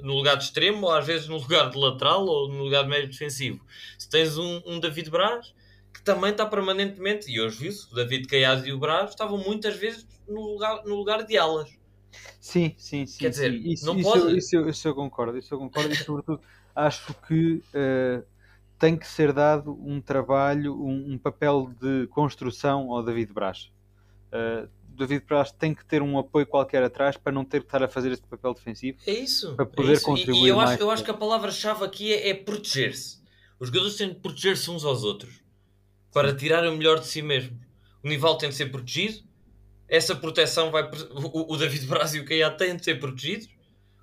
no 0.01 0.15
lugar 0.15 0.35
de 0.35 0.45
extremo, 0.45 0.87
ou 0.87 0.91
às 0.91 1.05
vezes 1.05 1.27
no 1.27 1.37
lugar 1.39 1.69
de 1.69 1.77
lateral 1.77 2.25
ou 2.25 2.49
no 2.49 2.63
lugar 2.63 2.83
de 2.83 2.89
médio 2.89 3.09
defensivo. 3.09 3.63
Se 3.97 4.09
tens 4.09 4.37
um, 4.37 4.61
um 4.65 4.79
David 4.79 5.09
Braz 5.11 5.53
que 5.93 6.01
também 6.01 6.31
está 6.31 6.43
permanentemente, 6.43 7.31
e 7.31 7.39
hoje 7.39 7.59
vi 7.59 7.69
o 7.69 7.95
David 7.95 8.25
Caiado 8.25 8.67
e 8.67 8.73
o 8.73 8.79
Braz 8.79 9.11
estavam 9.11 9.37
muitas 9.37 9.75
vezes 9.75 10.07
no 10.27 10.41
lugar, 10.41 10.83
no 10.83 10.95
lugar 10.95 11.23
de 11.23 11.37
alas. 11.37 11.69
Sim, 12.39 12.73
sim, 12.77 13.05
sim. 13.05 13.19
Quer 13.19 13.29
dizer, 13.29 13.51
sim. 13.51 13.69
Isso, 13.69 13.85
não 13.85 13.99
isso, 13.99 14.09
pode. 14.09 14.37
Isso, 14.37 14.57
isso, 14.57 14.69
isso, 14.69 14.87
eu 14.87 14.95
concordo, 14.95 15.37
isso 15.37 15.53
eu 15.53 15.59
concordo 15.59 15.93
e 15.93 15.95
sobretudo 15.95 16.41
acho 16.75 17.13
que 17.27 17.63
uh, 17.75 18.25
tem 18.79 18.97
que 18.97 19.07
ser 19.07 19.31
dado 19.31 19.79
um 19.85 20.01
trabalho, 20.01 20.73
um, 20.73 21.13
um, 21.13 21.17
papel 21.19 21.71
de 21.79 22.07
construção 22.07 22.91
ao 22.91 23.03
David 23.03 23.31
Braz. 23.31 23.71
Uh, 24.31 24.67
David 24.95 25.25
Braz 25.25 25.51
tem 25.51 25.73
que 25.73 25.85
ter 25.85 26.01
um 26.01 26.17
apoio 26.17 26.45
qualquer 26.45 26.83
atrás 26.83 27.17
para 27.17 27.31
não 27.31 27.43
ter 27.43 27.61
que 27.61 27.67
estar 27.67 27.83
a 27.83 27.87
fazer 27.87 28.11
este 28.11 28.27
papel 28.27 28.53
defensivo. 28.53 28.97
É 29.05 29.11
isso. 29.11 29.55
Para 29.55 29.65
poder 29.65 29.91
é 29.91 29.93
isso. 29.93 30.05
contribuir 30.05 30.41
e, 30.41 30.45
e 30.45 30.49
eu 30.49 30.57
mais. 30.57 30.71
Acho, 30.71 30.81
eu 30.81 30.91
acho 30.91 31.03
que 31.03 31.11
a 31.11 31.15
palavra-chave 31.15 31.83
aqui 31.83 32.13
é, 32.13 32.29
é 32.29 32.33
proteger-se. 32.33 33.21
Os 33.59 33.67
jogadores 33.67 33.95
têm 33.95 34.09
de 34.09 34.15
proteger-se 34.15 34.69
uns 34.69 34.83
aos 34.83 35.03
outros 35.03 35.41
para 36.11 36.35
tirar 36.35 36.67
o 36.67 36.77
melhor 36.77 36.99
de 36.99 37.07
si 37.07 37.21
mesmo. 37.21 37.59
O 38.03 38.07
Nival 38.07 38.37
tem 38.37 38.49
de 38.49 38.55
ser 38.55 38.71
protegido. 38.71 39.19
Essa 39.87 40.15
proteção 40.15 40.71
vai. 40.71 40.83
O, 41.11 41.53
o 41.53 41.57
David 41.57 41.85
Braz 41.87 42.13
e 42.13 42.19
o 42.19 42.25
Caia 42.25 42.51
têm 42.51 42.75
de 42.75 42.83
ser 42.83 42.99
protegidos. 42.99 43.49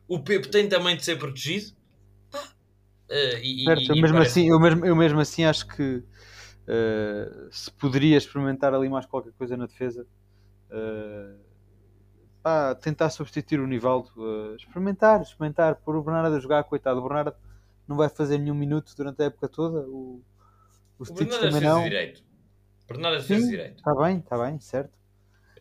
O 0.08 0.18
Pepe 0.18 0.48
tem 0.48 0.68
também 0.68 0.96
de 0.96 1.04
ser 1.04 1.16
protegido. 1.18 1.72
Uh, 3.10 3.38
e, 3.42 3.64
certo, 3.64 3.82
e, 3.82 3.88
eu, 3.88 3.96
mesmo 3.96 4.16
parece... 4.18 4.40
assim, 4.40 4.48
eu, 4.48 4.60
mesmo, 4.60 4.86
eu 4.86 4.96
mesmo 4.96 5.20
assim 5.20 5.44
acho 5.44 5.66
que 5.66 5.96
uh, 5.96 7.48
se 7.50 7.70
poderia 7.72 8.16
experimentar 8.16 8.72
ali 8.72 8.88
mais 8.88 9.04
qualquer 9.04 9.32
coisa 9.32 9.56
na 9.56 9.66
defesa 9.66 10.06
uh, 10.70 11.38
pá, 12.42 12.74
tentar 12.74 13.10
substituir 13.10 13.60
o 13.60 13.66
Nivaldo, 13.66 14.10
uh, 14.16 14.56
experimentar, 14.56 15.22
experimentar, 15.22 15.76
pôr 15.76 15.96
o 15.96 16.02
Bernardo 16.02 16.36
a 16.36 16.40
jogar, 16.40 16.64
coitado, 16.64 17.00
o 17.00 17.02
Bernardo 17.02 17.34
não 17.86 17.96
vai 17.96 18.08
fazer 18.08 18.38
nenhum 18.38 18.54
minuto 18.54 18.94
durante 18.96 19.22
a 19.22 19.26
época 19.26 19.48
toda, 19.48 19.80
o, 19.88 20.22
o, 20.98 21.02
o 21.02 21.14
Bernardo 21.14 21.40
também 21.40 21.60
não. 21.60 21.82
Direito. 21.82 22.22
Bernardo 22.88 23.22
fez 23.22 23.48
direito. 23.48 23.78
Está 23.78 23.94
bem, 23.94 24.18
está 24.18 24.38
bem, 24.38 24.58
certo. 24.58 24.92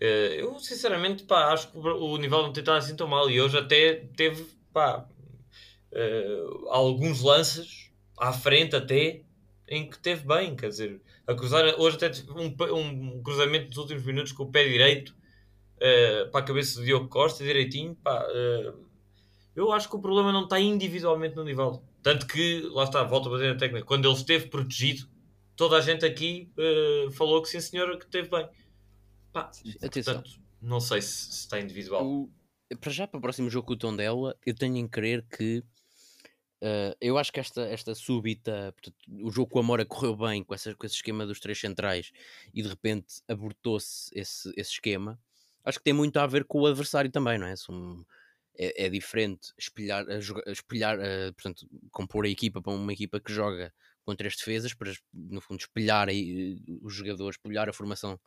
Uh, 0.01 0.33
eu 0.33 0.59
sinceramente 0.59 1.23
pá, 1.23 1.51
acho 1.53 1.71
que 1.71 1.77
o 1.77 2.17
Nivaldo 2.17 2.47
não 2.47 2.53
tem 2.53 2.61
estado 2.61 2.77
assim 2.77 2.95
tão 2.95 3.07
mal 3.07 3.29
e 3.29 3.41
hoje 3.41 3.57
até 3.57 3.95
teve 4.15 4.47
pá, 4.71 5.05
alguns 6.69 7.21
lances 7.21 7.91
à 8.17 8.31
frente 8.31 8.75
até 8.75 9.21
em 9.67 9.89
que 9.89 9.97
teve 9.99 10.25
bem, 10.25 10.55
quer 10.55 10.69
dizer, 10.69 11.01
a 11.29 11.35
cruzar. 11.35 11.63
Hoje 11.79 11.95
até 11.95 12.11
um, 12.31 13.17
um 13.17 13.23
cruzamento 13.23 13.67
nos 13.67 13.77
últimos 13.77 14.03
minutos 14.03 14.31
com 14.31 14.43
o 14.43 14.51
pé 14.51 14.67
direito 14.67 15.09
uh, 15.09 16.31
para 16.31 16.41
a 16.41 16.43
cabeça 16.43 16.79
de 16.79 16.87
Diogo 16.87 17.07
Costa, 17.07 17.43
direitinho. 17.43 17.95
Pá, 17.95 18.25
uh, 18.25 18.85
eu 19.55 19.71
acho 19.71 19.87
que 19.87 19.95
o 19.95 20.01
problema 20.01 20.31
não 20.31 20.45
está 20.45 20.59
individualmente 20.59 21.35
no 21.35 21.43
nível. 21.43 21.83
Tanto 22.01 22.25
que, 22.25 22.61
lá 22.71 22.85
está, 22.85 23.03
volta 23.03 23.29
a 23.29 23.31
bater 23.31 23.53
na 23.53 23.59
técnica, 23.59 23.85
quando 23.85 24.07
ele 24.07 24.15
esteve 24.15 24.47
protegido, 24.47 25.07
toda 25.55 25.77
a 25.77 25.81
gente 25.81 26.03
aqui 26.03 26.51
uh, 26.57 27.11
falou 27.11 27.41
que 27.43 27.49
sim, 27.49 27.59
senhora, 27.59 27.97
que 27.97 28.07
teve 28.07 28.29
bem. 28.29 28.47
Pá, 29.31 29.51
Atenção. 29.83 30.15
Portanto, 30.15 30.41
não 30.59 30.79
sei 30.79 31.01
se, 31.01 31.31
se 31.31 31.39
está 31.41 31.59
individual. 31.59 32.03
O, 32.03 32.29
para 32.79 32.91
já, 32.91 33.05
para 33.05 33.19
o 33.19 33.21
próximo 33.21 33.49
jogo 33.51 33.67
com 33.67 33.73
o 33.73 33.77
Tondela, 33.77 34.35
eu 34.43 34.55
tenho 34.55 34.77
em 34.77 34.87
crer 34.87 35.23
que 35.27 35.63
Uh, 36.61 36.91
eu 36.99 37.17
acho 37.17 37.31
que 37.31 37.39
esta, 37.39 37.61
esta 37.61 37.95
súbita, 37.95 38.73
portanto, 38.73 38.97
o 39.23 39.31
jogo 39.31 39.49
com 39.49 39.59
a 39.59 39.63
Mora 39.63 39.85
correu 39.85 40.15
bem 40.15 40.43
com, 40.43 40.53
essa, 40.53 40.75
com 40.75 40.85
esse 40.85 40.95
esquema 40.95 41.25
dos 41.25 41.39
três 41.39 41.59
centrais 41.59 42.11
e 42.53 42.61
de 42.61 42.67
repente 42.67 43.21
abortou-se 43.27 44.11
esse, 44.13 44.49
esse 44.57 44.71
esquema. 44.71 45.17
Acho 45.63 45.77
que 45.77 45.83
tem 45.85 45.93
muito 45.93 46.17
a 46.17 46.27
ver 46.27 46.43
com 46.43 46.59
o 46.59 46.65
adversário 46.65 47.09
também, 47.09 47.37
não 47.37 47.47
é? 47.47 47.53
É, 48.57 48.87
é, 48.87 48.89
diferente 48.89 49.53
espelhar, 49.57 50.05
espelhar 50.47 50.97
portanto, 51.33 51.65
compor 51.91 52.25
a 52.25 52.29
equipa 52.29 52.61
para 52.61 52.73
uma 52.73 52.91
equipa 52.91 53.19
que 53.21 53.31
joga 53.31 53.73
com 54.03 54.15
três 54.15 54.35
defesas, 54.35 54.73
para 54.73 54.91
no 55.13 55.39
fundo 55.39 55.59
espelhar 55.59 56.09
aí, 56.09 56.61
os 56.81 56.93
jogadores, 56.93 57.35
espelhar 57.35 57.69
a 57.69 57.73
formação 57.73 58.19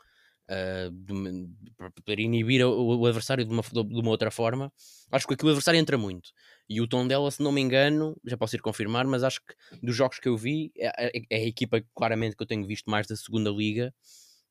uh, 0.50 0.90
de, 0.90 1.48
para 1.76 1.90
poder 1.90 2.20
inibir 2.20 2.64
o, 2.66 2.98
o 2.98 3.07
adversário 3.07 3.44
de 3.44 3.52
uma, 3.52 3.62
de 3.62 4.00
uma, 4.00 4.11
outra 4.11 4.31
forma. 4.31 4.72
Acho 5.11 5.26
que 5.26 5.35
aqui 5.35 5.44
o 5.44 5.48
adversário 5.48 5.78
entra 5.78 5.98
muito. 5.98 6.31
E 6.68 6.81
o 6.81 6.87
tom 6.87 7.07
dela, 7.07 7.31
se 7.31 7.42
não 7.42 7.52
me 7.52 7.61
engano, 7.61 8.16
já 8.24 8.37
posso 8.37 8.57
ir 8.57 8.61
confirmar, 8.61 9.07
mas 9.07 9.22
acho 9.22 9.40
que 9.40 9.55
dos 9.83 9.94
jogos 9.94 10.18
que 10.18 10.28
eu 10.28 10.37
vi, 10.37 10.72
é, 10.76 11.18
é, 11.18 11.22
é 11.31 11.37
a 11.37 11.46
equipa 11.46 11.85
claramente 11.94 12.37
que 12.37 12.42
eu 12.42 12.46
tenho 12.46 12.66
visto 12.66 12.90
mais 12.90 13.07
da 13.07 13.16
segunda 13.16 13.50
liga. 13.50 13.94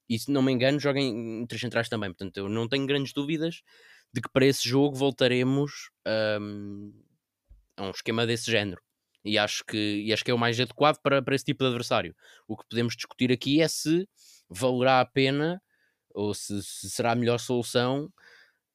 E 0.09 0.19
se 0.19 0.29
não 0.29 0.41
me 0.41 0.51
engano, 0.51 0.79
joga 0.79 0.99
em, 0.99 1.45
três 1.47 1.61
centrais 1.61 1.87
também. 1.87 2.09
Portanto, 2.09 2.35
eu 2.37 2.49
não 2.49 2.67
tenho 2.67 2.85
grandes 2.85 3.13
dúvidas 3.13 3.61
de 4.13 4.21
que 4.21 4.29
para 4.29 4.45
esse 4.45 4.67
jogo 4.67 4.95
voltaremos 4.95 5.89
um, 6.41 6.93
a 7.77 7.83
um 7.83 7.91
esquema 7.91 8.27
desse 8.27 8.51
género. 8.51 8.81
E 9.23 9.37
acho 9.37 9.63
que, 9.63 9.77
e 9.77 10.11
acho 10.11 10.25
que 10.25 10.31
é 10.31 10.33
o 10.33 10.37
mais 10.37 10.59
adequado 10.59 10.97
para, 11.01 11.21
para 11.21 11.35
esse 11.35 11.45
tipo 11.45 11.63
de 11.63 11.69
adversário. 11.69 12.15
O 12.47 12.57
que 12.57 12.67
podemos 12.67 12.95
discutir 12.95 13.31
aqui 13.31 13.61
é 13.61 13.67
se 13.67 14.07
valerá 14.49 14.99
a 14.99 15.05
pena 15.05 15.61
ou 16.13 16.33
se, 16.33 16.61
se 16.63 16.89
será 16.89 17.11
a 17.11 17.15
melhor 17.15 17.39
solução 17.39 18.11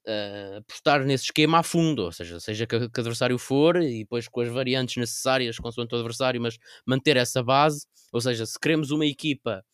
uh, 0.06 0.56
apostar 0.58 1.04
nesse 1.04 1.24
esquema 1.24 1.58
a 1.58 1.62
fundo, 1.62 2.02
ou 2.04 2.12
seja, 2.12 2.38
seja 2.40 2.66
que, 2.66 2.88
que 2.88 3.00
adversário 3.00 3.38
for 3.38 3.76
e 3.82 4.00
depois 4.00 4.28
com 4.28 4.40
as 4.40 4.48
variantes 4.48 4.96
necessárias 4.96 5.58
consoante 5.58 5.94
o 5.94 5.98
adversário, 5.98 6.40
mas 6.40 6.58
manter 6.86 7.16
essa 7.16 7.42
base, 7.42 7.86
ou 8.12 8.20
seja, 8.20 8.46
se 8.46 8.58
queremos 8.58 8.90
uma 8.90 9.06
equipa 9.06 9.64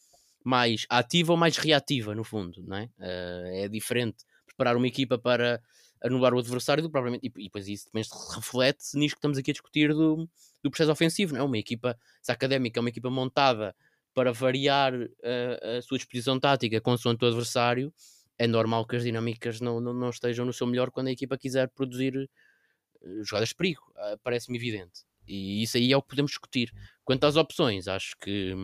mais 0.45 0.87
ativa 0.89 1.33
ou 1.33 1.39
mais 1.39 1.57
reativa, 1.57 2.15
no 2.15 2.25
fundo, 2.25 2.63
não 2.67 2.77
é? 2.77 2.85
Uh, 2.99 3.65
é 3.65 3.69
diferente 3.69 4.25
preparar 4.47 4.77
uma 4.77 4.87
equipa 4.87 5.19
para 5.19 5.61
anular 6.03 6.35
o 6.35 6.39
adversário 6.39 6.83
do 6.83 6.91
propriamente, 6.91 7.27
e, 7.27 7.41
e 7.43 7.45
depois 7.45 7.69
isso 7.69 7.87
também 7.91 8.05
reflete 8.35 8.83
nisto 8.95 9.15
que 9.15 9.19
estamos 9.19 9.39
aqui 9.39 9.53
a 9.53 9.55
discutir 9.55 9.95
do, 9.95 10.29
do 10.63 10.71
processo 10.71 10.91
ofensivo, 10.91 11.35
não 11.35 11.41
é? 11.41 11.45
Uma 11.45 11.59
equipa, 11.59 11.97
se 12.21 12.33
a 12.33 12.35
académica 12.35 12.79
é 12.79 12.81
uma 12.81 12.89
equipa 12.89 13.11
montada 13.11 13.75
para 14.15 14.33
variar 14.33 14.93
a, 14.95 15.79
a 15.79 15.83
sua 15.83 15.99
disposição 15.99 16.39
tática 16.39 16.81
consoante 16.81 17.25
o 17.25 17.29
adversário, 17.29 17.93
é 18.39 18.47
normal 18.47 18.87
que 18.87 18.97
as 18.97 19.05
dinâmicas 19.05 19.61
não, 19.61 19.81
não, 19.81 19.93
não, 19.93 20.11
estejam 20.11 20.45
no 20.45 20.53
seu 20.53 20.67
melhor 20.67 20.91
quando 20.91 21.09
a 21.09 21.13
equipa 21.13 21.39
quiser 21.39 21.69
produzir 21.71 22.17
uh, 22.17 23.25
jogadas 23.25 23.51
de 23.51 23.55
perigo. 23.55 23.83
Parece-me 24.23 24.59
evidente. 24.59 25.05
E 25.27 25.63
isso 25.63 25.77
aí 25.77 25.93
é 25.93 25.97
o 25.97 26.03
que 26.03 26.09
podemos 26.09 26.31
discutir. 26.33 26.73
Quanto 27.05 27.25
às 27.25 27.37
opções, 27.37 27.87
acho 27.89 28.17
que 28.21 28.55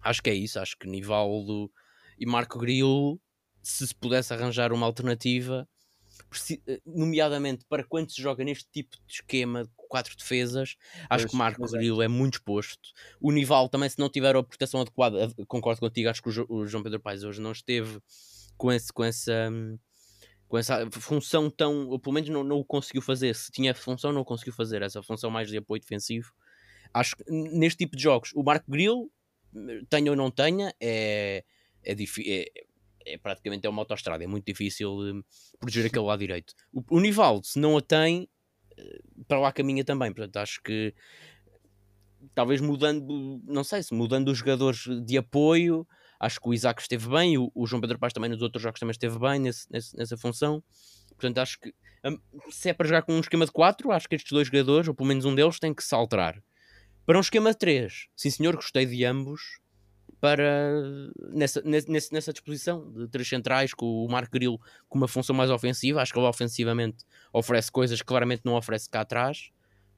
acho 0.00 0.22
que 0.22 0.30
é 0.30 0.34
isso. 0.34 0.58
Acho 0.58 0.76
que 0.76 0.88
Nivaldo 0.88 1.70
e 2.18 2.26
Marco 2.26 2.58
Grilo, 2.58 3.20
se 3.62 3.86
se 3.86 3.94
pudesse 3.94 4.32
arranjar 4.32 4.72
uma 4.72 4.86
alternativa, 4.86 5.68
eh, 5.68 5.77
nomeadamente 6.86 7.64
para 7.68 7.84
quando 7.84 8.10
se 8.10 8.20
joga 8.20 8.44
neste 8.44 8.68
tipo 8.70 8.96
de 9.06 9.14
esquema 9.14 9.64
de 9.64 9.70
quatro 9.88 10.16
defesas, 10.16 10.76
acho 11.08 11.24
pois, 11.24 11.30
que 11.30 11.36
Marco 11.36 11.66
Grilo 11.70 12.02
é 12.02 12.08
muito 12.08 12.34
exposto. 12.34 12.90
O 13.20 13.32
Nival 13.32 13.68
também, 13.68 13.88
se 13.88 13.98
não 13.98 14.10
tiver 14.10 14.36
a 14.36 14.42
proteção 14.42 14.80
adequada, 14.80 15.32
concordo 15.46 15.80
contigo, 15.80 16.08
acho 16.08 16.22
que 16.22 16.28
o 16.28 16.66
João 16.66 16.82
Pedro 16.82 17.00
Paes 17.00 17.24
hoje 17.24 17.40
não 17.40 17.52
esteve 17.52 18.00
com, 18.56 18.70
esse, 18.70 18.92
com 18.92 19.04
essa 19.04 19.50
com 20.48 20.56
essa 20.56 20.90
função 20.90 21.50
tão, 21.50 21.88
ou 21.88 21.98
pelo 21.98 22.14
menos 22.14 22.30
não, 22.30 22.42
não 22.42 22.58
o 22.58 22.64
conseguiu 22.64 23.02
fazer. 23.02 23.34
Se 23.34 23.52
tinha 23.52 23.74
função, 23.74 24.12
não 24.12 24.24
conseguiu 24.24 24.52
fazer 24.54 24.80
essa 24.80 25.02
função 25.02 25.30
mais 25.30 25.48
de 25.48 25.58
apoio 25.58 25.80
defensivo. 25.80 26.32
Acho 26.92 27.16
que 27.16 27.24
neste 27.30 27.84
tipo 27.84 27.94
de 27.94 28.02
jogos, 28.02 28.32
o 28.34 28.42
Marco 28.42 28.70
Grilo, 28.70 29.10
tenha 29.90 30.10
ou 30.10 30.16
não 30.16 30.30
tenha, 30.30 30.74
é, 30.80 31.44
é, 31.84 31.92
é, 31.92 32.64
é 33.14 33.18
praticamente 33.18 33.66
é 33.66 33.70
uma 33.70 33.82
autostrada, 33.82 34.22
é 34.22 34.26
muito 34.26 34.44
difícil 34.44 34.90
um, 34.90 35.22
proteger 35.58 35.86
aquele 35.86 36.04
lado 36.04 36.20
direito. 36.20 36.54
O, 36.72 36.82
o 36.96 37.00
Nivaldo, 37.00 37.46
se 37.46 37.58
não 37.58 37.76
a 37.76 37.80
tem, 37.80 38.28
eh, 38.76 39.00
para 39.26 39.38
lá 39.38 39.52
caminha 39.52 39.84
também. 39.84 40.12
Portanto, 40.12 40.36
acho 40.36 40.62
que 40.62 40.94
talvez 42.34 42.60
mudando, 42.60 43.40
não 43.44 43.64
sei 43.64 43.82
se 43.82 43.94
mudando 43.94 44.28
os 44.28 44.38
jogadores 44.38 44.84
de 45.04 45.16
apoio, 45.16 45.86
Acho 46.20 46.40
que 46.40 46.48
o 46.48 46.54
Isaac 46.54 46.82
esteve 46.82 47.08
bem, 47.08 47.38
o, 47.38 47.50
o 47.54 47.66
João 47.66 47.80
Pedro 47.80 47.98
Paz 47.98 48.12
também 48.12 48.28
nos 48.28 48.42
outros 48.42 48.60
jogos 48.62 48.80
também 48.80 48.90
esteve 48.90 49.18
bem 49.18 49.38
nesse, 49.38 49.70
nesse, 49.70 49.96
nessa 49.96 50.16
função. 50.16 50.62
Portanto, 51.10 51.38
acho 51.38 51.60
que 51.60 51.72
um, 52.04 52.18
se 52.50 52.68
é 52.68 52.72
para 52.72 52.88
jogar 52.88 53.02
com 53.02 53.12
um 53.12 53.20
esquema 53.20 53.44
de 53.44 53.52
4, 53.52 53.92
acho 53.92 54.08
que 54.08 54.16
estes 54.16 54.32
dois 54.32 54.48
jogadores, 54.48 54.88
ou 54.88 54.94
pelo 54.94 55.08
menos 55.08 55.24
um 55.24 55.34
deles, 55.34 55.60
tem 55.60 55.72
que 55.72 55.82
saltar. 55.82 56.42
Para 57.06 57.18
um 57.18 57.20
esquema 57.20 57.52
de 57.52 57.58
3, 57.58 58.08
sim 58.16 58.30
senhor, 58.30 58.56
gostei 58.56 58.84
de 58.84 59.04
ambos. 59.04 59.40
Para 60.20 60.82
nessa, 61.32 61.62
nessa, 61.62 62.08
nessa 62.12 62.32
disposição 62.32 62.90
de 62.92 63.06
três 63.06 63.28
centrais, 63.28 63.72
com 63.72 64.04
o 64.04 64.10
Marco 64.10 64.32
Grilo 64.32 64.60
com 64.88 64.98
uma 64.98 65.06
função 65.06 65.34
mais 65.34 65.50
ofensiva, 65.50 66.02
acho 66.02 66.12
que 66.12 66.18
ele 66.18 66.26
ofensivamente 66.26 67.04
oferece 67.32 67.70
coisas 67.70 68.00
que 68.00 68.06
claramente 68.06 68.42
não 68.44 68.54
oferece 68.54 68.90
cá 68.90 69.02
atrás. 69.02 69.50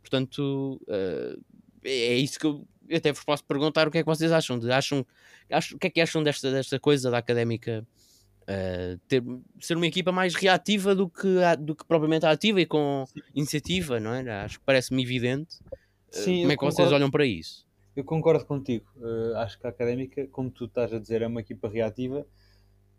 Portanto, 0.03 0.81
uh, 0.89 1.43
é 1.85 2.17
isso 2.17 2.39
que 2.39 2.47
eu 2.47 2.67
eu 2.91 2.97
até 2.97 3.13
vos 3.13 3.23
posso 3.23 3.45
perguntar 3.45 3.87
o 3.87 3.91
que 3.91 3.99
é 3.99 4.03
que 4.03 4.07
vocês 4.07 4.33
acham. 4.33 4.59
De, 4.59 4.71
acham, 4.71 5.07
acham 5.49 5.77
o 5.77 5.79
que 5.79 5.87
é 5.87 5.91
que 5.91 6.01
acham 6.01 6.23
desta, 6.23 6.51
desta 6.51 6.79
coisa 6.79 7.09
da 7.09 7.19
académica 7.19 7.87
uh, 8.43 8.99
ter, 9.07 9.23
ser 9.61 9.77
uma 9.77 9.87
equipa 9.87 10.11
mais 10.11 10.35
reativa 10.35 10.95
do 10.95 11.09
que, 11.09 11.29
do 11.61 11.77
que 11.77 11.85
propriamente 11.85 12.27
ativa 12.27 12.61
e 12.61 12.67
com 12.67 13.05
iniciativa, 13.33 14.01
não 14.01 14.13
é? 14.13 14.29
Acho 14.43 14.59
que 14.59 14.65
parece-me 14.65 15.03
evidente. 15.03 15.59
Eh, 16.13 16.19
Sim, 16.19 16.41
como 16.41 16.53
é 16.53 16.55
que 16.55 16.57
concordo, 16.57 16.77
vocês 16.77 16.93
olham 16.93 17.11
para 17.11 17.25
isso? 17.25 17.65
Eu 18.01 18.05
concordo 18.05 18.47
contigo. 18.47 18.87
Uh, 18.97 19.37
acho 19.37 19.61
que 19.61 19.67
a 19.67 19.69
académica, 19.69 20.27
como 20.29 20.51
tu 20.51 20.65
estás 20.65 20.91
a 20.91 20.99
dizer, 20.99 21.21
é 21.21 21.27
uma 21.27 21.43
equipa 21.43 21.69
reativa 21.69 22.27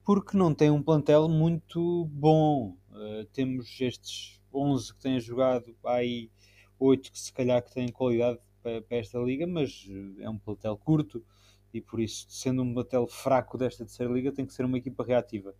porque 0.05 0.37
não 0.37 0.53
tem 0.53 0.69
um 0.69 0.83
plantel 0.83 1.27
muito 1.27 2.05
bom. 2.05 2.77
Uh, 2.91 3.25
temos 3.33 3.81
estes 3.81 4.39
11 4.53 4.93
que 4.93 5.01
têm 5.01 5.19
jogado, 5.19 5.75
há 5.83 5.95
aí 5.95 6.29
8 6.77 7.11
que 7.11 7.19
se 7.19 7.33
calhar 7.33 7.63
que 7.63 7.73
têm 7.73 7.87
qualidade 7.87 8.37
para, 8.61 8.83
para 8.83 8.97
esta 8.97 9.17
liga, 9.17 9.47
mas 9.47 9.87
eh, 9.89 10.25
é 10.25 10.29
um 10.29 10.37
plantel 10.37 10.77
curto 10.77 11.25
e 11.73 11.81
por 11.81 11.99
isso, 11.99 12.27
sendo 12.29 12.61
um 12.61 12.71
plantel 12.71 13.07
fraco 13.07 13.57
desta 13.57 13.83
terceira 13.83 14.13
liga, 14.13 14.31
tem 14.31 14.45
que 14.45 14.53
ser 14.53 14.65
uma 14.65 14.77
equipa 14.77 15.03
reativa. 15.03 15.55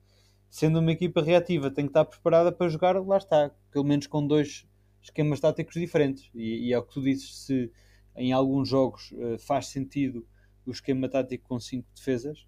Sendo 0.52 0.78
uma 0.78 0.92
equipa 0.92 1.20
reativa, 1.20 1.72
tem 1.72 1.86
que 1.86 1.90
estar 1.90 2.06
preparada 2.06 2.52
para 2.52 2.70
jogar, 2.70 2.96
lá 3.04 3.18
está, 3.18 3.50
pelo 3.72 3.86
menos 3.86 4.06
com 4.06 4.28
dois 4.28 4.68
esquemas 5.02 5.40
táticos 5.40 5.74
diferentes. 5.74 6.30
E, 6.36 6.68
e 6.68 6.74
é 6.74 6.78
o 6.78 6.84
que 6.84 6.94
tu 6.94 7.02
dizes, 7.02 7.36
se 7.44 7.72
em 8.22 8.32
alguns 8.32 8.70
jogos 8.70 9.12
uh, 9.12 9.38
faz 9.40 9.68
sentido 9.68 10.28
o 10.66 10.72
esquema 10.72 11.10
tático 11.10 11.48
com 11.48 11.60
cinco 11.60 11.88
defesas, 11.96 12.48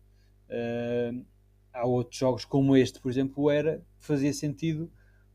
uh, 0.49 1.25
há 1.73 1.86
outros 1.86 2.17
jogos 2.17 2.45
como 2.45 2.77
este, 2.77 2.99
por 2.99 3.09
exemplo, 3.09 3.49
era 3.49 3.83
fazia 3.99 4.33
sentido 4.33 4.91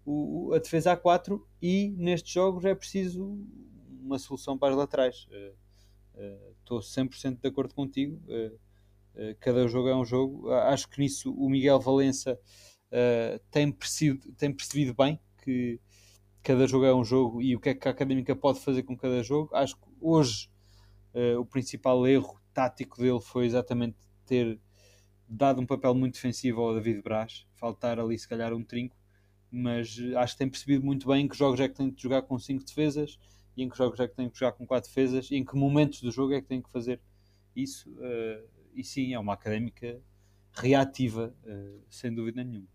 o, 0.09 0.53
a 0.55 0.59
defesa 0.59 0.97
A4 0.97 1.41
e 1.61 1.91
nestes 1.91 2.33
jogos 2.33 2.65
é 2.65 2.75
preciso 2.75 3.39
uma 4.01 4.19
solução 4.19 4.57
para 4.57 4.73
as 4.73 4.79
laterais. 4.79 5.29
Estou 6.61 6.79
uh, 6.79 6.81
uh, 6.81 6.85
100% 6.85 7.41
de 7.41 7.49
acordo 7.49 7.75
contigo. 7.75 8.19
Uh, 8.27 8.59
cada 9.41 9.67
jogo 9.69 9.89
é 9.89 9.97
um 9.97 10.05
jogo. 10.05 10.51
acho 10.51 10.89
que 10.89 11.01
nisso 11.01 11.35
o 11.35 11.51
Miguel 11.51 11.81
Valença 11.81 12.39
tem, 13.51 13.71
percebido, 13.71 14.33
tem 14.33 14.53
percebido 14.53 14.95
bem 14.95 15.21
que 15.43 15.79
cada 16.43 16.67
jogo 16.67 16.87
é 16.87 16.95
um 16.95 17.05
jogo 17.05 17.43
e 17.43 17.55
o 17.55 17.61
que 17.61 17.71
é 17.71 17.75
que 17.75 17.89
a 17.89 17.91
académica 17.91 18.35
pode 18.35 18.61
fazer 18.61 18.85
com 18.85 18.97
cada 18.97 19.23
jogo. 19.23 19.55
Acho 19.55 19.77
que 19.77 19.88
hoje 20.01 20.51
o 21.39 21.45
principal 21.45 22.07
erro 22.07 22.41
tático 22.55 22.99
dele 22.99 23.21
foi 23.21 23.47
exatamente 23.47 23.97
ter 24.25 24.61
dado 25.29 25.61
um 25.61 25.67
papel 25.67 25.95
muito 25.95 26.15
defensivo 26.15 26.61
ao 26.61 26.75
David 26.75 27.03
Braz, 27.03 27.47
faltar 27.55 27.99
ali 27.99 28.19
se 28.19 28.29
calhar 28.29 28.53
um 28.53 28.63
trinco, 28.63 28.97
mas 29.51 29.99
acho 30.17 30.35
que 30.35 30.39
tem 30.39 30.49
percebido 30.49 30.85
muito 30.85 31.07
bem 31.09 31.27
que 31.27 31.37
jogos 31.37 31.61
é 31.61 31.69
que 31.69 31.75
tem 31.75 31.91
de 31.91 32.01
jogar 32.01 32.23
com 32.23 32.39
cinco 32.39 32.65
defesas 32.65 33.19
e 33.57 33.63
em 33.63 33.69
que 33.69 33.77
jogos 33.77 33.99
é 33.99 34.07
que 34.07 34.15
tem 34.15 34.31
que 34.31 34.39
jogar 34.39 34.53
com 34.53 34.67
quatro 34.67 34.89
defesas 34.89 35.31
e 35.31 35.37
em 35.37 35.45
que 35.45 35.57
momentos 35.57 36.01
do 36.01 36.11
jogo 36.11 36.33
é 36.33 36.41
que 36.41 36.47
tem 36.47 36.63
que 36.63 36.71
fazer 36.71 37.01
isso. 37.57 37.91
Uh, 37.91 38.49
e 38.73 38.85
sim, 38.85 39.13
é 39.13 39.19
uma 39.19 39.35
académica 39.35 40.01
reativa, 40.53 41.35
uh, 41.45 41.83
sem 41.91 42.15
dúvida 42.15 42.45
nenhuma. 42.45 42.69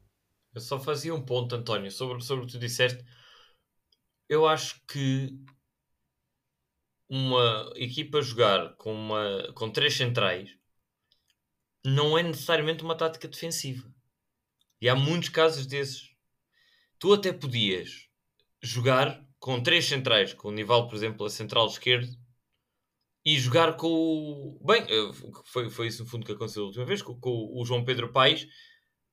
Eu 0.53 0.61
só 0.61 0.80
fazia 0.80 1.15
um 1.15 1.21
ponto, 1.21 1.55
António, 1.55 1.89
sobre, 1.89 2.21
sobre 2.24 2.43
o 2.43 2.47
que 2.47 2.53
tu 2.53 2.59
disseste. 2.59 3.03
Eu 4.28 4.45
acho 4.45 4.82
que 4.86 5.39
uma 7.16 7.72
equipa 7.76 8.24
jogar 8.24 8.76
com, 8.76 8.91
uma, 8.91 9.53
com 9.53 9.70
três 9.70 9.93
centrais 9.93 10.57
não 11.86 12.18
é 12.18 12.24
necessariamente 12.24 12.84
uma 12.84 12.97
tática 12.97 13.28
defensiva. 13.28 13.88
E 14.82 14.89
há 14.89 14.95
muitos 14.95 15.30
casos 15.30 15.68
desses. 15.68 16.09
Tu 16.97 17.14
até 17.14 17.32
podias 17.32 18.09
jogar 18.64 19.24
com 19.38 19.61
três 19.61 19.86
centrais, 19.86 20.34
com 20.34 20.47
o 20.47 20.51
Nival, 20.51 20.88
por 20.88 20.95
exemplo, 20.95 21.24
a 21.24 21.30
central 21.30 21.68
esquerdo, 21.68 22.18
e 23.24 23.38
jogar 23.38 23.78
com 23.78 23.88
o. 23.88 24.59
Bem, 24.66 24.82
eh, 24.82 25.11
foi, 25.45 25.70
foi 25.70 25.88
isso 25.88 26.03
no 26.03 26.09
fundo 26.09 26.26
que 26.26 26.32
aconteceu 26.32 26.64
a 26.64 26.66
última 26.66 26.86
vez, 26.86 27.03
com, 27.03 27.20
com 27.20 27.51
o 27.53 27.64
João 27.64 27.86
Pedro 27.86 28.11
Paes, 28.11 28.47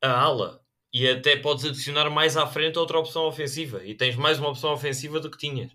a 0.03 0.11
ala. 0.11 0.65
E 0.91 1.07
até 1.07 1.37
podes 1.37 1.67
adicionar 1.67 2.09
mais 2.09 2.35
à 2.39 2.47
frente 2.47 2.79
outra 2.79 2.99
opção 2.99 3.27
ofensiva. 3.27 3.85
E 3.85 3.95
tens 3.95 4.17
mais 4.17 4.39
uma 4.39 4.49
opção 4.49 4.73
ofensiva 4.73 5.21
do 5.21 5.31
que 5.31 5.37
tinhas. 5.37 5.71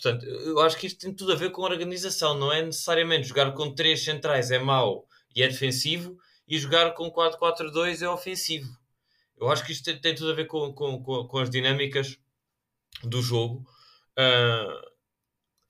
Portanto, 0.00 0.24
eu 0.26 0.60
acho 0.60 0.76
que 0.78 0.86
isto 0.86 1.00
tem 1.00 1.12
tudo 1.12 1.32
a 1.32 1.34
ver 1.34 1.50
com 1.50 1.62
a 1.62 1.70
organização. 1.70 2.38
Não 2.38 2.52
é 2.52 2.62
necessariamente 2.62 3.26
jogar 3.26 3.50
com 3.52 3.74
três 3.74 4.04
centrais 4.04 4.52
é 4.52 4.58
mau 4.58 5.08
e 5.34 5.42
é 5.42 5.48
defensivo, 5.48 6.16
e 6.46 6.56
jogar 6.56 6.92
com 6.94 7.10
4-4-2 7.10 8.02
é 8.02 8.08
ofensivo. 8.08 8.68
Eu 9.36 9.48
acho 9.48 9.64
que 9.66 9.72
isto 9.72 9.84
tem, 9.84 10.00
tem 10.00 10.14
tudo 10.14 10.30
a 10.30 10.34
ver 10.34 10.46
com, 10.46 10.72
com, 10.72 11.02
com, 11.02 11.26
com 11.26 11.38
as 11.38 11.50
dinâmicas 11.50 12.16
do 13.02 13.20
jogo. 13.20 13.66
Uh, 14.16 14.88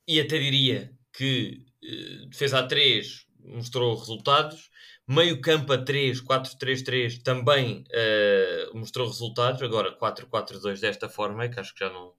e 0.06 0.20
até 0.20 0.38
diria 0.38 0.92
que 1.12 1.64
uh, 1.82 2.28
defesa 2.28 2.60
a 2.60 2.66
3 2.66 3.26
mostrou 3.40 3.96
resultados, 3.96 4.70
meio 5.06 5.40
campo 5.40 5.72
a 5.72 5.78
3, 5.78 6.22
4-3-3 6.22 7.22
também 7.22 7.84
uh, 7.88 8.78
mostrou 8.78 9.06
resultados. 9.06 9.62
Agora 9.62 9.96
4-4-2 9.98 10.80
desta 10.80 11.08
forma 11.08 11.44
é 11.44 11.48
que 11.48 11.58
acho 11.58 11.72
que 11.74 11.80
já 11.80 11.90
não, 11.90 12.12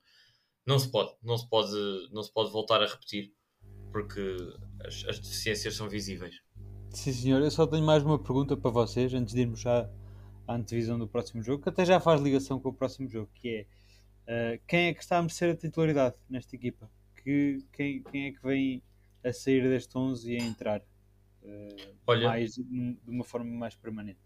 não 0.66 0.78
se 0.78 0.89
pode, 0.89 1.14
não 1.24 1.38
se 1.38 1.47
pode, 1.49 2.10
não 2.12 2.24
se 2.24 2.32
pode 2.32 2.51
voltar 2.51 2.82
a 2.82 2.88
repetir 2.88 3.34
porque 3.91 4.22
as, 4.86 5.03
as 5.07 5.20
deficiências 5.20 5.76
são 5.76 5.89
visíveis. 5.89 6.41
Sim, 6.91 7.14
senhor. 7.14 7.41
Eu 7.41 7.51
só 7.51 7.68
tenho 7.68 7.86
mais 7.86 8.03
uma 8.03 8.20
pergunta 8.20 8.57
para 8.57 8.72
vocês 8.72 9.14
antes 9.14 9.34
de 9.34 9.41
irmos 9.41 9.60
já 9.62 9.89
à 10.47 10.55
antevisão 10.55 10.97
do 10.97 11.07
próximo 11.07 11.43
jogo, 11.43 11.64
que 11.64 11.70
até 11.70 11.86
já 11.86 11.99
faz 11.99 12.22
ligação 12.22 12.60
com 12.60 12.70
o 12.70 12.74
próximo 12.74 13.07
jogo, 13.07 13.30
que 13.34 13.68
é 14.28 14.55
uh, 14.55 14.62
quem 14.68 14.88
é 14.88 14.93
que 14.93 15.01
está 15.01 15.18
a 15.18 15.22
merecer 15.22 15.51
a 15.51 15.55
titularidade 15.55 16.16
nesta 16.30 16.55
equipa? 16.55 16.89
Que, 17.24 17.64
quem, 17.72 18.03
quem 18.03 18.28
é 18.28 18.32
que 18.32 18.41
vem 18.41 18.82
a 19.24 19.34
sair 19.34 19.64
deste 19.64 19.97
11 19.97 20.32
e 20.32 20.38
a 20.38 20.43
entrar 20.43 20.82
uh, 20.82 21.95
Olha, 22.07 22.30
mais, 22.30 22.55
de 22.55 22.99
uma 23.07 23.24
forma 23.24 23.51
mais 23.51 23.76
permanente? 23.76 24.20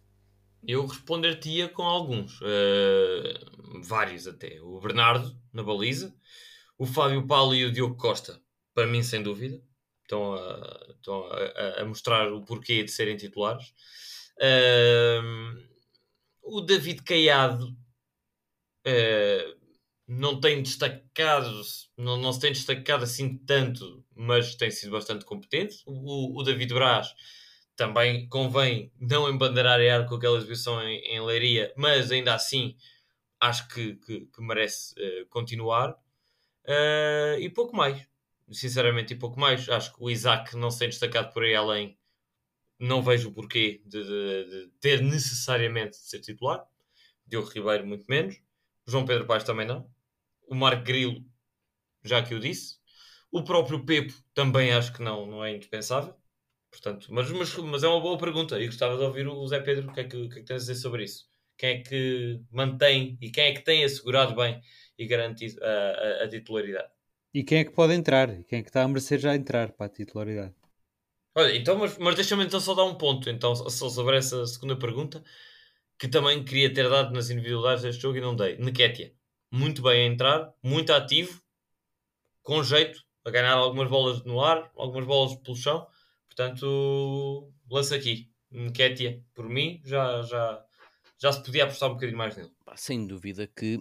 Eu 0.66 0.86
responder-te-ia 0.86 1.68
com 1.70 1.84
alguns, 1.84 2.40
uh, 2.42 3.82
vários 3.84 4.28
até. 4.28 4.62
O 4.62 4.80
Bernardo, 4.80 5.38
na 5.52 5.64
baliza, 5.64 6.16
o 6.78 6.86
Fábio 6.86 7.28
Paulo 7.28 7.54
e 7.54 7.66
o 7.66 7.72
Diogo 7.72 7.96
Costa, 7.96 8.42
para 8.74 8.88
mim, 8.88 9.04
sem 9.04 9.22
dúvida 9.22 9.62
estão 10.04 10.34
a, 10.34 10.94
estão 10.96 11.26
a, 11.26 11.82
a 11.82 11.86
mostrar 11.86 12.32
o 12.32 12.44
porquê 12.46 12.84
de 12.84 12.92
serem 12.92 13.18
titulares. 13.18 13.74
Uh, 14.38 15.58
o 16.42 16.62
David 16.62 17.04
Caiado 17.04 17.76
uh, 18.86 19.58
não 20.08 20.40
tem 20.40 20.62
destacado, 20.62 21.62
não, 21.98 22.18
não 22.18 22.34
se 22.34 22.40
tem 22.40 22.52
destacado 22.52 23.04
assim 23.04 23.38
tanto, 23.38 24.06
mas 24.16 24.56
tem 24.56 24.70
sido 24.70 24.92
bastante 24.92 25.26
competente. 25.26 25.82
O, 25.86 26.40
o 26.40 26.44
David 26.44 26.74
Braz 26.74 27.14
também 27.76 28.28
convém 28.30 28.92
não 29.00 29.30
embandeirar 29.30 29.80
a 29.80 29.96
ar 29.96 30.06
com 30.08 30.16
aquela 30.16 30.38
exibição 30.38 30.82
em, 30.82 31.00
em 31.00 31.22
Leiria, 31.22 31.74
mas 31.78 32.12
ainda 32.12 32.34
assim 32.34 32.76
acho 33.40 33.68
que, 33.70 33.96
que, 33.96 34.26
que 34.28 34.42
merece 34.42 34.94
uh, 35.00 35.26
continuar. 35.28 35.92
Uh, 36.66 37.40
e 37.40 37.50
pouco 37.50 37.76
mais 37.76 38.08
sinceramente, 38.52 39.14
e 39.14 39.18
pouco 39.18 39.40
mais. 39.40 39.68
Acho 39.70 39.94
que 39.94 40.04
o 40.04 40.10
Isaac 40.10 40.56
não 40.56 40.72
se 40.72 40.80
tem 40.80 40.90
destacado 40.90 41.32
por 41.34 41.44
aí 41.44 41.56
além. 41.56 41.98
Não 42.80 43.02
vejo 43.02 43.30
o 43.30 43.34
porquê 43.34 43.82
de, 43.86 44.04
de, 44.04 44.50
de 44.50 44.72
ter 44.80 45.02
necessariamente 45.02 45.92
de 45.92 46.06
ser 46.06 46.20
titular. 46.20 46.66
Diogo 47.26 47.50
Ribeiro, 47.50 47.86
muito 47.86 48.06
menos. 48.08 48.42
João 48.86 49.06
Pedro 49.06 49.26
Paes 49.26 49.44
também 49.44 49.66
não. 49.66 49.90
O 50.48 50.56
Marco 50.56 50.84
Grilo, 50.84 51.24
já 52.04 52.22
que 52.22 52.34
eu 52.34 52.40
disse. 52.40 52.78
O 53.32 53.44
próprio 53.44 53.86
Pepo 53.86 54.14
também 54.34 54.72
acho 54.74 54.94
que 54.94 55.02
não, 55.02 55.26
não 55.26 55.44
é 55.44 55.56
indispensável. 55.56 56.16
Portanto, 56.74 57.08
mas, 57.12 57.30
mas, 57.30 57.56
mas 57.56 57.84
é 57.84 57.88
uma 57.88 58.02
boa 58.02 58.18
pergunta 58.18 58.60
e 58.60 58.66
gostava 58.66 58.98
de 58.98 59.04
ouvir 59.04 59.28
o 59.28 59.48
Zé 59.48 59.60
Pedro 59.60 59.92
o 59.92 59.94
que 59.94 60.00
é 60.00 60.04
que, 60.06 60.28
que, 60.28 60.40
é 60.40 60.42
que 60.42 60.44
tens 60.44 60.56
a 60.56 60.58
dizer 60.58 60.76
sobre 60.76 61.04
isso. 61.04 61.30
Quem 61.56 61.70
é 61.70 61.84
que 61.84 62.42
mantém 62.52 63.16
e 63.22 63.30
quem 63.30 63.46
é 63.46 63.54
que 63.54 63.62
tem 63.62 63.84
assegurado 63.84 64.36
bem 64.36 64.60
e 64.98 65.06
garantido 65.06 65.64
a, 65.64 65.68
a, 65.68 66.24
a 66.24 66.28
titularidade? 66.28 66.90
E 67.32 67.44
quem 67.44 67.60
é 67.60 67.64
que 67.64 67.72
pode 67.72 67.94
entrar? 67.94 68.28
E 68.40 68.44
quem 68.44 68.60
é 68.60 68.64
que 68.64 68.70
está 68.70 68.82
a 68.82 68.88
merecer 68.88 69.20
já 69.20 69.36
entrar 69.36 69.72
para 69.74 69.86
a 69.86 69.90
titularidade? 69.90 70.56
Olha, 71.36 71.56
então, 71.56 71.78
mas, 71.78 71.96
mas 72.00 72.16
deixa-me 72.16 72.44
então 72.44 72.60
só 72.60 72.74
dar 72.74 72.86
um 72.86 72.96
ponto 72.96 73.30
então, 73.30 73.56
só 73.56 73.90
sobre 73.90 74.18
essa 74.18 74.46
segunda 74.48 74.76
pergunta, 74.76 75.24
que 76.00 76.08
também 76.08 76.44
queria 76.44 76.74
ter 76.74 76.90
dado 76.90 77.14
nas 77.14 77.30
individualidades 77.30 77.84
deste 77.84 78.02
jogo 78.02 78.18
e 78.18 78.22
não 78.22 78.36
dei. 78.36 78.58
Neketia, 78.58 79.14
muito 79.52 79.84
bem 79.84 80.08
a 80.10 80.12
entrar, 80.12 80.52
muito 80.64 80.92
ativo, 80.92 81.40
com 82.42 82.64
jeito, 82.64 83.00
a 83.24 83.30
ganhar 83.30 83.54
algumas 83.54 83.90
bolas 83.90 84.24
no 84.24 84.42
ar, 84.42 84.72
algumas 84.76 85.06
bolas 85.06 85.36
pelo 85.36 85.56
chão. 85.56 85.88
Portanto, 86.36 87.54
lança 87.70 87.96
aqui. 87.96 88.32
Neketia, 88.52 89.24
por 89.34 89.48
mim, 89.50 89.82
já, 89.84 90.22
já, 90.24 90.66
já 91.20 91.32
se 91.32 91.44
podia 91.44 91.64
apostar 91.64 91.90
um 91.90 91.94
bocadinho 91.94 92.18
mais 92.18 92.36
nele. 92.36 92.52
Sem 92.76 93.08
dúvida 93.08 93.48
que 93.48 93.80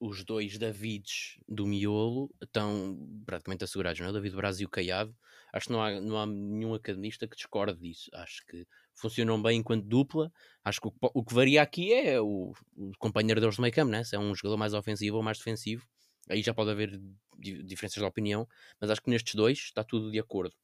os 0.00 0.24
dois 0.24 0.58
Davids 0.58 1.38
do 1.48 1.66
miolo 1.66 2.34
estão 2.42 2.98
praticamente 3.24 3.64
assegurados, 3.64 4.00
não 4.00 4.08
é? 4.08 4.12
David 4.12 4.34
Braz 4.34 4.60
e 4.60 4.64
o 4.64 4.68
Caiado. 4.68 5.14
Acho 5.52 5.66
que 5.66 5.72
não 5.72 5.82
há, 5.82 6.00
não 6.00 6.18
há 6.18 6.26
nenhum 6.26 6.74
academista 6.74 7.28
que 7.28 7.36
discorde 7.36 7.78
disso. 7.78 8.10
Acho 8.14 8.44
que 8.46 8.66
funcionam 8.94 9.40
bem 9.42 9.60
enquanto 9.60 9.86
dupla. 9.86 10.32
Acho 10.64 10.80
que 10.80 10.88
o, 10.88 10.94
o 11.14 11.24
que 11.24 11.34
varia 11.34 11.62
aqui 11.62 11.92
é 11.92 12.20
o, 12.20 12.52
o 12.76 12.92
companheiro 12.98 13.40
deles 13.40 13.56
do 13.56 13.62
meio 13.62 13.74
campo, 13.74 13.90
né? 13.90 14.02
se 14.04 14.16
é 14.16 14.18
um 14.18 14.34
jogador 14.34 14.56
mais 14.56 14.74
ofensivo 14.74 15.18
ou 15.18 15.22
mais 15.22 15.38
defensivo. 15.38 15.86
Aí 16.28 16.42
já 16.42 16.54
pode 16.54 16.70
haver 16.70 17.00
diferenças 17.38 18.00
de 18.00 18.04
opinião, 18.04 18.48
mas 18.80 18.90
acho 18.90 19.02
que 19.02 19.10
nestes 19.10 19.34
dois 19.34 19.58
está 19.58 19.82
tudo 19.82 20.10
de 20.10 20.18
acordo. 20.18 20.54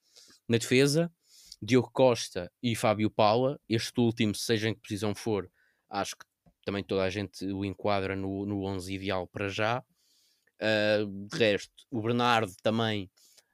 Na 0.49 0.57
defesa, 0.59 1.13
Diogo 1.61 1.91
Costa 1.93 2.51
e 2.63 2.77
Fábio 2.77 3.11
Paula, 3.11 3.61
este 3.69 4.01
último, 4.01 4.35
seja 4.35 4.69
em 4.69 4.75
que 4.75 4.81
posição 4.81 5.15
for, 5.15 5.51
acho 5.91 6.17
que 6.17 6.25
também 6.65 6.85
toda 6.85 7.03
a 7.03 7.11
gente 7.11 7.45
o 7.47 7.65
enquadra 7.65 8.15
no, 8.15 8.47
no 8.47 8.65
11 8.65 8.95
ideal 8.95 9.27
para 9.27 9.49
já. 9.49 9.83
Uh, 10.61 11.27
de 11.29 11.37
resto, 11.37 11.73
o 11.91 12.03
Bernardo 12.03 12.53
também, 12.63 13.11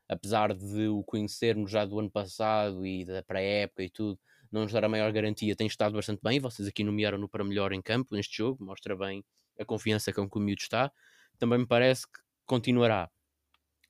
apesar 0.09 0.55
de 0.55 0.89
o 0.89 1.03
conhecermos 1.05 1.71
já 1.71 1.85
do 1.85 1.99
ano 1.99 2.11
passado 2.11 2.85
e 2.87 3.05
da 3.05 3.23
pré-época 3.23 3.83
e 3.83 3.91
tudo, 3.91 4.19
não 4.51 4.63
nos 4.63 4.73
dar 4.73 4.85
a 4.85 4.89
maior 4.89 5.13
garantia, 5.13 5.57
tem 5.57 5.67
estado 5.67 5.95
bastante 5.95 6.21
bem. 6.23 6.41
Vocês 6.41 6.69
aqui 6.69 6.85
nomearam-no 6.85 7.29
para 7.29 7.45
melhor 7.45 7.73
em 7.73 7.83
campo 7.83 8.15
neste 8.15 8.37
jogo, 8.37 8.65
mostra 8.65 8.97
bem 8.97 9.25
a 9.59 9.65
confiança 9.65 10.13
com 10.13 10.29
que 10.29 10.39
o 10.39 10.41
miúdo 10.41 10.63
está. 10.63 10.93
Também 11.39 11.59
me 11.59 11.67
parece 11.67 12.07
que 12.07 12.21
continuará. 12.47 13.11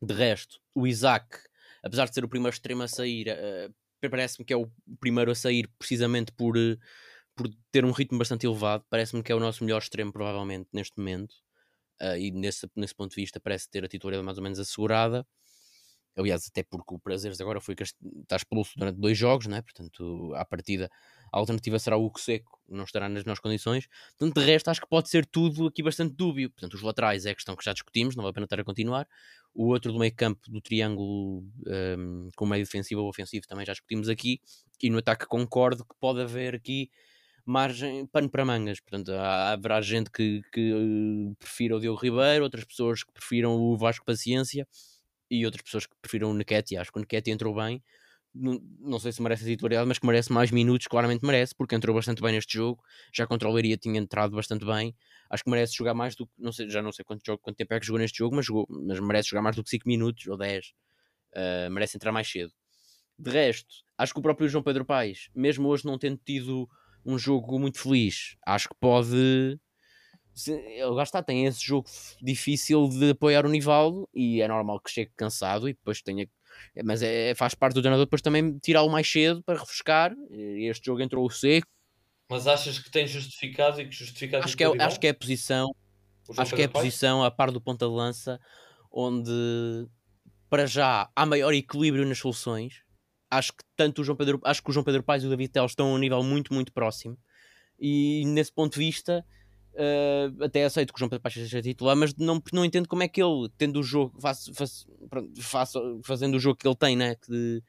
De 0.00 0.14
resto, 0.14 0.60
o 0.74 0.86
Isaac, 0.86 1.38
apesar 1.82 2.06
de 2.06 2.14
ser 2.14 2.24
o 2.24 2.28
primeiro 2.28 2.54
extremo 2.54 2.82
a 2.82 2.88
sair, 2.88 3.28
uh, 3.28 3.74
parece-me 4.10 4.44
que 4.44 4.52
é 4.52 4.56
o 4.56 4.70
primeiro 5.00 5.30
a 5.30 5.34
sair 5.34 5.68
precisamente 5.78 6.32
por. 6.32 6.56
Uh, 6.56 6.76
por 7.34 7.48
ter 7.72 7.84
um 7.84 7.90
ritmo 7.90 8.18
bastante 8.18 8.46
elevado, 8.46 8.84
parece-me 8.88 9.22
que 9.22 9.32
é 9.32 9.34
o 9.34 9.40
nosso 9.40 9.64
melhor 9.64 9.78
extremo, 9.78 10.12
provavelmente, 10.12 10.68
neste 10.72 10.96
momento. 10.96 11.34
Uh, 12.00 12.16
e 12.16 12.30
nesse, 12.30 12.68
nesse 12.76 12.94
ponto 12.94 13.10
de 13.10 13.16
vista, 13.16 13.40
parece 13.40 13.68
ter 13.68 13.84
a 13.84 13.88
titularidade 13.88 14.24
mais 14.24 14.38
ou 14.38 14.44
menos 14.44 14.58
assegurada. 14.58 15.26
Aliás, 16.16 16.46
até 16.48 16.62
porque 16.62 16.94
o 16.94 16.98
Prazeres 16.98 17.40
agora 17.40 17.60
foi 17.60 17.74
que 17.74 17.82
está 17.82 18.36
expulso 18.36 18.72
durante 18.76 19.00
dois 19.00 19.18
jogos, 19.18 19.46
né? 19.46 19.62
portanto, 19.62 20.32
à 20.36 20.44
partida, 20.44 20.88
a 21.34 21.38
alternativa 21.38 21.80
será 21.80 21.96
o 21.96 22.04
Hugo 22.06 22.20
Seco, 22.20 22.60
não 22.68 22.84
estará 22.84 23.08
nas 23.08 23.24
melhores 23.24 23.40
condições. 23.40 23.88
Portanto, 24.16 24.40
de 24.40 24.46
resto, 24.46 24.68
acho 24.68 24.80
que 24.80 24.86
pode 24.86 25.08
ser 25.08 25.26
tudo 25.26 25.66
aqui 25.66 25.82
bastante 25.82 26.14
dúbio. 26.14 26.48
Portanto, 26.48 26.74
os 26.74 26.82
laterais 26.82 27.26
é 27.26 27.30
a 27.30 27.34
questão 27.34 27.56
que 27.56 27.64
já 27.64 27.72
discutimos, 27.72 28.14
não 28.14 28.22
vale 28.22 28.30
a 28.30 28.34
pena 28.34 28.44
estar 28.44 28.60
a 28.60 28.64
continuar. 28.64 29.08
O 29.52 29.66
outro 29.66 29.92
do 29.92 29.98
meio 29.98 30.14
campo, 30.14 30.48
do 30.48 30.60
triângulo 30.60 31.44
um, 31.98 32.28
com 32.36 32.46
meio 32.46 32.64
defensivo 32.64 33.00
ou 33.00 33.08
ofensivo, 33.08 33.48
também 33.48 33.66
já 33.66 33.72
discutimos 33.72 34.08
aqui. 34.08 34.40
E 34.80 34.88
no 34.88 34.98
ataque 34.98 35.26
concordo 35.26 35.84
que 35.84 35.94
pode 35.98 36.20
haver 36.20 36.54
aqui 36.54 36.88
margem, 37.44 38.06
pano 38.06 38.30
para 38.30 38.44
mangas. 38.44 38.78
Portanto, 38.78 39.10
há, 39.12 39.50
haverá 39.54 39.80
gente 39.80 40.12
que, 40.12 40.40
que 40.52 40.72
uh, 40.72 41.34
prefira 41.36 41.76
o 41.76 41.80
Diogo 41.80 42.00
Ribeiro, 42.00 42.44
outras 42.44 42.64
pessoas 42.64 43.02
que 43.02 43.12
prefiram 43.12 43.56
o 43.56 43.76
Vasco 43.76 44.04
Paciência 44.06 44.68
e 45.28 45.44
outras 45.44 45.62
pessoas 45.62 45.84
que 45.84 45.96
prefiram 46.00 46.30
o 46.30 46.34
Nequete. 46.34 46.76
Acho 46.76 46.92
que 46.92 46.98
o 46.98 47.00
Nequete 47.00 47.32
entrou 47.32 47.52
bem. 47.56 47.82
Não, 48.34 48.98
sei 48.98 49.12
se 49.12 49.22
merece 49.22 49.44
a 49.44 49.46
titularidade, 49.46 49.86
mas 49.86 49.98
que 49.98 50.06
merece 50.06 50.32
mais 50.32 50.50
minutos, 50.50 50.88
claramente 50.88 51.24
merece, 51.24 51.54
porque 51.54 51.74
entrou 51.74 51.94
bastante 51.94 52.20
bem 52.20 52.32
neste 52.32 52.54
jogo. 52.54 52.82
Já 53.12 53.26
contra 53.26 53.48
tinha 53.78 54.00
entrado 54.00 54.34
bastante 54.34 54.64
bem. 54.64 54.94
Acho 55.30 55.44
que 55.44 55.50
merece 55.50 55.74
jogar 55.74 55.94
mais 55.94 56.16
do 56.16 56.26
que, 56.26 56.32
não 56.36 56.52
sei, 56.52 56.68
já 56.68 56.82
não 56.82 56.90
sei 56.90 57.04
quanto, 57.04 57.24
jogo, 57.24 57.40
quanto 57.40 57.56
tempo 57.56 57.72
é 57.74 57.80
que 57.80 57.86
jogou 57.86 58.00
neste 58.00 58.18
jogo, 58.18 58.34
mas, 58.34 58.46
jogou, 58.46 58.66
mas 58.68 58.98
merece 58.98 59.28
jogar 59.28 59.42
mais 59.42 59.54
do 59.54 59.62
que 59.62 59.70
5 59.70 59.88
minutos 59.88 60.26
ou 60.26 60.36
10. 60.36 60.66
Uh, 60.66 60.70
eh, 61.34 61.68
merece 61.70 61.96
entrar 61.96 62.12
mais 62.12 62.28
cedo. 62.28 62.52
De 63.18 63.30
resto, 63.30 63.72
acho 63.96 64.12
que 64.12 64.18
o 64.18 64.22
próprio 64.22 64.48
João 64.48 64.64
Pedro 64.64 64.84
Paes, 64.84 65.28
mesmo 65.34 65.68
hoje 65.68 65.86
não 65.86 65.98
tendo 65.98 66.20
tido 66.24 66.68
um 67.04 67.18
jogo 67.18 67.58
muito 67.58 67.78
feliz. 67.78 68.36
Acho 68.46 68.68
que 68.68 68.74
pode. 68.80 69.58
Ele 70.46 71.02
está, 71.02 71.22
tem 71.22 71.46
esse 71.46 71.64
jogo 71.64 71.88
difícil 72.20 72.88
de 72.88 73.10
apoiar 73.10 73.46
o 73.46 73.48
Nivaldo 73.48 74.08
e 74.12 74.40
é 74.40 74.48
normal 74.48 74.80
que 74.80 74.90
chegue 74.90 75.12
cansado 75.16 75.68
e 75.68 75.74
depois 75.74 76.02
tenha. 76.02 76.28
Mas 76.84 77.02
é, 77.02 77.34
faz 77.34 77.54
parte 77.54 77.74
do 77.74 77.80
treinador 77.80 78.06
depois 78.06 78.22
também 78.22 78.58
tirá-lo 78.58 78.90
mais 78.90 79.10
cedo 79.10 79.42
para 79.42 79.58
refrescar. 79.58 80.12
Este 80.30 80.86
jogo 80.86 81.02
entrou 81.02 81.28
seco. 81.30 81.66
Mas 82.30 82.46
achas 82.46 82.78
que 82.78 82.90
tem 82.90 83.06
justificado 83.06 83.80
e 83.80 83.88
que 83.88 83.94
justificado 83.94 84.44
acho 84.44 84.56
que, 84.56 84.64
é, 84.64 84.82
acho 84.82 84.98
que 84.98 85.06
é 85.06 85.10
a 85.10 85.14
posição 85.14 85.74
acho 86.38 86.54
que 86.54 86.62
é 86.62 86.64
a 86.64 86.68
posição 86.68 87.22
a 87.22 87.30
par 87.30 87.50
do 87.50 87.60
ponta 87.60 87.86
de 87.86 87.92
lança 87.92 88.40
onde 88.90 89.86
para 90.48 90.66
já 90.66 91.10
há 91.14 91.26
maior 91.26 91.52
equilíbrio 91.52 92.06
nas 92.06 92.18
soluções. 92.18 92.82
Acho 93.28 93.52
que 93.52 93.64
tanto 93.76 94.02
o 94.02 94.04
João 94.04 94.16
Pedro, 94.16 94.40
acho 94.44 94.62
que 94.62 94.70
o 94.70 94.72
João 94.72 94.84
Pedro 94.84 95.02
Paes 95.02 95.24
e 95.24 95.26
o 95.26 95.30
David 95.30 95.50
Teles 95.50 95.72
estão 95.72 95.90
a 95.90 95.94
um 95.94 95.98
nível 95.98 96.22
muito, 96.22 96.54
muito 96.54 96.72
próximo. 96.72 97.18
E 97.78 98.24
nesse 98.26 98.52
ponto 98.52 98.74
de 98.74 98.78
vista, 98.78 99.26
uh, 99.74 100.44
até 100.44 100.64
aceito 100.64 100.92
que 100.92 100.98
o 100.98 101.00
João 101.00 101.08
Pedro 101.08 101.22
Paes 101.22 101.34
seja 101.34 101.62
titular, 101.62 101.96
mas 101.96 102.14
não, 102.14 102.42
não 102.52 102.64
entendo 102.64 102.88
como 102.88 103.02
é 103.02 103.08
que 103.08 103.22
ele, 103.22 103.48
tendo 103.58 103.80
o 103.80 103.82
jogo, 103.82 104.20
faz, 104.20 104.50
faz, 104.54 104.86
faz, 105.40 105.72
fazendo 106.02 106.36
o 106.36 106.40
jogo 106.40 106.56
que 106.56 106.66
ele 106.66 106.76
tem, 106.76 106.96
né? 106.96 107.16
Que 107.16 107.62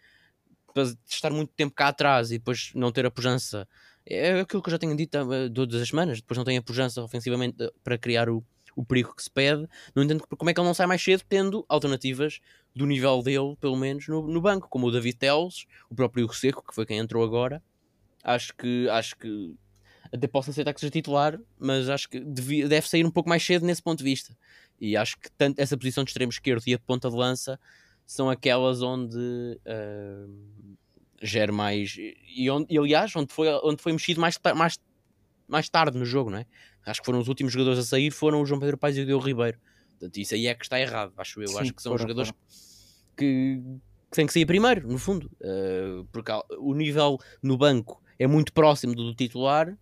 de, 0.84 0.98
estar 1.08 1.32
muito 1.32 1.54
tempo 1.54 1.74
cá 1.74 1.88
atrás 1.88 2.32
e 2.32 2.38
depois 2.38 2.72
não 2.76 2.92
ter 2.92 3.06
a 3.06 3.12
pujança. 3.12 3.68
É 4.06 4.42
aquilo 4.42 4.62
que 4.62 4.70
eu 4.70 4.72
já 4.72 4.78
tenho 4.78 4.96
dito 4.96 5.18
uh, 5.18 5.50
todas 5.50 5.82
as 5.82 5.88
semanas, 5.88 6.20
depois 6.20 6.38
não 6.38 6.46
tem 6.46 6.58
a 6.58 6.62
pujança 6.62 7.02
ofensivamente 7.02 7.64
uh, 7.64 7.72
para 7.84 7.98
criar 7.98 8.30
o, 8.30 8.44
o 8.76 8.86
perigo 8.86 9.16
que 9.16 9.24
se 9.24 9.32
pede. 9.32 9.68
Não 9.96 10.04
entendo 10.04 10.26
como 10.28 10.50
é 10.50 10.54
que 10.54 10.60
ele 10.60 10.68
não 10.68 10.74
sai 10.74 10.86
mais 10.86 11.02
cedo 11.04 11.24
tendo 11.28 11.66
alternativas 11.70 12.40
do 12.76 12.86
nível 12.86 13.24
dele, 13.24 13.56
pelo 13.60 13.78
menos, 13.78 14.08
no, 14.08 14.28
no 14.28 14.42
banco, 14.42 14.68
como 14.70 14.88
o 14.88 14.92
David 14.92 15.18
Teles, 15.18 15.66
o 15.90 15.96
próprio 15.96 16.32
Seco, 16.34 16.64
que 16.68 16.76
foi 16.76 16.86
quem 16.86 16.98
entrou 16.98 17.24
agora. 17.24 17.64
Acho 18.24 18.54
que, 18.56 18.90
acho 18.90 19.16
que 19.18 19.56
até 20.16 20.28
posso 20.28 20.50
aceitar 20.50 20.74
que 20.74 20.80
seja 20.80 20.92
titular, 20.92 21.40
mas 21.60 21.90
acho 21.90 22.10
que 22.10 22.20
devia, 22.20 22.68
deve 22.68 22.88
sair 22.88 23.06
um 23.06 23.12
pouco 23.12 23.30
mais 23.30 23.44
cedo 23.44 23.66
nesse 23.66 23.82
ponto 23.82 24.00
de 24.00 24.04
vista. 24.04 24.36
E 24.80 24.98
acho 24.98 25.18
que 25.18 25.32
tanto 25.32 25.60
essa 25.60 25.78
posição 25.78 26.04
de 26.04 26.10
extremo 26.10 26.32
esquerdo 26.32 26.64
e 26.68 26.74
a 26.74 26.78
de 26.78 26.84
ponta 26.84 27.10
de 27.10 27.16
lança 27.16 27.60
são 28.06 28.30
aquelas 28.30 28.82
onde 28.82 29.18
uh, 29.18 30.78
gera 31.22 31.52
mais. 31.52 31.96
E, 31.98 32.50
onde, 32.50 32.74
e 32.74 32.78
aliás, 32.78 33.16
onde 33.16 33.34
foi, 33.34 33.48
onde 33.64 33.82
foi 33.82 33.92
mexido 33.94 34.22
mais, 34.22 34.38
mais, 34.56 34.80
mais 35.48 35.70
tarde 35.70 35.98
no 35.98 36.06
jogo, 36.06 36.30
não 36.30 36.40
é? 36.40 36.46
Acho 36.86 37.02
que 37.02 37.06
foram 37.06 37.20
os 37.20 37.28
últimos 37.28 37.52
jogadores 37.52 37.80
a 37.80 37.84
sair, 37.84 38.12
foram 38.12 38.42
o 38.42 38.46
João 38.46 38.60
Pedro 38.60 38.78
Paes 38.78 38.98
e 38.98 39.02
o 39.02 39.06
Diogo 39.06 39.26
Ribeiro. 39.26 39.58
Portanto, 39.92 40.18
isso 40.18 40.36
aí 40.36 40.48
é 40.48 40.54
que 40.54 40.64
está 40.64 40.80
errado, 40.80 41.14
acho 41.18 41.42
eu. 41.42 41.48
Sim, 41.48 41.60
acho 41.60 41.74
que 41.74 41.82
são 41.82 41.96
os 41.96 42.02
jogadores 42.02 42.32
que, 43.18 43.62
que 44.12 44.16
têm 44.16 44.28
que 44.28 44.34
sair 44.34 44.46
primeiro, 44.46 44.88
no 44.88 45.00
fundo. 45.00 45.32
Uh, 45.42 46.06
porque 46.12 46.32
o 46.60 46.76
nível 46.76 47.18
no 47.42 47.58
banco 47.58 48.04
é 48.20 48.28
muito 48.28 48.54
próximo 48.54 48.94
do, 48.94 49.06
do 49.06 49.16
titular 49.16 49.76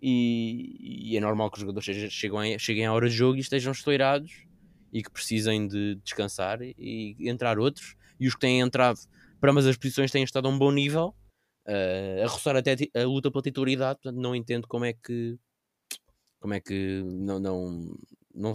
e, 0.00 1.10
e, 1.12 1.16
é 1.16 1.20
normal 1.20 1.50
que 1.50 1.58
os 1.58 1.60
jogadores 1.60 2.12
cheguem, 2.12 2.58
cheguem 2.58 2.86
à 2.86 2.92
hora 2.92 3.08
de 3.08 3.14
jogo 3.14 3.36
e 3.36 3.40
estejam 3.40 3.72
estourados 3.72 4.46
e 4.92 5.02
que 5.02 5.10
precisem 5.10 5.66
de 5.66 5.96
descansar 5.96 6.60
e, 6.62 7.16
entrar 7.20 7.58
outros. 7.58 7.96
E 8.18 8.26
os 8.26 8.34
que 8.34 8.40
têm 8.40 8.60
entrado 8.60 8.98
para 9.40 9.50
ambas 9.50 9.66
as 9.66 9.76
posições 9.76 10.10
têm 10.10 10.24
estado 10.24 10.46
a 10.46 10.50
um 10.50 10.58
bom 10.58 10.70
nível, 10.70 11.14
uh, 11.66 12.24
a 12.24 12.26
roçar 12.26 12.56
até 12.56 12.76
a 12.94 13.04
luta 13.04 13.30
pela 13.30 13.42
titularidade. 13.42 14.00
Portanto, 14.02 14.20
não 14.20 14.34
entendo 14.34 14.66
como 14.66 14.84
é 14.84 14.92
que 14.92 15.38
como 16.40 16.54
é 16.54 16.60
que 16.60 17.02
não, 17.04 17.40
não, 17.40 17.98
não, 18.32 18.54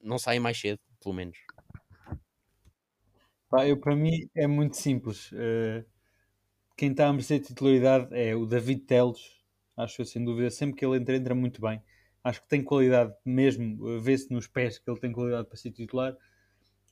não 0.00 0.18
saem 0.18 0.38
mais 0.38 0.58
cedo, 0.58 0.78
pelo 1.02 1.14
menos. 1.14 1.36
Eu, 3.66 3.76
para 3.76 3.94
mim 3.94 4.28
é 4.34 4.46
muito 4.46 4.76
simples. 4.76 5.30
Uh, 5.32 5.84
quem 6.76 6.90
está 6.90 7.08
a 7.08 7.12
merecer 7.12 7.40
titularidade 7.40 8.08
é 8.12 8.34
o 8.34 8.46
David 8.46 8.82
Teles, 8.82 9.43
acho 9.76 10.02
eu 10.02 10.06
sem 10.06 10.24
dúvida. 10.24 10.50
Sempre 10.50 10.76
que 10.76 10.84
ele 10.84 10.96
entra, 10.96 11.16
entra 11.16 11.34
muito 11.34 11.60
bem. 11.60 11.82
Acho 12.22 12.42
que 12.42 12.48
tem 12.48 12.62
qualidade 12.62 13.12
mesmo, 13.24 13.88
eh, 13.88 13.98
vê-se 14.00 14.32
nos 14.32 14.46
pés 14.46 14.78
que 14.78 14.90
ele 14.90 14.98
tem 14.98 15.12
qualidade 15.12 15.46
para 15.46 15.56
ser 15.56 15.72
titular. 15.72 16.16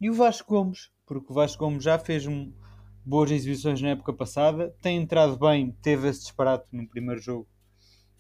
E 0.01 0.11
o 0.11 0.15
Vasco 0.15 0.53
Gomes, 0.53 0.91
porque 1.07 1.33
o 1.33 1.35
Vasco 1.35 1.65
Gomes 1.65 1.83
já 1.83 1.99
fez 1.99 2.27
um, 2.27 2.53
boas 3.05 3.31
exibições 3.31 3.81
na 3.81 3.91
época 3.91 4.13
passada, 4.13 4.75
tem 4.83 5.01
entrado 5.01 5.39
bem, 5.39 5.73
teve 5.83 6.09
esse 6.09 6.21
disparate 6.21 6.67
no 6.73 6.87
primeiro 6.87 7.21
jogo, 7.21 7.49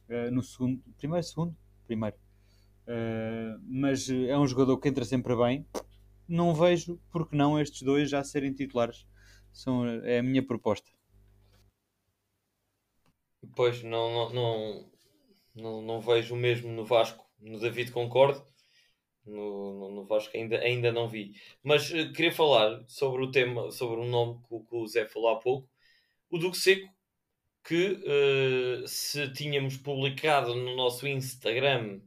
uh, 0.08 0.30
no 0.30 0.42
segundo, 0.42 0.82
primeiro, 0.96 1.24
segundo, 1.26 1.56
primeiro. 1.86 2.16
Uh, 2.86 3.60
mas 3.66 4.08
é 4.08 4.36
um 4.38 4.46
jogador 4.46 4.78
que 4.78 4.88
entra 4.88 5.04
sempre 5.04 5.36
bem. 5.36 5.66
Não 6.26 6.54
vejo 6.54 6.98
porque 7.10 7.36
não 7.36 7.60
estes 7.60 7.82
dois 7.82 8.08
já 8.08 8.24
serem 8.24 8.52
titulares. 8.52 9.06
São, 9.52 9.86
é 9.86 10.18
a 10.18 10.22
minha 10.22 10.44
proposta. 10.44 10.90
Pois, 13.56 13.82
não, 13.82 14.32
não, 14.32 14.90
não, 15.54 15.82
não, 15.82 16.00
vejo 16.00 16.34
o 16.34 16.38
mesmo 16.38 16.70
no 16.72 16.84
Vasco. 16.84 17.24
No 17.40 17.58
David 17.58 17.90
concordo. 17.92 18.46
No, 19.24 19.90
no, 19.90 20.04
Vasco 20.04 20.36
ainda, 20.36 20.58
ainda 20.58 20.90
não 20.92 21.08
vi. 21.08 21.34
Mas 21.62 21.90
uh, 21.90 22.12
queria 22.12 22.32
falar 22.32 22.84
sobre 22.88 23.22
o 23.22 23.30
tema, 23.30 23.70
sobre 23.70 24.00
um 24.00 24.08
nome 24.08 24.40
que, 24.48 24.74
o 24.76 24.86
Zé 24.86 25.06
falou 25.06 25.30
há 25.30 25.40
pouco. 25.40 25.68
O 26.30 26.38
Duque 26.38 26.56
Seco, 26.56 26.88
que 27.64 28.00
uh, 28.04 28.88
se 28.88 29.32
tínhamos 29.32 29.76
publicado 29.76 30.54
no 30.54 30.74
nosso 30.76 31.06
Instagram 31.06 32.00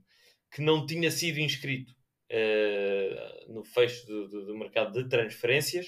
que 0.51 0.61
não 0.61 0.85
tinha 0.85 1.11
sido 1.11 1.39
inscrito 1.39 1.93
uh, 2.31 3.53
no 3.53 3.63
fecho 3.63 4.05
do, 4.07 4.27
do, 4.27 4.45
do, 4.47 4.57
mercado 4.57 4.91
de 4.93 5.09
transferências, 5.09 5.87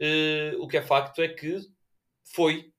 uh, 0.00 0.60
o 0.60 0.66
que 0.68 0.76
é 0.76 0.82
facto 0.82 1.22
é 1.22 1.28
que 1.28 1.58
foi, 2.24 2.71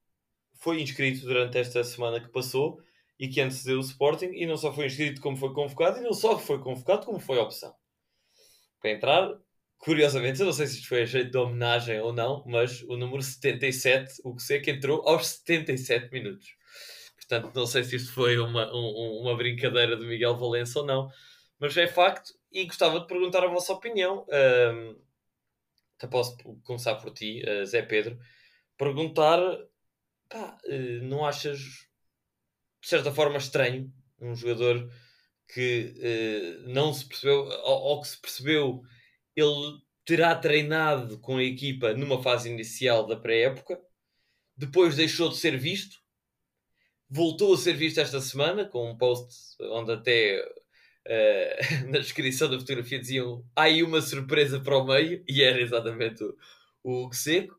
foi 0.63 0.81
inscrito 0.81 1.25
durante 1.25 1.57
esta 1.57 1.83
semana 1.83 2.21
que 2.21 2.29
passou 2.29 2.81
e 3.19 3.27
que 3.27 3.41
antecedeu 3.41 3.77
o 3.77 3.81
Sporting, 3.81 4.31
e 4.33 4.45
não 4.45 4.55
só 4.55 4.73
foi 4.73 4.85
inscrito 4.85 5.19
como 5.19 5.35
foi 5.35 5.53
convocado, 5.53 5.99
e 5.99 6.01
não 6.01 6.13
só 6.13 6.39
foi 6.39 6.57
convocado 6.59 7.05
como 7.05 7.19
foi 7.19 7.37
opção. 7.37 7.75
Para 8.81 8.91
entrar, 8.91 9.29
curiosamente, 9.77 10.39
eu 10.39 10.45
não 10.45 10.53
sei 10.53 10.67
se 10.67 10.77
isto 10.77 10.87
foi 10.87 11.01
a 11.01 11.05
jeito 11.05 11.31
de 11.31 11.37
homenagem 11.37 11.99
ou 11.99 12.13
não, 12.13 12.45
mas 12.47 12.81
o 12.83 12.95
número 12.95 13.21
77, 13.21 14.21
o 14.23 14.33
que 14.33 14.41
sei 14.41 14.61
que 14.61 14.71
entrou 14.71 15.05
aos 15.05 15.27
77 15.27 16.09
minutos. 16.13 16.55
Portanto, 17.17 17.53
não 17.53 17.65
sei 17.67 17.83
se 17.83 17.97
isto 17.97 18.13
foi 18.13 18.37
uma, 18.37 18.73
um, 18.73 19.21
uma 19.21 19.35
brincadeira 19.35 19.97
de 19.97 20.05
Miguel 20.05 20.37
Valença 20.37 20.79
ou 20.79 20.85
não, 20.85 21.09
mas 21.59 21.75
é 21.75 21.87
facto 21.87 22.33
e 22.51 22.65
gostava 22.65 23.01
de 23.01 23.07
perguntar 23.07 23.43
a 23.43 23.47
vossa 23.47 23.73
opinião. 23.73 24.25
Um, 24.29 24.95
até 25.97 26.07
posso 26.07 26.37
começar 26.63 26.95
por 26.95 27.11
ti, 27.11 27.43
uh, 27.45 27.65
Zé 27.65 27.81
Pedro. 27.81 28.17
Perguntar, 28.77 29.39
pá, 30.33 30.57
uh, 30.65 31.03
não 31.03 31.25
achas 31.25 31.59
de 31.59 32.89
certa 32.89 33.13
forma 33.13 33.37
estranho 33.37 33.93
um 34.19 34.35
jogador 34.35 34.89
que 35.53 35.93
uh, 35.97 36.69
não 36.69 36.93
se 36.93 37.05
percebeu, 37.07 37.47
ou, 37.63 38.01
que 38.01 38.07
se 38.07 38.19
percebeu, 38.19 38.81
ele 39.35 39.79
terá 40.05 40.35
treinado 40.35 41.19
com 41.19 41.37
a 41.37 41.43
equipa 41.43 41.93
numa 41.93 42.21
fase 42.21 42.49
inicial 42.49 43.05
da 43.05 43.15
pré-época, 43.15 43.79
depois 44.57 44.95
deixou 44.95 45.29
de 45.29 45.37
ser 45.37 45.57
visto 45.57 46.03
voltou 47.13 47.53
a 47.53 47.57
ser 47.57 47.73
visto 47.73 47.99
esta 47.99 48.19
semana 48.19 48.65
com 48.65 48.89
um 48.89 48.97
post 48.97 49.55
onde 49.61 49.91
até 49.91 50.43
uh, 51.07 51.85
na 51.91 51.99
descrição 51.99 52.49
da 52.49 52.57
fotografia 52.57 52.99
diziam 52.99 53.45
há 53.55 53.63
aí 53.63 53.83
uma 53.83 54.01
surpresa 54.01 54.59
para 54.59 54.77
o 54.77 54.85
meio 54.85 55.23
e 55.29 55.43
era 55.43 55.61
exatamente 55.61 56.23
o, 56.23 57.05
o 57.07 57.13
Seco. 57.13 57.55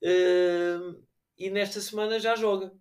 Uh, 0.00 1.02
e 1.46 1.50
nesta 1.50 1.80
semana 1.80 2.18
já 2.18 2.36
joga 2.36 2.72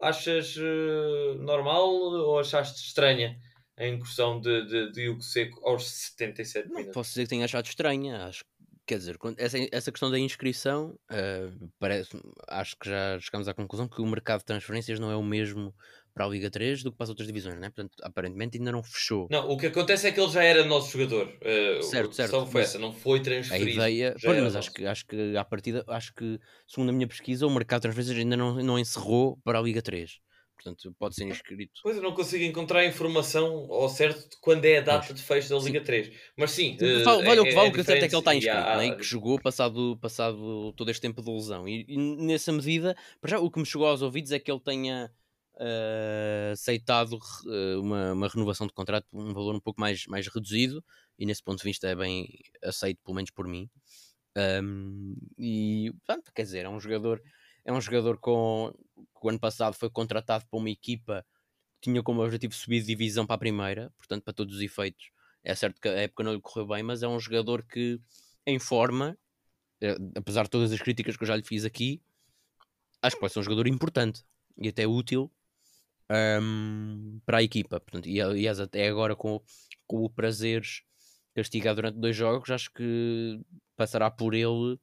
achas 0.00 0.56
uh, 0.56 1.34
normal 1.40 1.88
ou 1.88 2.38
achaste 2.38 2.80
estranha 2.84 3.38
a 3.76 3.86
incursão 3.86 4.40
de, 4.40 4.66
de, 4.66 4.92
de 4.92 5.08
Hugo 5.08 5.22
Seco 5.22 5.60
aos 5.66 5.88
77 5.88 6.68
minutos? 6.68 6.86
Não 6.86 6.92
posso 6.92 7.10
dizer 7.10 7.22
que 7.22 7.28
tenha 7.30 7.44
achado 7.44 7.66
estranha 7.66 8.26
acho 8.26 8.44
Quer 8.88 8.96
dizer, 8.96 9.18
essa, 9.36 9.58
essa 9.70 9.92
questão 9.92 10.10
da 10.10 10.18
inscrição, 10.18 10.98
uh, 11.10 11.70
parece, 11.78 12.18
acho 12.48 12.74
que 12.78 12.88
já 12.88 13.20
chegamos 13.20 13.46
à 13.46 13.52
conclusão 13.52 13.86
que 13.86 14.00
o 14.00 14.06
mercado 14.06 14.38
de 14.38 14.46
transferências 14.46 14.98
não 14.98 15.10
é 15.10 15.16
o 15.16 15.22
mesmo 15.22 15.74
para 16.18 16.26
a 16.26 16.28
Liga 16.28 16.50
3 16.50 16.82
do 16.82 16.90
que 16.90 16.98
para 16.98 17.04
as 17.04 17.10
outras 17.10 17.28
divisões, 17.28 17.60
né? 17.60 17.70
Portanto, 17.70 17.96
aparentemente 18.02 18.58
ainda 18.58 18.72
não 18.72 18.82
fechou. 18.82 19.28
Não, 19.30 19.48
o 19.48 19.56
que 19.56 19.66
acontece 19.66 20.08
é 20.08 20.10
que 20.10 20.20
ele 20.20 20.32
já 20.32 20.42
era 20.42 20.64
nosso 20.64 20.90
jogador. 20.90 21.28
Uh, 21.28 21.80
certo, 21.80 22.12
certo. 22.12 22.32
Só 22.32 22.44
foi 22.44 22.62
essa, 22.62 22.76
não 22.76 22.92
foi 22.92 23.20
transferido. 23.20 23.80
A 23.80 23.88
ideia, 23.88 24.16
pois, 24.20 24.42
mas 24.42 24.56
acho 24.56 24.72
que, 24.72 24.84
acho 24.84 25.06
que 25.06 25.36
à 25.36 25.44
partida, 25.44 25.84
acho 25.86 26.12
que, 26.12 26.40
segundo 26.66 26.88
a 26.88 26.92
minha 26.92 27.06
pesquisa, 27.06 27.46
o 27.46 27.50
mercado 27.50 27.78
de 27.78 27.82
transferências 27.82 28.18
ainda 28.18 28.36
não, 28.36 28.56
não 28.56 28.78
encerrou 28.80 29.38
para 29.44 29.60
a 29.60 29.62
Liga 29.62 29.80
3. 29.80 30.18
Portanto, 30.56 30.92
pode 30.98 31.14
ser 31.14 31.24
inscrito. 31.24 31.80
Pois 31.84 31.96
eu 31.96 32.02
não 32.02 32.12
consigo 32.12 32.42
encontrar 32.42 32.84
informação 32.84 33.68
ao 33.70 33.88
certo 33.88 34.28
de 34.28 34.36
quando 34.40 34.64
é 34.64 34.78
a 34.78 34.80
data 34.80 35.14
de 35.14 35.22
fecho 35.22 35.48
da 35.50 35.56
Liga 35.58 35.78
sim. 35.78 35.84
3. 35.84 36.12
Mas 36.36 36.50
sim, 36.50 36.76
uh, 36.82 37.04
vale 37.04 37.38
é, 37.38 37.40
o 37.40 37.44
que 37.44 37.52
vale, 37.52 37.68
é, 37.68 37.70
o 37.70 37.72
que 37.72 37.84
certo 37.84 38.02
é 38.02 38.08
que 38.08 38.14
ele 38.14 38.20
está 38.20 38.34
inscrito, 38.34 38.56
há... 38.56 38.76
né? 38.76 38.96
que 38.96 39.04
jogou 39.04 39.40
passado, 39.40 39.96
passado 40.02 40.72
todo 40.72 40.90
este 40.90 41.00
tempo 41.00 41.22
de 41.22 41.30
lesão. 41.30 41.68
E, 41.68 41.86
e, 41.88 41.96
nessa 41.96 42.50
medida, 42.50 42.96
para 43.20 43.30
já, 43.30 43.38
o 43.38 43.48
que 43.48 43.60
me 43.60 43.66
chegou 43.66 43.86
aos 43.86 44.02
ouvidos 44.02 44.32
é 44.32 44.40
que 44.40 44.50
ele 44.50 44.60
tenha 44.60 45.08
uh, 45.58 46.52
aceitado 46.52 47.12
uh, 47.14 47.80
uma, 47.80 48.12
uma 48.12 48.28
renovação 48.28 48.66
de 48.66 48.72
contrato 48.72 49.06
por 49.10 49.20
um 49.20 49.32
valor 49.32 49.54
um 49.54 49.60
pouco 49.60 49.80
mais, 49.80 50.06
mais 50.06 50.26
reduzido. 50.28 50.84
E 51.18 51.26
nesse 51.26 51.42
ponto 51.42 51.58
de 51.58 51.64
vista 51.64 51.88
é 51.88 51.94
bem 51.94 52.28
aceito, 52.62 53.00
pelo 53.04 53.16
menos 53.16 53.30
por 53.30 53.46
mim. 53.46 53.68
Um, 54.62 55.16
e, 55.36 55.92
portanto, 55.98 56.32
quer 56.32 56.42
dizer, 56.42 56.64
é 56.64 56.68
um 56.68 56.78
jogador 56.78 57.20
é 57.64 57.72
um 57.72 57.80
jogador 57.82 58.18
com 58.18 58.72
que 58.96 59.26
o 59.26 59.28
ano 59.28 59.38
passado 59.38 59.74
foi 59.74 59.90
contratado 59.90 60.46
para 60.50 60.58
uma 60.58 60.70
equipa 60.70 61.22
que 61.74 61.90
tinha 61.90 62.02
como 62.02 62.22
objetivo 62.22 62.54
subir 62.54 62.80
de 62.80 62.86
divisão 62.86 63.26
para 63.26 63.34
a 63.34 63.38
primeira, 63.38 63.92
portanto, 63.98 64.22
para 64.22 64.32
todos 64.32 64.56
os 64.56 64.62
efeitos. 64.62 65.10
É 65.44 65.54
certo 65.54 65.78
que 65.78 65.86
a 65.86 65.92
época 65.92 66.24
não 66.24 66.32
lhe 66.32 66.40
correu 66.40 66.66
bem, 66.66 66.82
mas 66.82 67.02
é 67.02 67.08
um 67.08 67.20
jogador 67.20 67.62
que, 67.62 68.00
em 68.46 68.58
forma, 68.58 69.18
eh, 69.82 69.96
apesar 70.16 70.44
de 70.44 70.50
todas 70.50 70.72
as 70.72 70.80
críticas 70.80 71.16
que 71.16 71.24
eu 71.24 71.28
já 71.28 71.36
lhe 71.36 71.42
fiz 71.42 71.64
aqui, 71.66 72.00
acho 73.02 73.16
que 73.16 73.20
vai 73.20 73.28
ser 73.28 73.40
um 73.40 73.42
jogador 73.42 73.66
importante 73.66 74.24
e 74.56 74.68
até 74.68 74.86
útil 74.86 75.30
um, 76.10 77.20
para 77.24 77.38
a 77.38 77.42
equipa. 77.42 77.80
Portanto, 77.80 78.08
e 78.08 78.20
aliás, 78.20 78.60
até 78.60 78.88
agora 78.88 79.14
com, 79.16 79.40
com 79.86 80.04
o 80.04 80.10
prazeres 80.10 80.82
castigado 81.34 81.76
durante 81.76 81.98
dois 81.98 82.16
jogos, 82.16 82.50
acho 82.50 82.70
que 82.72 83.40
passará 83.76 84.10
por 84.10 84.34
ele 84.34 84.78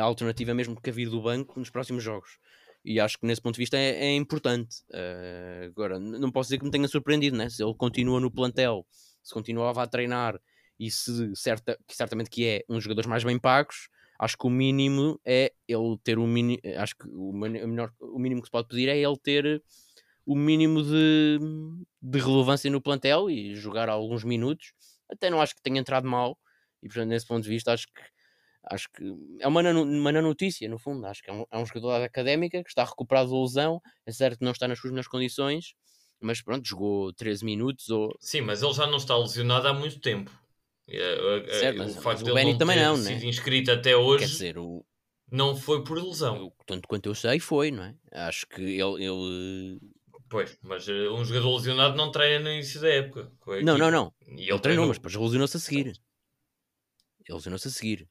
a 0.00 0.02
alternativa 0.02 0.52
mesmo 0.54 0.80
que 0.80 0.90
a 0.90 0.92
vir 0.92 1.08
do 1.08 1.22
banco 1.22 1.58
nos 1.58 1.70
próximos 1.70 2.02
jogos. 2.02 2.38
E 2.84 2.98
acho 2.98 3.18
que 3.18 3.26
nesse 3.26 3.40
ponto 3.40 3.54
de 3.54 3.60
vista 3.60 3.76
é, 3.76 4.06
é 4.06 4.16
importante. 4.16 4.78
Uh, 4.90 5.66
agora, 5.66 5.98
não 5.98 6.30
posso 6.30 6.48
dizer 6.48 6.58
que 6.58 6.64
me 6.64 6.70
tenha 6.70 6.88
surpreendido, 6.88 7.36
né? 7.36 7.48
se 7.48 7.62
ele 7.62 7.74
continua 7.74 8.20
no 8.20 8.30
plantel, 8.30 8.86
se 9.22 9.32
continuava 9.34 9.82
a 9.82 9.86
treinar 9.86 10.40
e 10.78 10.90
se 10.90 11.34
certa, 11.34 11.78
certamente 11.88 12.30
que 12.30 12.46
é 12.46 12.64
um 12.68 12.74
dos 12.74 12.84
jogadores 12.84 13.08
mais 13.08 13.24
bem 13.24 13.38
pagos, 13.38 13.88
acho 14.18 14.38
que 14.38 14.46
o 14.46 14.50
mínimo 14.50 15.20
é 15.24 15.52
ele 15.66 15.98
ter 16.02 16.18
o 16.18 16.26
mínimo. 16.26 16.60
Acho 16.76 16.96
que 16.96 17.08
o, 17.08 17.32
melhor, 17.32 17.92
o 18.00 18.18
mínimo 18.18 18.40
que 18.40 18.46
se 18.46 18.52
pode 18.52 18.68
pedir 18.68 18.88
é 18.88 18.96
ele 18.96 19.18
ter 19.22 19.62
o 20.28 20.36
mínimo 20.36 20.82
de, 20.82 21.38
de 22.02 22.18
relevância 22.18 22.70
no 22.70 22.82
plantel 22.82 23.30
e 23.30 23.54
jogar 23.54 23.88
alguns 23.88 24.24
minutos. 24.24 24.74
Até 25.10 25.30
não 25.30 25.40
acho 25.40 25.54
que 25.54 25.62
tenha 25.62 25.80
entrado 25.80 26.06
mal. 26.06 26.38
E 26.82 26.86
portanto, 26.86 27.08
nesse 27.08 27.26
ponto 27.26 27.42
de 27.42 27.48
vista, 27.48 27.72
acho 27.72 27.86
que 27.86 28.02
acho 28.70 28.90
que 28.92 29.02
é 29.40 29.48
uma, 29.48 29.62
uma 29.62 30.12
notícia, 30.12 30.68
no 30.68 30.78
fundo. 30.78 31.06
Acho 31.06 31.22
que 31.22 31.30
é 31.30 31.32
um, 31.32 31.46
é 31.50 31.56
um 31.56 31.64
jogador 31.64 31.98
da 31.98 32.04
académica 32.04 32.62
que 32.62 32.68
está 32.68 32.84
recuperado 32.84 33.30
da 33.30 33.40
lesão. 33.40 33.80
É 34.04 34.12
certo 34.12 34.38
que 34.38 34.44
não 34.44 34.52
está 34.52 34.68
nas 34.68 34.78
suas 34.78 34.90
melhores 34.90 35.08
condições, 35.08 35.72
mas 36.20 36.42
pronto, 36.42 36.68
jogou 36.68 37.10
13 37.14 37.46
minutos. 37.46 37.88
Ou... 37.88 38.14
Sim, 38.20 38.42
mas 38.42 38.62
ele 38.62 38.74
já 38.74 38.86
não 38.86 38.98
está 38.98 39.16
lesionado 39.16 39.66
há 39.66 39.72
muito 39.72 39.98
tempo. 39.98 40.30
Certo, 41.58 41.78
mas, 41.78 41.96
o 41.96 42.02
facto 42.02 42.22
de 42.22 42.30
ele 42.30 42.52
não 42.52 42.58
também 42.58 42.76
não, 42.76 42.96
sido 42.98 43.08
né? 43.08 43.24
inscrito 43.24 43.70
até 43.70 43.96
hoje 43.96 44.24
Quer 44.24 44.30
dizer, 44.30 44.58
o... 44.58 44.84
não 45.30 45.56
foi 45.56 45.82
por 45.82 46.02
lesão. 46.02 46.52
Tanto 46.66 46.86
quanto 46.86 47.08
eu 47.08 47.14
sei, 47.14 47.40
foi, 47.40 47.70
não 47.70 47.84
é? 47.84 47.94
Acho 48.12 48.46
que 48.46 48.60
ele. 48.60 49.04
ele... 49.04 49.78
Pois, 50.28 50.58
mas 50.62 50.86
uh, 50.88 51.14
um 51.14 51.24
jogador 51.24 51.56
lesionado 51.56 51.96
não 51.96 52.10
treina 52.10 52.44
no 52.44 52.50
início 52.50 52.80
da 52.80 52.88
época. 52.88 53.32
Não, 53.62 53.78
não, 53.78 53.90
não. 53.90 54.12
E 54.26 54.42
ele, 54.42 54.50
ele 54.50 54.60
treinou, 54.60 54.86
mas 54.86 54.98
depois 54.98 55.14
lesionou-se 55.14 55.56
a 55.56 55.60
seguir. 55.60 55.86
Ele 55.86 57.34
lesionou-se 57.36 57.68
a 57.68 57.70
seguir 57.70 58.08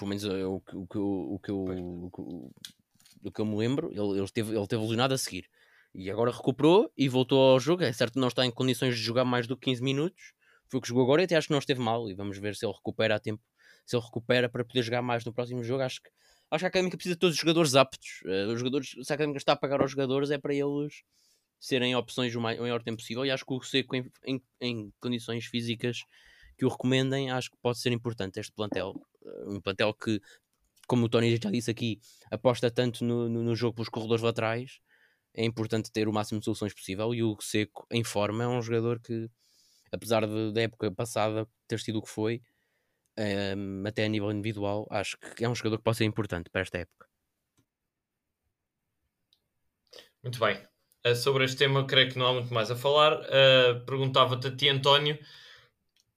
pelo 0.00 0.08
menos 0.08 0.24
o, 0.24 0.62
o, 0.72 0.86
o, 0.94 1.34
o, 1.34 1.38
que 1.38 1.50
eu, 1.50 1.58
o, 1.58 2.50
o 3.22 3.30
que 3.30 3.40
eu 3.40 3.44
me 3.44 3.56
lembro, 3.56 3.90
ele, 3.92 4.18
ele, 4.18 4.28
teve, 4.28 4.56
ele 4.56 4.66
teve 4.66 4.82
lesionado 4.82 5.12
a 5.12 5.18
seguir. 5.18 5.46
E 5.94 6.10
agora 6.10 6.30
recuperou 6.30 6.90
e 6.96 7.08
voltou 7.08 7.52
ao 7.52 7.60
jogo. 7.60 7.82
É 7.82 7.92
certo 7.92 8.14
que 8.14 8.18
não 8.18 8.28
está 8.28 8.46
em 8.46 8.50
condições 8.50 8.96
de 8.96 9.02
jogar 9.02 9.24
mais 9.24 9.46
do 9.46 9.56
que 9.56 9.66
15 9.70 9.82
minutos. 9.82 10.32
Foi 10.68 10.78
o 10.78 10.80
que 10.80 10.88
jogou 10.88 11.02
agora 11.02 11.20
e 11.20 11.24
até 11.24 11.36
acho 11.36 11.48
que 11.48 11.52
não 11.52 11.58
esteve 11.58 11.80
mal. 11.80 12.08
E 12.08 12.14
vamos 12.14 12.38
ver 12.38 12.56
se 12.56 12.64
ele 12.64 12.72
recupera 12.72 13.16
a 13.16 13.20
tempo. 13.20 13.42
Se 13.84 13.96
ele 13.96 14.04
recupera 14.04 14.48
para 14.48 14.64
poder 14.64 14.82
jogar 14.82 15.02
mais 15.02 15.24
no 15.24 15.34
próximo 15.34 15.62
jogo. 15.62 15.82
Acho 15.82 16.00
que, 16.00 16.08
acho 16.50 16.60
que 16.60 16.66
a 16.66 16.68
Académica 16.68 16.96
precisa 16.96 17.16
de 17.16 17.18
todos 17.18 17.34
os 17.34 17.40
jogadores 17.40 17.74
aptos. 17.74 18.22
Uh, 18.24 18.52
os 18.52 18.58
jogadores, 18.60 18.90
se 18.90 19.12
a 19.12 19.14
Académica 19.14 19.38
está 19.38 19.52
a 19.52 19.56
pagar 19.56 19.82
aos 19.82 19.90
jogadores, 19.90 20.30
é 20.30 20.38
para 20.38 20.54
eles 20.54 21.02
serem 21.60 21.94
opções 21.94 22.34
o 22.34 22.40
maior 22.40 22.82
tempo 22.82 22.98
possível. 22.98 23.24
E 23.26 23.30
acho 23.30 23.44
que 23.46 23.52
o 23.54 23.62
Seco, 23.62 23.94
em, 23.96 24.10
em, 24.24 24.42
em 24.60 24.92
condições 25.00 25.46
físicas 25.46 26.04
que 26.58 26.64
o 26.64 26.68
recomendem, 26.68 27.30
acho 27.30 27.50
que 27.50 27.56
pode 27.62 27.78
ser 27.78 27.92
importante 27.92 28.40
este 28.40 28.52
plantel. 28.52 28.94
Eh, 29.24 29.44
um 29.48 29.60
plantel 29.60 29.94
que, 29.94 30.20
como 30.88 31.06
o 31.06 31.08
Tony 31.08 31.36
já 31.36 31.50
disse 31.50 31.70
aqui, 31.70 32.00
aposta 32.30 32.70
tanto 32.70 33.04
no, 33.04 33.28
no, 33.28 33.42
no 33.44 33.56
jogo 33.56 33.74
pelos 33.76 33.88
corredores 33.88 34.22
laterais. 34.22 34.80
É 35.34 35.44
importante 35.44 35.92
ter 35.92 36.08
o 36.08 36.12
máximo 36.12 36.40
de 36.40 36.44
soluções 36.46 36.74
possível. 36.74 37.14
E 37.14 37.22
o 37.22 37.36
Seco, 37.40 37.86
em 37.90 38.04
forma, 38.04 38.44
é 38.44 38.48
um 38.48 38.62
jogador 38.62 39.00
que, 39.00 39.28
apesar 39.92 40.26
de, 40.26 40.52
da 40.52 40.62
época 40.62 40.92
passada 40.92 41.48
ter 41.68 41.80
sido 41.80 41.98
o 42.00 42.02
que 42.02 42.10
foi, 42.10 42.42
um, 43.18 43.22
ehm, 43.22 43.86
até 43.86 44.04
a 44.04 44.08
nível 44.08 44.30
individual, 44.32 44.86
acho 44.90 45.18
que 45.36 45.44
é 45.44 45.48
um 45.48 45.54
jogador 45.54 45.78
que 45.78 45.84
pode 45.84 45.98
ser 45.98 46.04
importante 46.04 46.50
para 46.50 46.62
esta 46.62 46.78
época. 46.78 47.08
Muito 50.22 50.38
bem. 50.40 50.69
Uh, 51.06 51.14
sobre 51.14 51.44
este 51.44 51.56
tema, 51.56 51.86
creio 51.86 52.10
que 52.10 52.18
não 52.18 52.26
há 52.26 52.32
muito 52.32 52.52
mais 52.52 52.70
a 52.70 52.76
falar. 52.76 53.20
Uh, 53.20 53.84
Perguntava-te 53.86 54.48
a 54.48 54.56
ti, 54.56 54.68
António, 54.68 55.18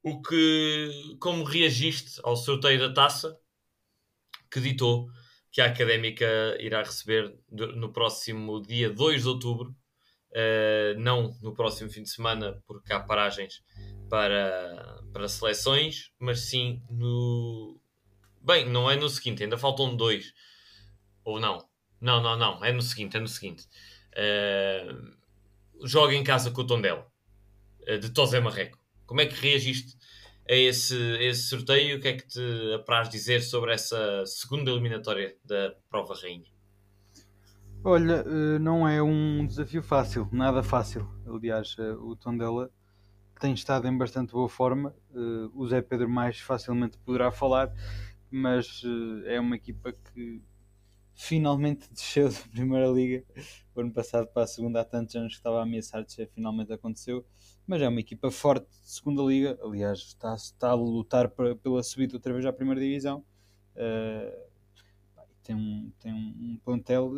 o 0.03 0.21
que, 0.21 1.15
como 1.19 1.43
reagiste 1.43 2.19
ao 2.23 2.35
sorteio 2.35 2.79
da 2.79 2.93
taça 2.93 3.37
que 4.51 4.59
ditou 4.59 5.07
que 5.51 5.61
a 5.61 5.67
Académica 5.67 6.25
irá 6.59 6.79
receber 6.81 7.33
no 7.49 7.93
próximo 7.93 8.61
dia 8.61 8.89
2 8.89 9.21
de 9.21 9.27
outubro, 9.29 9.69
uh, 10.31 10.99
não 10.99 11.37
no 11.41 11.53
próximo 11.53 11.89
fim 11.89 12.03
de 12.03 12.09
semana, 12.09 12.61
porque 12.67 12.91
há 12.91 12.99
paragens 12.99 13.61
para, 14.09 15.01
para 15.13 15.27
seleções, 15.27 16.11
mas 16.19 16.41
sim 16.41 16.81
no. 16.89 17.79
Bem, 18.41 18.67
não 18.67 18.89
é 18.89 18.95
no 18.95 19.07
seguinte, 19.07 19.43
ainda 19.43 19.57
faltam 19.57 19.95
dois. 19.95 20.33
Ou 21.23 21.39
não? 21.39 21.65
Não, 22.01 22.21
não, 22.21 22.35
não, 22.37 22.65
é 22.65 22.73
no 22.73 22.81
seguinte, 22.81 23.15
é 23.15 23.19
no 23.19 23.27
seguinte. 23.27 23.65
Uh, 24.13 25.87
joga 25.87 26.13
em 26.13 26.23
casa 26.23 26.51
com 26.51 26.61
o 26.61 26.67
Tondela, 26.67 27.07
uh, 27.87 27.97
de 27.97 28.09
Tosé 28.11 28.39
Marreco. 28.39 28.77
Como 29.05 29.21
é 29.21 29.25
que 29.25 29.35
reagiste 29.35 29.97
a 30.49 30.53
esse, 30.53 30.95
a 30.95 31.23
esse 31.23 31.43
sorteio? 31.43 31.97
O 31.97 32.01
que 32.01 32.07
é 32.07 32.13
que 32.13 32.27
te 32.27 32.73
apraz 32.75 33.09
dizer 33.09 33.41
sobre 33.41 33.73
essa 33.73 34.25
segunda 34.25 34.71
eliminatória 34.71 35.35
da 35.43 35.73
Prova 35.89 36.15
Rainha? 36.15 36.51
Olha, 37.85 38.23
eh, 38.25 38.59
não 38.59 38.87
é 38.87 39.03
um 39.03 39.45
desafio 39.45 39.83
fácil, 39.83 40.29
nada 40.31 40.63
fácil. 40.63 41.05
Aliás, 41.27 41.75
o 41.99 42.15
Tondela 42.15 42.71
tem 43.41 43.53
estado 43.53 43.85
em 43.89 43.97
bastante 43.97 44.31
boa 44.31 44.47
forma. 44.47 44.95
O 45.53 45.67
Zé 45.67 45.81
Pedro 45.81 46.09
mais 46.09 46.39
facilmente 46.39 46.97
poderá 46.99 47.29
falar, 47.29 47.73
mas 48.31 48.83
é 49.25 49.37
uma 49.37 49.57
equipa 49.57 49.91
que 49.91 50.41
finalmente 51.15 51.91
desceu 51.91 52.29
da 52.29 52.39
Primeira 52.51 52.87
Liga. 52.87 53.23
O 53.75 53.81
ano 53.81 53.91
passado 53.91 54.27
para 54.27 54.43
a 54.43 54.47
segunda 54.47 54.81
há 54.81 54.85
tantos 54.85 55.15
anos 55.15 55.33
que 55.33 55.37
estava 55.37 55.59
a 55.59 55.63
ameaçar 55.63 56.03
descer, 56.03 56.29
finalmente 56.33 56.71
aconteceu. 56.71 57.25
Mas 57.65 57.81
é 57.81 57.87
uma 57.87 57.99
equipa 57.99 58.29
forte 58.29 58.67
de 58.69 58.91
segunda 58.91 59.21
liga, 59.23 59.57
aliás 59.63 59.99
está, 59.99 60.35
está 60.35 60.69
a 60.69 60.73
lutar 60.73 61.29
pela 61.29 61.81
subida 61.81 62.15
outra 62.15 62.33
vez 62.33 62.45
à 62.45 62.51
primeira 62.51 62.79
divisão. 62.81 63.23
Uh, 63.75 64.53
tem, 65.41 65.55
um, 65.55 65.91
tem 65.99 66.13
um, 66.13 66.59
plantel 66.63 67.11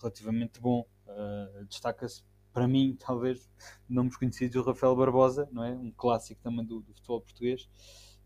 relativamente 0.00 0.60
bom. 0.60 0.86
Uh, 1.06 1.64
destaca-se 1.66 2.22
para 2.52 2.68
mim 2.68 2.96
talvez 3.00 3.50
nomes 3.88 4.16
conhecidos 4.16 4.56
o 4.56 4.62
Rafael 4.62 4.94
Barbosa 4.94 5.48
não 5.52 5.64
é? 5.64 5.72
um 5.72 5.90
clássico 5.90 6.40
também 6.42 6.64
do, 6.64 6.80
do 6.80 6.94
futebol 6.94 7.20
português. 7.20 7.68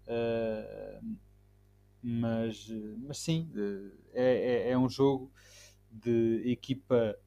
Uh, 0.06 1.16
mas, 2.08 2.68
mas 2.98 3.18
sim 3.18 3.50
é, 4.14 4.68
é, 4.68 4.70
é 4.70 4.78
um 4.78 4.88
jogo 4.88 5.28
de 5.90 6.40
equipa 6.46 7.18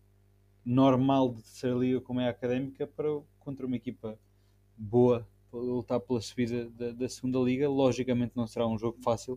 normal 0.63 1.33
de 1.33 1.41
terceira 1.41 1.75
liga 1.75 1.99
como 1.99 2.21
é 2.21 2.27
a 2.27 2.29
académica 2.29 2.87
para 2.87 3.09
contra 3.39 3.65
uma 3.65 3.75
equipa 3.75 4.17
boa 4.77 5.27
lutar 5.51 5.99
pela 5.99 6.21
subida 6.21 6.69
da, 6.69 6.91
da, 6.91 7.09
segunda 7.09 7.39
liga. 7.39 7.67
Logicamente 7.67 8.37
não 8.37 8.47
será 8.47 8.65
um 8.65 8.77
jogo 8.77 8.97
fácil. 9.01 9.33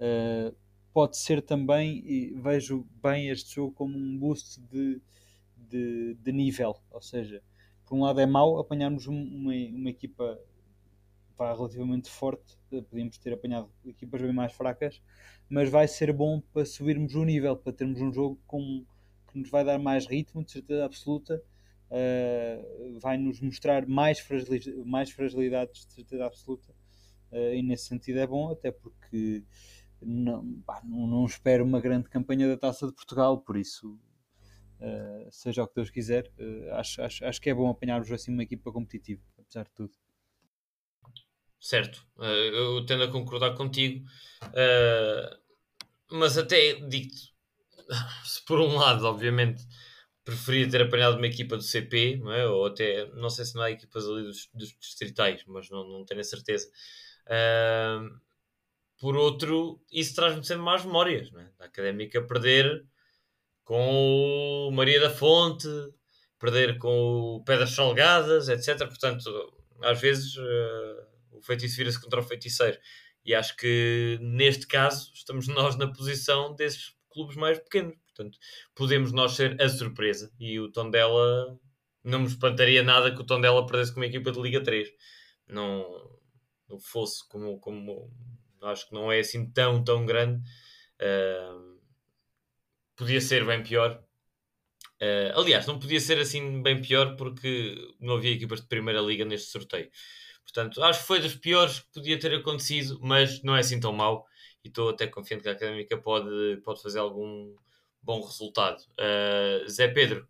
Uh, 0.00 0.56
pode 0.94 1.18
ser 1.18 1.42
também, 1.42 2.02
e 2.06 2.32
vejo 2.40 2.86
bem 3.02 3.28
este 3.28 3.56
jogo 3.56 3.74
como 3.74 3.98
um 3.98 4.16
boost 4.16 4.62
de, 4.62 4.98
de, 5.56 6.14
de 6.14 6.32
nível. 6.32 6.80
Ou 6.90 7.02
seja, 7.02 7.42
por 7.84 7.96
um 7.96 8.02
lado 8.02 8.18
é 8.18 8.24
mau 8.24 8.58
apanharmos 8.58 9.06
uma, 9.06 9.52
uma 9.52 9.90
equipa 9.90 10.40
vá, 11.40 11.54
relativamente 11.54 12.10
forte, 12.10 12.58
podíamos 12.68 13.16
ter 13.16 13.32
apanhado 13.32 13.70
equipas 13.86 14.20
bem 14.20 14.32
mais 14.32 14.52
fracas, 14.52 15.00
mas 15.48 15.70
vai 15.70 15.88
ser 15.88 16.12
bom 16.12 16.40
para 16.52 16.66
subirmos 16.66 17.14
o 17.14 17.24
nível, 17.24 17.56
para 17.56 17.72
termos 17.72 17.98
um 18.00 18.12
jogo 18.12 18.38
com, 18.46 18.84
que 19.32 19.38
nos 19.38 19.48
vai 19.48 19.64
dar 19.64 19.78
mais 19.78 20.06
ritmo, 20.06 20.44
de 20.44 20.52
certeza 20.52 20.84
absoluta, 20.84 21.42
uh, 21.90 23.00
vai 23.00 23.16
nos 23.16 23.40
mostrar 23.40 23.86
mais, 23.86 24.20
fragilidades, 24.20 24.84
mais 24.84 25.10
fragilidades 25.10 25.86
de 25.86 25.94
certeza 25.94 26.26
absoluta 26.26 26.72
uh, 27.32 27.54
e 27.54 27.62
nesse 27.62 27.86
sentido 27.86 28.18
é 28.18 28.26
bom, 28.26 28.50
até 28.50 28.70
porque 28.70 29.42
não, 30.02 30.60
pá, 30.60 30.82
não, 30.84 31.06
não, 31.06 31.24
espero 31.24 31.64
uma 31.64 31.80
grande 31.80 32.10
campanha 32.10 32.48
da 32.48 32.56
Taça 32.58 32.86
de 32.86 32.92
Portugal, 32.92 33.38
por 33.40 33.56
isso 33.56 33.98
uh, 34.78 35.30
seja 35.30 35.62
o 35.62 35.66
que 35.66 35.76
Deus 35.76 35.88
quiser, 35.88 36.30
acho, 36.72 37.00
acho, 37.00 37.24
acho 37.24 37.40
que 37.40 37.48
é 37.48 37.54
bom 37.54 37.70
apanharmos 37.70 38.12
assim 38.12 38.30
uma 38.30 38.42
equipa 38.42 38.70
competitiva, 38.70 39.22
apesar 39.38 39.64
de 39.64 39.70
tudo. 39.70 40.09
Certo, 41.60 42.02
eu 42.18 42.84
tendo 42.86 43.04
a 43.04 43.08
concordar 43.12 43.54
contigo, 43.54 44.04
mas 46.10 46.38
até 46.38 46.74
digo-te, 46.74 47.34
se 48.24 48.44
por 48.44 48.60
um 48.60 48.76
lado, 48.76 49.04
obviamente, 49.04 49.62
preferia 50.24 50.68
ter 50.70 50.82
apanhado 50.82 51.16
uma 51.16 51.26
equipa 51.26 51.56
do 51.56 51.62
CP, 51.62 52.22
é? 52.34 52.46
ou 52.46 52.66
até, 52.66 53.06
não 53.14 53.30
sei 53.30 53.44
se 53.44 53.54
não 53.54 53.62
há 53.62 53.70
equipas 53.70 54.06
ali 54.06 54.22
dos, 54.22 54.48
dos 54.54 54.76
distritais, 54.78 55.42
mas 55.46 55.68
não, 55.70 55.86
não 55.86 56.04
tenho 56.04 56.20
a 56.20 56.24
certeza. 56.24 56.70
Uh, 57.26 58.20
por 59.00 59.16
outro, 59.16 59.82
isso 59.90 60.14
traz-me 60.14 60.44
sempre 60.44 60.62
mais 60.62 60.84
memórias, 60.84 61.32
é? 61.34 61.48
Da 61.58 61.64
académica 61.64 62.22
perder 62.22 62.84
com 63.64 64.68
o 64.68 64.70
Maria 64.72 65.00
da 65.00 65.10
Fonte, 65.10 65.68
perder 66.38 66.78
com 66.78 67.36
o 67.36 67.44
Pedras 67.44 67.70
Salgadas, 67.70 68.48
etc. 68.48 68.78
Portanto, 68.86 69.24
às 69.82 70.00
vezes 70.00 70.36
uh, 70.36 71.09
o 71.32 71.42
feitiço 71.42 71.76
vira-se 71.76 72.00
contra 72.00 72.20
o 72.20 72.22
feiticeiro. 72.22 72.78
E 73.24 73.34
acho 73.34 73.56
que 73.56 74.18
neste 74.20 74.66
caso 74.66 75.10
estamos 75.14 75.46
nós 75.48 75.76
na 75.76 75.92
posição 75.92 76.54
desses 76.54 76.94
clubes 77.10 77.36
mais 77.36 77.58
pequenos. 77.58 77.96
Portanto, 78.06 78.38
podemos 78.74 79.12
nós 79.12 79.32
ser 79.32 79.60
a 79.60 79.68
surpresa. 79.68 80.32
E 80.38 80.58
o 80.58 80.70
Tondela 80.70 81.58
não 82.02 82.20
me 82.20 82.26
espantaria 82.26 82.82
nada 82.82 83.14
que 83.14 83.20
o 83.20 83.26
Tondela 83.26 83.66
perdesse 83.66 83.92
com 83.92 84.00
uma 84.00 84.06
equipa 84.06 84.32
de 84.32 84.40
Liga 84.40 84.62
3. 84.62 84.88
Não, 85.48 85.84
não 86.68 86.78
fosse 86.78 87.26
como, 87.28 87.58
como 87.58 88.10
acho 88.62 88.88
que 88.88 88.94
não 88.94 89.10
é 89.10 89.20
assim 89.20 89.50
tão, 89.50 89.82
tão 89.82 90.06
grande. 90.06 90.42
Uh, 91.00 91.80
podia 92.96 93.20
ser 93.20 93.44
bem 93.44 93.62
pior. 93.62 94.02
Uh, 95.00 95.38
aliás, 95.38 95.66
não 95.66 95.78
podia 95.78 96.00
ser 96.00 96.18
assim 96.18 96.62
bem 96.62 96.80
pior 96.80 97.16
porque 97.16 97.74
não 97.98 98.16
havia 98.16 98.32
equipas 98.32 98.60
de 98.60 98.68
primeira 98.68 99.00
liga 99.00 99.24
neste 99.24 99.50
sorteio. 99.50 99.90
Portanto, 100.52 100.82
acho 100.82 101.00
que 101.00 101.06
foi 101.06 101.20
dos 101.20 101.34
piores 101.34 101.80
que 101.80 101.92
podia 101.94 102.18
ter 102.18 102.34
acontecido, 102.34 102.98
mas 103.00 103.42
não 103.42 103.56
é 103.56 103.60
assim 103.60 103.78
tão 103.78 103.92
mau 103.92 104.26
e 104.64 104.68
estou 104.68 104.90
até 104.90 105.06
confiante 105.06 105.44
que 105.44 105.48
a 105.48 105.52
Académica 105.52 105.96
pode, 105.96 106.60
pode 106.64 106.82
fazer 106.82 106.98
algum 106.98 107.54
bom 108.02 108.20
resultado. 108.20 108.82
Uh, 108.92 109.68
Zé 109.68 109.88
Pedro, 109.88 110.26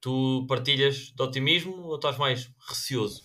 tu 0.00 0.46
partilhas 0.48 1.12
de 1.12 1.22
otimismo 1.22 1.82
ou 1.84 1.96
estás 1.96 2.18
mais 2.18 2.50
receoso? 2.68 3.22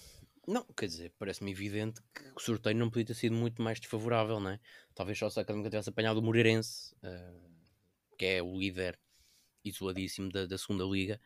Não, 0.48 0.64
quer 0.78 0.86
dizer, 0.86 1.14
parece-me 1.20 1.52
evidente 1.52 2.02
que 2.14 2.24
o 2.36 2.40
sorteio 2.40 2.78
não 2.78 2.90
podia 2.90 3.08
ter 3.08 3.16
sido 3.16 3.36
muito 3.36 3.62
mais 3.62 3.80
desfavorável, 3.80 4.40
não 4.40 4.52
é? 4.52 4.60
Talvez 4.96 5.18
só 5.18 5.30
se 5.30 5.40
a 5.40 5.42
Académica 5.42 5.70
tivesse 5.70 5.90
apanhado 5.90 6.20
o 6.20 6.24
Moreirense, 6.24 6.96
uh, 7.04 7.50
que 8.18 8.26
é 8.26 8.44
o 8.44 8.58
líder 8.58 8.98
isoladíssimo 9.66 10.32
da, 10.32 10.46
da 10.46 10.58
segunda 10.58 10.86
liga. 10.86 11.20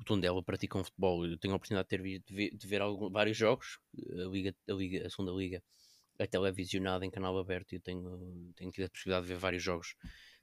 O 0.00 0.04
Tondela 0.04 0.42
pratica 0.42 0.78
um 0.78 0.84
futebol. 0.84 1.26
Eu 1.26 1.38
tenho 1.38 1.54
a 1.54 1.56
oportunidade 1.56 1.88
de, 1.88 1.96
ter, 1.96 2.20
de 2.20 2.34
ver, 2.34 2.56
de 2.56 2.66
ver 2.66 2.80
algum, 2.80 3.10
vários 3.10 3.36
jogos. 3.36 3.78
A, 3.96 4.28
liga, 4.28 4.54
a, 4.68 4.72
liga, 4.72 5.06
a 5.06 5.10
segunda 5.10 5.32
liga 5.32 5.62
é 6.18 6.26
televisionada 6.26 7.04
em 7.04 7.10
canal 7.10 7.36
aberto 7.38 7.72
e 7.72 7.76
eu 7.76 7.80
tenho, 7.80 8.52
tenho 8.56 8.70
tido 8.70 8.84
a 8.84 8.88
possibilidade 8.88 9.26
de 9.26 9.32
ver 9.32 9.38
vários 9.38 9.62
jogos 9.62 9.94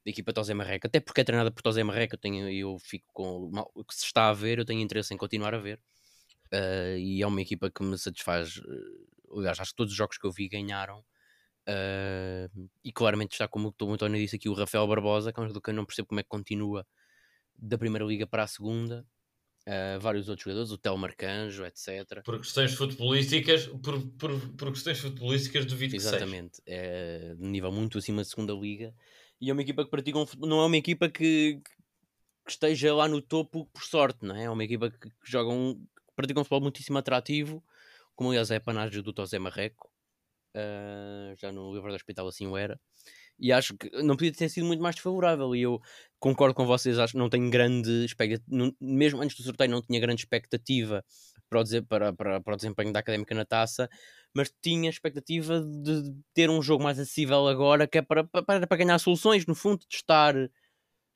da 0.06 0.12
equipa 0.12 0.32
Tosé 0.32 0.54
Marreca. 0.54 0.88
Até 0.88 1.00
porque 1.00 1.22
é 1.22 1.24
treinada 1.24 1.52
por 1.52 1.62
Tosé 1.62 1.84
Marreca, 1.84 2.16
eu, 2.16 2.20
tenho, 2.20 2.50
eu 2.50 2.78
fico 2.80 3.08
com. 3.12 3.52
O 3.74 3.84
que 3.84 3.96
se 3.96 4.06
está 4.06 4.30
a 4.30 4.34
ver, 4.34 4.60
eu 4.60 4.66
tenho 4.66 4.82
interesse 4.82 5.14
em 5.14 5.18
continuar 5.18 5.54
a 5.56 5.58
ver. 5.58 5.80
Uh, 6.54 6.98
e 6.98 7.22
é 7.22 7.28
uma 7.28 7.42
equipa 7.42 7.70
que 7.72 7.84
me 7.84 7.98
satisfaz. 7.98 8.58
Uh, 8.58 9.40
aliás, 9.40 9.60
acho 9.60 9.72
que 9.72 9.78
todos 9.78 9.92
os 9.92 9.98
jogos 9.98 10.18
que 10.18 10.26
eu 10.26 10.32
vi 10.32 10.48
ganharam. 10.48 11.04
Uh, 11.68 12.70
e 12.84 12.92
claramente 12.92 13.32
está, 13.32 13.48
como 13.48 13.74
o 13.82 13.94
António 13.94 14.22
disse 14.22 14.36
aqui, 14.36 14.48
o 14.48 14.54
Rafael 14.54 14.88
Barbosa, 14.88 15.34
que 15.34 15.40
é 15.40 15.44
um 15.44 15.48
jogador 15.48 15.62
que 15.62 15.70
eu 15.72 15.74
não 15.74 15.86
percebo 15.86 16.08
como 16.08 16.20
é 16.20 16.24
que 16.24 16.30
continua 16.30 16.86
da 17.58 17.78
primeira 17.78 18.06
liga 18.06 18.28
para 18.28 18.44
a 18.44 18.48
segunda. 18.48 19.06
Uh, 19.68 20.00
vários 20.00 20.30
outros 20.30 20.44
jogadores, 20.44 20.72
o 20.72 20.78
Tel 20.78 20.96
Marcanjo, 20.96 21.66
etc. 21.66 22.22
Por 22.24 22.38
questões 22.38 22.76
futebolísticas, 22.76 23.66
por, 23.66 24.00
por, 24.12 24.40
por 24.56 24.72
questões 24.72 25.00
futebolísticas 25.00 25.66
duvido 25.66 25.96
Exatamente, 25.96 26.62
que 26.62 26.70
seja. 26.72 26.84
é 26.84 27.34
de 27.34 27.44
nível 27.44 27.72
muito 27.72 27.98
acima 27.98 28.22
da 28.22 28.26
segunda 28.26 28.54
liga 28.54 28.94
e 29.42 29.50
é 29.50 29.54
uma 29.54 29.62
equipa 29.62 29.84
que 29.84 29.90
pratica 29.90 30.20
um 30.20 30.26
futebol, 30.26 30.50
não 30.50 30.62
é 30.62 30.66
uma 30.66 30.78
equipa 30.78 31.10
que, 31.10 31.62
que, 32.46 32.52
esteja 32.52 32.94
lá 32.94 33.08
no 33.08 33.22
topo 33.22 33.66
por 33.66 33.84
sorte, 33.84 34.24
não 34.24 34.36
é? 34.36 34.44
É 34.44 34.50
uma 34.50 34.64
equipa 34.64 34.92
que, 34.92 35.10
que 35.10 35.12
joga 35.24 35.50
um, 35.50 35.74
que 35.74 36.14
pratica 36.16 36.40
um 36.40 36.44
futebol 36.44 36.62
muitíssimo 36.62 36.98
atrativo, 37.00 37.64
como 38.16 38.30
aliás 38.30 38.52
é 38.52 38.58
a 38.58 38.62
panagem 38.62 39.02
do 39.02 39.14
Tosé 39.14 39.40
Marreco, 39.40 39.90
uh, 40.56 41.36
já 41.38 41.52
no 41.52 41.74
livro 41.74 41.90
do 41.90 41.96
hospital 41.96 42.28
assim 42.28 42.46
o 42.48 42.56
era 42.56 42.80
e 43.40 43.52
acho 43.52 43.76
que 43.78 43.90
não 44.04 44.16
podia 44.16 44.32
ter 44.32 44.50
sido 44.50 44.66
muito 44.66 44.82
mais 44.82 44.96
desfavorável. 44.96 45.56
E 45.56 45.62
eu 45.62 45.80
concordo 46.20 46.54
com 46.56 46.66
vocês, 46.66 46.98
acho 46.98 47.14
que 47.14 47.20
não 47.20 47.30
tenho 47.30 47.50
grande 47.50 48.06
expectativa, 48.06 48.72
mesmo 48.80 49.22
antes 49.22 49.38
do 49.38 49.44
sorteio, 49.44 49.70
não 49.70 49.82
tinha 49.82 50.00
grande 50.00 50.22
expectativa 50.22 51.04
para 51.50 51.62
o, 51.62 51.86
para, 51.86 52.14
para, 52.14 52.42
para 52.42 52.54
o 52.54 52.58
desempenho 52.58 52.92
da 52.92 53.00
académica 53.00 53.36
na 53.36 53.46
taça, 53.46 53.90
mas 54.34 54.52
tinha 54.62 54.90
expectativa 54.90 55.62
de 55.62 56.14
ter 56.34 56.50
um 56.50 56.62
jogo 56.62 56.84
mais 56.84 57.00
acessível 57.00 57.48
agora, 57.48 57.88
que 57.88 58.00
é 58.00 58.02
para, 58.02 58.24
para, 58.24 58.68
para 58.68 58.78
ganhar 58.78 58.98
soluções, 59.00 59.46
no 59.46 59.56
fundo, 59.56 59.86
testar 59.90 60.36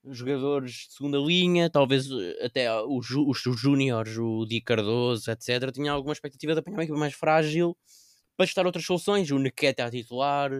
jogadores 0.07 0.71
de 0.71 0.93
segunda 0.93 1.17
linha, 1.17 1.69
talvez 1.69 2.09
eh, 2.09 2.45
até 2.45 2.71
os, 2.83 3.09
os, 3.09 3.45
os 3.45 3.59
júniores, 3.59 4.17
o 4.17 4.45
Di 4.45 4.61
Cardoso, 4.61 5.29
etc. 5.31 5.71
Tinha 5.73 5.91
alguma 5.91 6.13
expectativa 6.13 6.53
de 6.53 6.59
apanhar 6.59 6.77
uma 6.77 6.83
equipa 6.83 6.99
mais 6.99 7.13
frágil 7.13 7.77
para 8.37 8.45
testar 8.45 8.65
outras 8.65 8.85
soluções. 8.85 9.29
O 9.31 9.39
Nequete 9.39 9.81
a 9.81 9.89
titular 9.89 10.51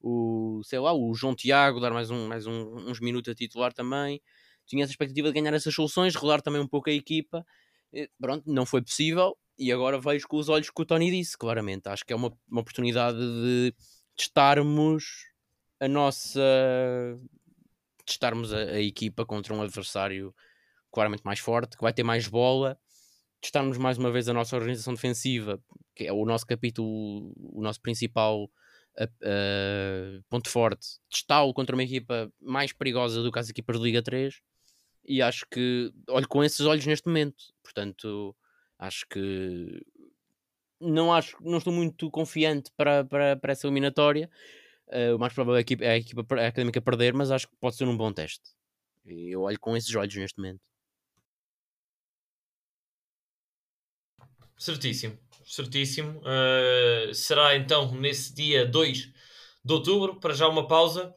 o, 0.00 0.62
sei 0.64 0.78
lá, 0.78 0.92
o 0.92 1.14
João 1.14 1.34
Tiago 1.34 1.80
dar 1.80 1.92
mais, 1.92 2.10
um, 2.10 2.26
mais 2.26 2.46
um, 2.46 2.88
uns 2.88 3.00
minutos 3.00 3.30
a 3.30 3.34
titular 3.34 3.72
também. 3.72 4.20
Tinha 4.66 4.84
essa 4.84 4.92
expectativa 4.92 5.28
de 5.28 5.34
ganhar 5.34 5.54
essas 5.54 5.74
soluções, 5.74 6.14
rodar 6.14 6.40
também 6.40 6.60
um 6.60 6.68
pouco 6.68 6.90
a 6.90 6.92
equipa. 6.92 7.44
E, 7.92 8.08
pronto, 8.20 8.44
não 8.46 8.64
foi 8.64 8.82
possível 8.82 9.36
e 9.58 9.70
agora 9.72 10.00
vejo 10.00 10.26
com 10.26 10.36
os 10.38 10.48
olhos 10.48 10.70
que 10.70 10.82
o 10.82 10.86
Tony 10.86 11.10
disse, 11.10 11.36
claramente. 11.36 11.88
Acho 11.88 12.04
que 12.04 12.12
é 12.12 12.16
uma, 12.16 12.32
uma 12.50 12.60
oportunidade 12.60 13.18
de 13.18 13.74
testarmos 14.16 15.04
a 15.78 15.88
nossa. 15.88 16.40
testarmos 18.06 18.52
a, 18.52 18.58
a 18.58 18.80
equipa 18.80 19.24
contra 19.26 19.54
um 19.54 19.62
adversário 19.62 20.34
claramente 20.90 21.22
mais 21.24 21.38
forte, 21.38 21.76
que 21.76 21.82
vai 21.82 21.92
ter 21.92 22.02
mais 22.02 22.26
bola 22.26 22.78
testarmos 23.40 23.78
mais 23.78 23.96
uma 23.96 24.10
vez 24.10 24.28
a 24.28 24.34
nossa 24.34 24.54
organização 24.54 24.94
defensiva, 24.94 25.60
que 25.94 26.04
é 26.04 26.12
o 26.12 26.24
nosso 26.24 26.46
capítulo, 26.46 27.32
o 27.36 27.62
nosso 27.62 27.80
principal 27.80 28.50
ponto 30.28 30.48
forte, 30.48 30.98
testá-lo 31.10 31.54
contra 31.54 31.74
uma 31.74 31.82
equipa 31.82 32.32
mais 32.40 32.72
perigosa 32.72 33.22
do 33.22 33.32
que 33.32 33.38
as 33.38 33.48
equipas 33.48 33.76
de 33.76 33.82
Liga 33.82 34.02
3 34.02 34.40
e 35.04 35.22
acho 35.22 35.46
que 35.50 35.92
olho 36.08 36.28
com 36.28 36.44
esses 36.44 36.60
olhos 36.60 36.86
neste 36.86 37.06
momento. 37.06 37.52
Portanto, 37.62 38.36
acho 38.78 39.06
que 39.08 39.82
não 40.80 41.12
acho 41.12 41.36
não 41.42 41.58
estou 41.58 41.72
muito 41.72 42.10
confiante 42.10 42.70
para, 42.76 43.04
para, 43.04 43.36
para 43.36 43.52
essa 43.52 43.66
eliminatória. 43.66 44.30
Uh, 44.88 45.14
o 45.16 45.18
mais 45.18 45.32
provável 45.32 45.56
é 45.56 45.58
a 45.58 45.60
equipa, 45.60 45.84
é 45.84 45.90
a 45.90 45.96
equipa 45.96 46.34
a 46.34 46.46
académica 46.48 46.80
perder, 46.80 47.14
mas 47.14 47.30
acho 47.30 47.48
que 47.48 47.56
pode 47.60 47.76
ser 47.76 47.86
um 47.86 47.96
bom 47.96 48.12
teste. 48.12 48.50
E 49.04 49.30
eu 49.30 49.42
olho 49.42 49.58
com 49.60 49.76
esses 49.76 49.94
olhos 49.94 50.14
neste 50.16 50.38
momento. 50.38 50.60
Certíssimo 54.58 55.18
certíssimo. 55.50 56.20
Uh, 56.20 57.12
será 57.12 57.56
então 57.56 57.92
nesse 57.92 58.32
dia 58.34 58.64
2 58.64 59.12
de 59.64 59.72
outubro, 59.72 60.20
para 60.20 60.32
já 60.32 60.48
uma 60.48 60.66
pausa 60.66 61.14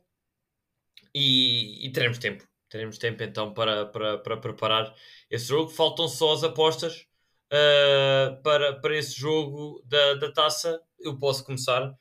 e, 1.13 1.85
e 1.85 1.91
teremos 1.91 2.17
tempo. 2.17 2.43
Teremos 2.67 2.97
tempo 2.97 3.21
então 3.21 3.53
para, 3.53 3.85
para, 3.85 4.17
para 4.17 4.37
preparar 4.37 4.93
esse 5.29 5.45
jogo. 5.45 5.69
Faltam 5.69 6.07
só 6.07 6.33
as 6.33 6.43
apostas 6.43 7.05
uh, 7.51 8.41
para, 8.41 8.73
para 8.79 8.97
esse 8.97 9.15
jogo 9.15 9.81
da, 9.85 10.15
da 10.15 10.31
taça. 10.31 10.81
Eu 10.99 11.17
posso 11.19 11.45
começar 11.45 11.93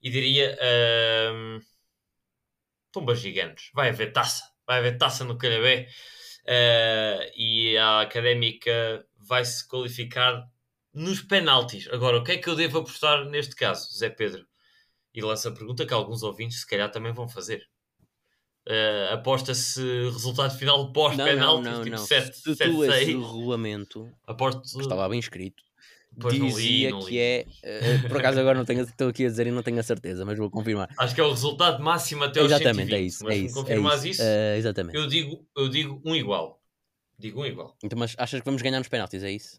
e 0.00 0.08
diria: 0.08 0.56
uh, 0.56 1.60
Tumbas 2.92 3.20
gigantes, 3.20 3.70
vai 3.74 3.88
haver 3.88 4.12
taça, 4.12 4.44
vai 4.66 4.78
haver 4.78 4.96
taça 4.96 5.24
no 5.24 5.36
Calhabé. 5.36 5.88
Uh, 6.44 7.30
e 7.36 7.76
a 7.76 8.00
académica 8.00 9.04
vai 9.18 9.44
se 9.44 9.66
qualificar 9.68 10.48
nos 10.92 11.20
penaltis. 11.20 11.88
Agora, 11.88 12.18
o 12.18 12.24
que 12.24 12.32
é 12.32 12.36
que 12.36 12.48
eu 12.48 12.56
devo 12.56 12.78
apostar 12.78 13.24
neste 13.26 13.54
caso, 13.54 13.90
Zé 13.96 14.10
Pedro? 14.10 14.46
E 15.14 15.20
lança 15.20 15.48
a 15.48 15.52
pergunta 15.52 15.86
que 15.86 15.92
alguns 15.92 16.22
ouvintes, 16.22 16.60
se 16.60 16.66
calhar, 16.66 16.90
também 16.90 17.12
vão 17.12 17.28
fazer. 17.28 17.68
Uh, 18.68 19.14
Aposta-se 19.14 19.80
resultado 20.04 20.56
final 20.56 20.92
pós-penalti, 20.92 21.82
tipo 21.82 21.98
7 21.98 22.36
Se 22.36 22.56
tu 22.56 22.78
lês 22.80 23.08
o 23.14 23.22
regulamento, 23.22 24.08
Aposto... 24.26 24.80
está 24.80 24.94
lá 24.94 25.08
bem 25.08 25.18
escrito, 25.18 25.62
Pois 26.20 26.34
dizia 26.34 26.90
não 26.90 26.98
li, 26.98 27.02
não 27.02 27.08
que 27.08 27.18
é. 27.18 27.46
Uh, 27.64 28.08
por 28.08 28.18
acaso 28.18 28.38
agora 28.38 28.58
não 28.58 28.64
tenho, 28.64 28.82
estou 28.82 29.08
aqui 29.08 29.24
a 29.24 29.28
dizer 29.28 29.46
e 29.46 29.50
não 29.50 29.62
tenho 29.62 29.78
a 29.78 29.82
certeza, 29.82 30.24
mas 30.24 30.36
vou 30.36 30.50
confirmar. 30.50 30.88
Acho 30.98 31.14
que 31.14 31.20
é 31.20 31.24
o 31.24 31.30
resultado 31.30 31.82
máximo 31.82 32.24
até 32.24 32.40
aos 32.40 32.50
Exatamente, 32.50 32.90
120, 32.90 32.92
é 32.92 33.00
isso. 33.00 33.24
Mas 33.24 33.34
é 33.34 33.38
isso, 33.38 33.54
confirmas 33.54 34.04
é 34.04 34.08
isso, 34.08 34.22
isso 34.22 34.22
uh, 34.22 34.58
exatamente. 34.58 34.96
Eu, 34.96 35.06
digo, 35.06 35.46
eu 35.56 35.68
digo 35.68 36.02
um 36.04 36.14
igual. 36.14 36.60
Digo 37.18 37.42
um 37.42 37.46
igual. 37.46 37.76
Então, 37.82 37.98
mas 37.98 38.14
achas 38.18 38.40
que 38.40 38.44
vamos 38.44 38.60
ganhar 38.60 38.78
nos 38.78 38.88
penaltis, 38.88 39.22
é 39.22 39.30
isso? 39.30 39.58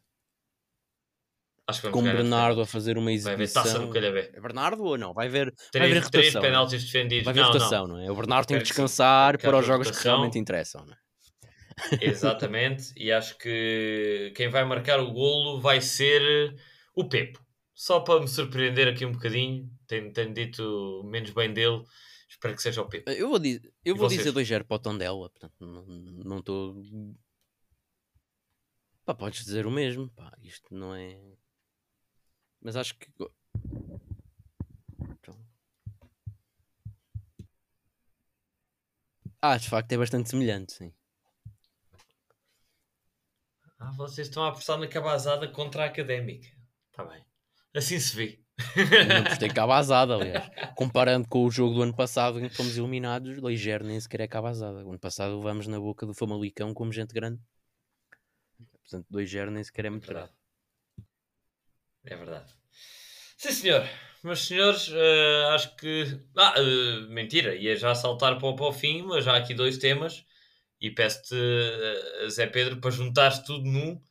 Acho 1.67 1.81
que 1.81 1.89
com 1.89 2.03
Bernardo 2.03 2.61
a 2.61 2.65
fazer 2.65 2.97
uma 2.97 3.11
exibição. 3.11 3.37
Vai 3.37 3.45
haver 3.45 3.53
taça 3.53 3.79
no 3.79 3.93
Calhabé. 3.93 4.31
É 4.33 4.41
Bernardo 4.41 4.83
ou 4.83 4.97
não? 4.97 5.13
Vai 5.13 5.27
haver, 5.27 5.53
três, 5.71 5.89
vai 5.89 5.97
haver 5.97 6.09
três 6.09 6.33
penaltis 6.33 6.83
defendidos. 6.83 7.23
Vai 7.23 7.31
haver 7.31 7.41
não, 7.41 7.51
rotação, 7.51 7.87
não. 7.87 7.97
não. 7.97 8.03
é? 8.03 8.11
O 8.11 8.15
Bernardo 8.15 8.47
tem 8.47 8.57
que 8.57 8.63
descansar 8.63 9.37
para 9.37 9.57
os 9.57 9.65
jogos 9.65 9.87
rotação. 9.87 10.03
que 10.03 10.07
realmente 10.09 10.39
interessam, 10.39 10.85
não 10.85 10.93
é? 10.93 10.97
Exatamente, 12.01 12.93
e 12.97 13.11
acho 13.11 13.37
que 13.37 14.31
quem 14.35 14.49
vai 14.49 14.63
marcar 14.63 14.99
o 14.99 15.11
golo 15.11 15.59
vai 15.59 15.81
ser 15.81 16.55
o 16.95 17.07
Pepo. 17.07 17.43
Só 17.73 18.01
para 18.01 18.19
me 18.21 18.27
surpreender 18.27 18.87
aqui 18.87 19.05
um 19.05 19.11
bocadinho, 19.11 19.69
tenho, 19.87 20.11
tenho 20.11 20.33
dito 20.33 21.01
menos 21.05 21.31
bem 21.31 21.51
dele, 21.51 21.83
espero 22.29 22.55
que 22.55 22.61
seja 22.61 22.81
o 22.81 22.87
Pepo. 22.87 23.09
Eu 23.09 23.29
vou, 23.29 23.39
dizer, 23.39 23.73
eu 23.83 23.95
vou 23.95 24.07
dizer 24.07 24.31
2-0 24.31 24.65
para 24.65 24.75
o 24.75 24.79
Tondela, 24.79 25.29
portanto 25.29 25.55
não 25.59 26.39
estou. 26.39 26.75
Pá, 29.03 29.15
podes 29.15 29.43
dizer 29.43 29.65
o 29.65 29.71
mesmo, 29.71 30.09
pá, 30.09 30.31
isto 30.43 30.73
não 30.75 30.93
é. 30.93 31.17
Mas 32.61 32.75
acho 32.75 32.95
que. 32.95 33.11
Ah, 39.41 39.57
de 39.57 39.67
facto 39.67 39.91
é 39.91 39.97
bastante 39.97 40.29
semelhante, 40.29 40.73
sim. 40.73 40.93
Ah, 43.79 43.91
vocês 43.93 44.27
estão 44.27 44.43
a 44.43 44.49
apostar 44.49 44.77
na 44.77 44.87
cabazada 44.87 45.47
contra 45.47 45.83
a 45.83 45.87
académica. 45.87 46.47
Está 46.91 47.03
bem. 47.03 47.25
Assim 47.75 47.99
se 47.99 48.15
vê. 48.15 48.39
Não 49.07 49.21
apostei 49.21 49.49
cabazada, 49.49 50.15
aliás. 50.15 50.47
Comparando 50.75 51.27
com 51.27 51.43
o 51.43 51.49
jogo 51.49 51.73
do 51.73 51.81
ano 51.81 51.95
passado 51.95 52.39
em 52.39 52.47
que 52.47 52.55
fomos 52.55 52.77
eliminados, 52.77 53.39
ligeiro 53.39 53.83
nem 53.83 53.99
sequer 53.99 54.21
é 54.21 54.27
cabazada. 54.27 54.85
O 54.85 54.89
ano 54.89 54.99
passado 54.99 55.41
vamos 55.41 55.65
na 55.65 55.79
boca 55.79 56.05
do 56.05 56.13
Famalicão 56.13 56.71
como 56.71 56.93
gente 56.93 57.11
grande. 57.11 57.41
Portanto, 58.83 59.07
2-0 59.09 59.49
nem 59.49 59.63
sequer 59.63 59.85
é 59.85 59.89
muito 59.89 60.07
grave. 60.07 60.31
É 62.05 62.15
verdade. 62.15 62.53
Sim, 63.37 63.51
senhor. 63.51 63.87
meus 64.23 64.45
senhores, 64.45 64.87
uh, 64.89 65.47
acho 65.53 65.75
que. 65.75 66.19
Ah, 66.37 66.55
uh, 66.59 67.09
mentira, 67.09 67.55
ia 67.55 67.75
já 67.75 67.93
saltar 67.95 68.37
para, 68.39 68.53
para 68.53 68.65
o 68.65 68.73
fim, 68.73 69.03
mas 69.03 69.27
há 69.27 69.37
aqui 69.37 69.53
dois 69.53 69.77
temas 69.77 70.25
e 70.79 70.89
peço-te, 70.89 71.35
uh, 71.35 72.29
Zé 72.29 72.47
Pedro, 72.47 72.79
para 72.79 72.91
juntares 72.91 73.39
tudo 73.39 73.65
num 73.65 74.01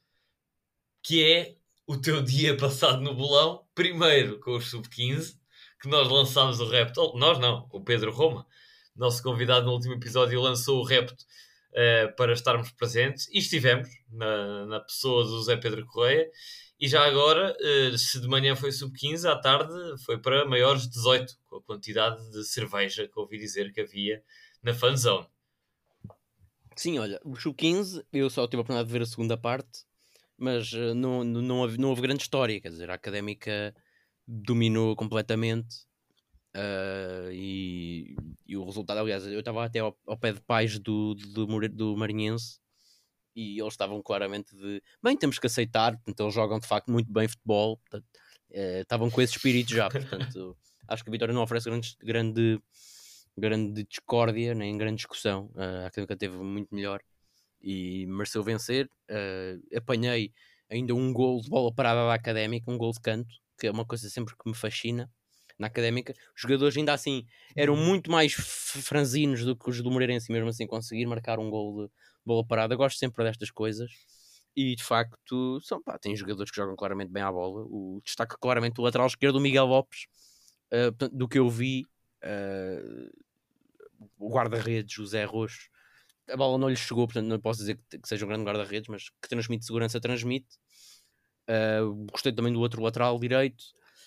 que 1.03 1.24
é 1.24 1.57
o 1.86 1.97
teu 1.97 2.22
dia 2.22 2.57
passado 2.57 3.01
no 3.01 3.14
bolão, 3.14 3.66
primeiro 3.74 4.38
com 4.41 4.57
os 4.57 4.70
sub-15, 4.70 5.36
que 5.80 5.88
nós 5.88 6.09
lançámos 6.09 6.61
o 6.61 6.68
repto, 6.68 7.16
nós 7.16 7.38
não, 7.38 7.68
o 7.72 7.80
Pedro 7.80 8.12
Roma, 8.12 8.47
nosso 8.95 9.22
convidado 9.22 9.66
no 9.66 9.72
último 9.72 9.95
episódio, 9.95 10.41
lançou 10.41 10.80
o 10.80 10.84
repto 10.84 11.24
para 12.16 12.32
estarmos 12.32 12.70
presentes 12.72 13.28
e 13.28 13.38
estivemos 13.38 13.88
na, 14.11 14.66
na 14.66 14.80
pessoa 14.80 15.24
do 15.24 15.43
Zé 15.43 15.57
Pedro 15.57 15.86
Correia. 15.86 16.28
E 16.81 16.89
já 16.89 17.05
agora, 17.05 17.55
uh, 17.61 17.99
se 17.99 18.18
de 18.18 18.26
manhã 18.26 18.57
foi 18.57 18.72
sub-15, 18.72 19.31
à 19.31 19.39
tarde 19.39 19.74
foi 20.03 20.16
para 20.16 20.47
maiores 20.47 20.85
de 20.85 20.91
18, 20.91 21.39
com 21.47 21.57
a 21.57 21.62
quantidade 21.62 22.18
de 22.31 22.43
cerveja 22.43 23.07
que 23.07 23.20
ouvi 23.20 23.37
dizer 23.37 23.70
que 23.70 23.83
havia 23.83 24.22
na 24.62 24.72
fanzone. 24.72 25.26
Sim, 26.74 26.99
olha, 26.99 27.20
o 27.22 27.37
sub-15, 27.37 28.03
eu 28.11 28.31
só 28.31 28.47
tive 28.47 28.57
a 28.57 28.61
oportunidade 28.62 28.89
de 28.89 28.93
ver 28.95 29.03
a 29.03 29.07
segunda 29.07 29.37
parte, 29.37 29.85
mas 30.39 30.72
uh, 30.72 30.95
não, 30.95 31.22
não, 31.22 31.43
não, 31.43 31.59
houve, 31.59 31.76
não 31.76 31.91
houve 31.91 32.01
grande 32.01 32.22
história, 32.22 32.59
quer 32.59 32.70
dizer, 32.70 32.89
a 32.89 32.95
académica 32.95 33.74
dominou 34.26 34.97
completamente 34.97 35.85
uh, 36.57 37.31
e, 37.31 38.16
e, 38.47 38.57
o 38.57 38.64
resultado, 38.64 39.01
aliás, 39.01 39.26
eu 39.26 39.41
estava 39.41 39.66
até 39.66 39.81
ao, 39.81 39.95
ao, 40.07 40.16
pé 40.16 40.33
de 40.33 40.41
pais 40.41 40.78
do, 40.78 41.14
do, 41.14 41.68
do 41.68 41.97
Marinhense 41.97 42.60
e 43.41 43.59
eles 43.59 43.72
estavam 43.72 44.03
claramente 44.03 44.55
de 44.55 44.82
bem, 45.03 45.16
temos 45.16 45.38
que 45.38 45.47
aceitar, 45.47 45.93
portanto, 45.93 46.20
eles 46.20 46.34
jogam 46.34 46.59
de 46.59 46.66
facto 46.66 46.91
muito 46.91 47.11
bem 47.11 47.26
futebol, 47.26 47.78
portanto, 47.78 48.05
uh, 48.51 48.82
estavam 48.82 49.11
com 49.11 49.22
esse 49.22 49.36
espírito 49.36 49.72
já, 49.72 49.88
portanto, 49.88 50.57
acho 50.86 51.03
que 51.03 51.09
a 51.09 51.12
Vitória 51.12 51.32
não 51.32 51.43
oferece 51.43 51.70
grande, 51.70 51.97
grande, 52.03 52.61
grande 53.36 53.84
discórdia 53.84 54.55
nem 54.55 54.76
grande 54.76 54.97
discussão. 54.97 55.51
Uh, 55.55 55.84
a 55.84 55.86
Académica 55.86 56.16
teve 56.16 56.36
muito 56.36 56.74
melhor 56.74 57.01
e 57.62 58.07
mereceu 58.07 58.43
vencer. 58.43 58.91
Uh, 59.11 59.76
apanhei 59.76 60.34
ainda 60.68 60.95
um 60.95 61.11
gol 61.11 61.41
de 61.41 61.49
bola 61.49 61.72
parada 61.72 62.07
da 62.07 62.14
Académica, 62.14 62.70
um 62.70 62.76
gol 62.76 62.93
de 62.93 63.01
canto, 63.01 63.34
que 63.59 63.66
é 63.66 63.70
uma 63.70 63.86
coisa 63.86 64.11
sempre 64.11 64.34
que 64.36 64.49
me 64.49 64.55
fascina 64.55 65.11
na 65.61 65.67
Académica. 65.67 66.15
Os 66.35 66.43
jogadores 66.43 66.77
ainda 66.77 66.93
assim 66.93 67.25
eram 67.55 67.75
uhum. 67.75 67.85
muito 67.85 68.11
mais 68.11 68.33
franzinos 68.33 69.45
do 69.45 69.55
que 69.55 69.69
os 69.69 69.83
do 69.83 69.91
Moreirense, 69.91 70.33
mesmo 70.33 70.49
assim 70.49 70.67
conseguir 70.67 71.07
marcar 71.07 71.39
um 71.39 71.51
gol 71.51 71.87
de 71.87 71.93
bola 72.25 72.45
parada. 72.45 72.75
gosto 72.75 72.99
sempre 72.99 73.23
destas 73.23 73.51
coisas. 73.51 73.91
E 74.57 74.75
de 74.75 74.83
facto, 74.83 75.61
são, 75.61 75.81
pá, 75.81 75.99
tem 75.99 76.17
jogadores 76.17 76.51
que 76.51 76.57
jogam 76.57 76.75
claramente 76.75 77.13
bem 77.13 77.23
à 77.23 77.31
bola. 77.31 77.63
O, 77.69 78.01
destaca 78.05 78.37
claramente 78.41 78.81
o 78.81 78.83
lateral 78.83 79.07
esquerdo, 79.07 79.37
o 79.37 79.41
Miguel 79.41 79.67
Lopes, 79.67 80.07
uh, 80.73 81.09
do 81.11 81.29
que 81.29 81.39
eu 81.39 81.49
vi, 81.49 81.85
uh, 82.25 83.11
o 84.19 84.29
guarda-redes, 84.29 84.99
o 84.99 85.07
Zé 85.07 85.25
Roxo, 85.25 85.69
a 86.29 86.37
bola 86.37 86.59
não 86.59 86.69
lhe 86.69 86.77
chegou, 86.77 87.07
portanto 87.07 87.27
não 87.27 87.39
posso 87.39 87.61
dizer 87.61 87.79
que, 87.89 87.99
que 87.99 88.09
seja 88.09 88.25
um 88.25 88.29
grande 88.29 88.45
guarda-redes, 88.45 88.89
mas 88.89 89.09
que 89.09 89.29
transmite 89.29 89.65
segurança, 89.65 90.01
transmite. 90.01 90.49
Uh, 91.49 92.07
gostei 92.11 92.33
também 92.33 92.53
do 92.53 92.61
outro 92.61 92.83
lateral 92.83 93.19
direito. 93.19 93.63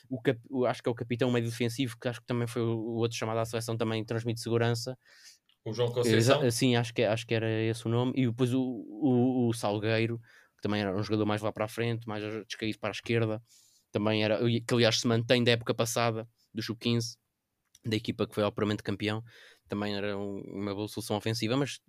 O, 0.09 0.21
cap, 0.21 0.39
o 0.49 0.65
acho 0.65 0.81
que 0.83 0.89
é 0.89 0.91
o 0.91 0.95
capitão 0.95 1.31
meio 1.31 1.45
defensivo, 1.45 1.97
que 1.99 2.07
acho 2.07 2.19
que 2.19 2.27
também 2.27 2.47
foi 2.47 2.61
o, 2.61 2.95
outro 2.95 3.17
chamado 3.17 3.39
à 3.39 3.45
seleção, 3.45 3.77
também 3.77 4.03
transmite 4.03 4.41
segurança. 4.41 4.97
O 5.65 5.73
João 5.73 5.91
Conceição? 5.91 6.49
Sim, 6.51 6.75
acho 6.75 6.93
que, 6.93 7.03
acho 7.03 7.25
que 7.25 7.33
era 7.33 7.49
esse 7.49 7.85
o 7.85 7.89
nome. 7.89 8.13
E 8.15 8.27
depois 8.27 8.53
o, 8.53 8.61
o, 8.61 9.47
o 9.47 9.53
Salgueiro, 9.53 10.19
que 10.57 10.61
também 10.61 10.81
era 10.81 10.95
um 10.95 11.01
jogador 11.01 11.25
mais 11.25 11.41
lá 11.41 11.51
para 11.51 11.65
a 11.65 11.69
frente, 11.69 12.07
mais 12.07 12.23
descaído 12.45 12.79
para 12.79 12.89
a 12.89 12.91
esquerda. 12.91 13.41
Também 13.91 14.23
era, 14.23 14.39
que 14.39 14.73
aliás 14.73 14.99
se 14.99 15.07
mantém 15.07 15.43
da 15.43 15.51
época 15.51 15.73
passada, 15.73 16.27
do 16.53 16.61
Sub-15, 16.61 17.15
da 17.85 17.95
equipa 17.95 18.27
que 18.27 18.35
foi 18.35 18.43
ao 18.43 18.51
puramente 18.51 18.83
campeão. 18.83 19.23
Também 19.67 19.95
era 19.95 20.17
um, 20.17 20.41
uma 20.41 20.75
boa 20.75 20.87
solução 20.87 21.15
ofensiva, 21.15 21.55
mas 21.55 21.79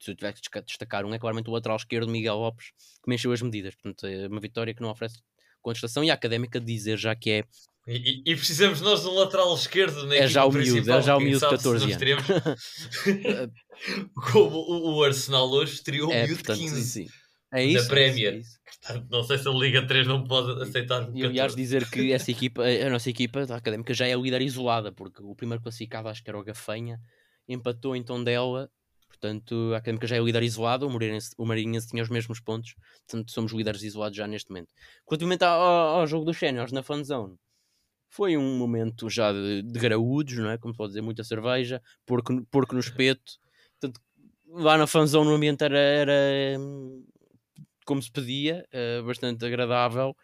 se 0.00 0.10
eu 0.10 0.16
tivesse 0.16 0.40
que 0.40 0.62
destacar 0.62 1.04
um, 1.04 1.12
é 1.12 1.18
claramente 1.18 1.50
o 1.50 1.52
lateral 1.52 1.76
esquerdo, 1.76 2.10
Miguel 2.10 2.36
Lopes, 2.36 2.70
que 3.02 3.08
mexeu 3.08 3.32
as 3.32 3.42
medidas. 3.42 3.74
Portanto, 3.74 4.06
é 4.06 4.28
uma 4.28 4.40
vitória 4.40 4.74
que 4.74 4.80
não 4.80 4.90
oferece 4.90 5.20
contestação 5.62 6.04
e 6.04 6.10
a 6.10 6.14
académica 6.14 6.60
dizer 6.60 6.96
já 6.96 7.14
que 7.14 7.30
é. 7.30 7.44
E, 7.86 8.22
e 8.26 8.36
precisamos 8.36 8.80
nós 8.80 9.00
de 9.00 9.08
um 9.08 9.14
lateral 9.14 9.54
esquerdo 9.54 10.06
na 10.06 10.16
é 10.16 10.26
já 10.26 10.44
o 10.44 10.52
miúdo, 10.52 10.92
é 10.92 11.02
já 11.02 11.16
o 11.16 11.20
miúdo 11.20 11.40
de 11.40 11.50
14 11.50 11.84
anos. 11.84 11.96
Teremos... 11.96 12.24
Como 14.32 14.96
o 14.96 15.02
Arsenal 15.02 15.48
hoje 15.50 15.82
teria 15.82 16.06
o 16.06 16.12
é, 16.12 16.26
miúdo 16.26 16.42
de 16.42 16.54
15. 16.54 16.84
Sim. 16.84 17.06
É 17.52 17.64
isso, 17.64 17.84
da 17.84 17.88
Premier. 17.88 18.34
É 18.34 18.36
isso, 18.36 18.58
Portanto, 18.80 19.06
não 19.10 19.22
sei 19.22 19.38
se 19.38 19.48
a 19.48 19.50
Liga 19.50 19.86
3 19.86 20.06
não 20.06 20.24
pode 20.24 20.62
aceitar. 20.62 21.10
E 21.14 21.24
aliás, 21.24 21.54
dizer 21.54 21.88
que 21.90 22.12
essa 22.12 22.30
equipa, 22.30 22.62
a 22.62 22.90
nossa 22.90 23.10
equipa 23.10 23.46
da 23.46 23.56
académica 23.56 23.92
já 23.94 24.06
é 24.06 24.14
líder 24.14 24.42
isolada, 24.42 24.92
porque 24.92 25.22
o 25.22 25.34
primeiro 25.34 25.62
classificado 25.62 26.08
acho 26.08 26.22
que 26.22 26.30
era 26.30 26.38
o 26.38 26.44
Gafanha, 26.44 27.00
empatou 27.48 27.96
em 27.96 28.02
Tondela 28.02 28.70
Portanto, 29.20 29.72
a 29.74 29.78
Académica 29.78 30.06
já 30.06 30.16
é 30.16 30.20
líder 30.20 30.44
isolado, 30.44 30.86
o 30.86 30.90
Marinhense, 30.90 31.30
o 31.36 31.44
Marinhense 31.44 31.88
tinha 31.88 32.02
os 32.02 32.08
mesmos 32.08 32.40
pontos, 32.40 32.74
portanto, 33.06 33.32
somos 33.32 33.52
líderes 33.52 33.82
isolados 33.82 34.16
já 34.16 34.26
neste 34.28 34.50
momento. 34.50 34.72
Relativamente 35.08 35.44
ao, 35.44 35.60
ao 35.60 36.06
jogo 36.06 36.24
dos 36.24 36.38
séniores 36.38 36.72
na 36.72 36.82
fanzone, 36.82 37.36
foi 38.08 38.36
um 38.36 38.56
momento 38.56 39.10
já 39.10 39.32
de, 39.32 39.62
de 39.62 39.78
graúdos, 39.78 40.36
não 40.36 40.50
é? 40.50 40.58
Como 40.58 40.74
pode 40.74 40.90
dizer, 40.90 41.02
muita 41.02 41.24
cerveja, 41.24 41.82
porco, 42.06 42.44
porco 42.50 42.74
no 42.74 42.80
espeto. 42.80 43.32
Portanto, 43.80 44.00
lá 44.46 44.78
na 44.78 44.86
fanzone 44.86 45.30
o 45.30 45.34
ambiente 45.34 45.62
era, 45.64 45.78
era 45.78 46.58
como 47.84 48.00
se 48.02 48.10
pedia, 48.10 48.64
uh, 48.72 49.04
bastante 49.04 49.44
agradável. 49.44 50.16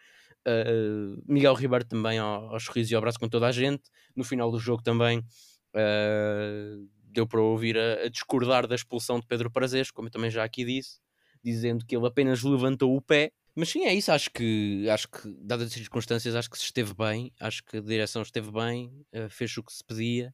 Uh, 0.47 1.21
Miguel 1.27 1.55
Ribeiro 1.55 1.85
também 1.85 2.17
ao, 2.17 2.53
ao 2.53 2.59
sorriso 2.59 2.93
e 2.93 2.95
ao 2.95 2.99
abraço 2.99 3.19
com 3.19 3.27
toda 3.27 3.47
a 3.47 3.51
gente. 3.51 3.83
No 4.15 4.23
final 4.23 4.51
do 4.51 4.59
jogo 4.59 4.81
também 4.81 5.19
uh, 5.19 6.89
deu 7.15 7.27
para 7.27 7.41
ouvir 7.41 7.77
a, 7.77 8.03
a, 8.03 8.09
discordar 8.09 8.67
da 8.67 8.75
expulsão 8.75 9.19
de 9.19 9.27
Pedro 9.27 9.51
Prazeres, 9.51 9.91
como 9.91 10.07
eu 10.07 10.11
também 10.11 10.29
já 10.29 10.43
aqui 10.43 10.63
disse, 10.63 10.99
dizendo 11.43 11.85
que 11.85 11.95
ele 11.95 12.05
apenas 12.07 12.43
levantou 12.43 12.95
o 12.95 13.01
pé. 13.01 13.31
Mas 13.55 13.69
sim, 13.69 13.85
é 13.85 13.93
isso. 13.93 14.11
Acho 14.11 14.29
que, 14.31 14.87
acho 14.89 15.07
que 15.07 15.33
dadas 15.39 15.67
as 15.67 15.73
circunstâncias, 15.73 16.35
acho 16.35 16.49
que 16.49 16.57
se 16.57 16.65
esteve 16.65 16.93
bem. 16.93 17.31
Acho 17.39 17.63
que 17.63 17.77
a 17.77 17.81
direção 17.81 18.21
esteve 18.21 18.51
bem, 18.51 19.05
uh, 19.13 19.29
fez 19.29 19.55
o 19.57 19.63
que 19.63 19.73
se 19.73 19.83
pedia. 19.83 20.33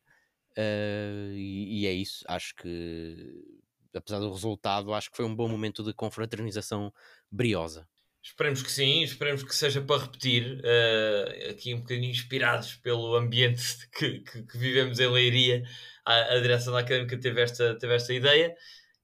Uh, 0.57 1.33
e, 1.33 1.81
e, 1.81 1.87
é 1.87 1.93
isso. 1.93 2.25
Acho 2.27 2.55
que, 2.55 3.43
apesar 3.93 4.19
do 4.19 4.31
resultado, 4.31 4.93
acho 4.93 5.11
que 5.11 5.17
foi 5.17 5.25
um 5.25 5.35
bom 5.35 5.47
momento 5.47 5.83
de 5.83 5.93
confraternização 5.93 6.91
briosa. 7.31 7.87
Esperemos 8.23 8.61
que 8.61 8.71
sim, 8.71 9.01
esperemos 9.01 9.41
que 9.41 9.55
seja 9.55 9.81
para 9.81 10.03
repetir, 10.03 10.61
uh, 10.61 11.51
aqui 11.51 11.73
um 11.73 11.79
bocadinho 11.79 12.11
inspirados 12.11 12.75
pelo 12.75 13.15
ambiente 13.15 13.89
que, 13.97 14.19
que, 14.19 14.43
que 14.43 14.57
vivemos 14.57 14.99
em 14.99 15.07
Leiria, 15.07 15.63
a, 16.05 16.35
a, 16.35 16.39
direção 16.39 16.71
da 16.71 16.79
Académica 16.79 17.17
teve 17.17 17.41
esta, 17.41 17.75
teve 17.79 17.95
esta 17.95 18.13
ideia 18.13 18.55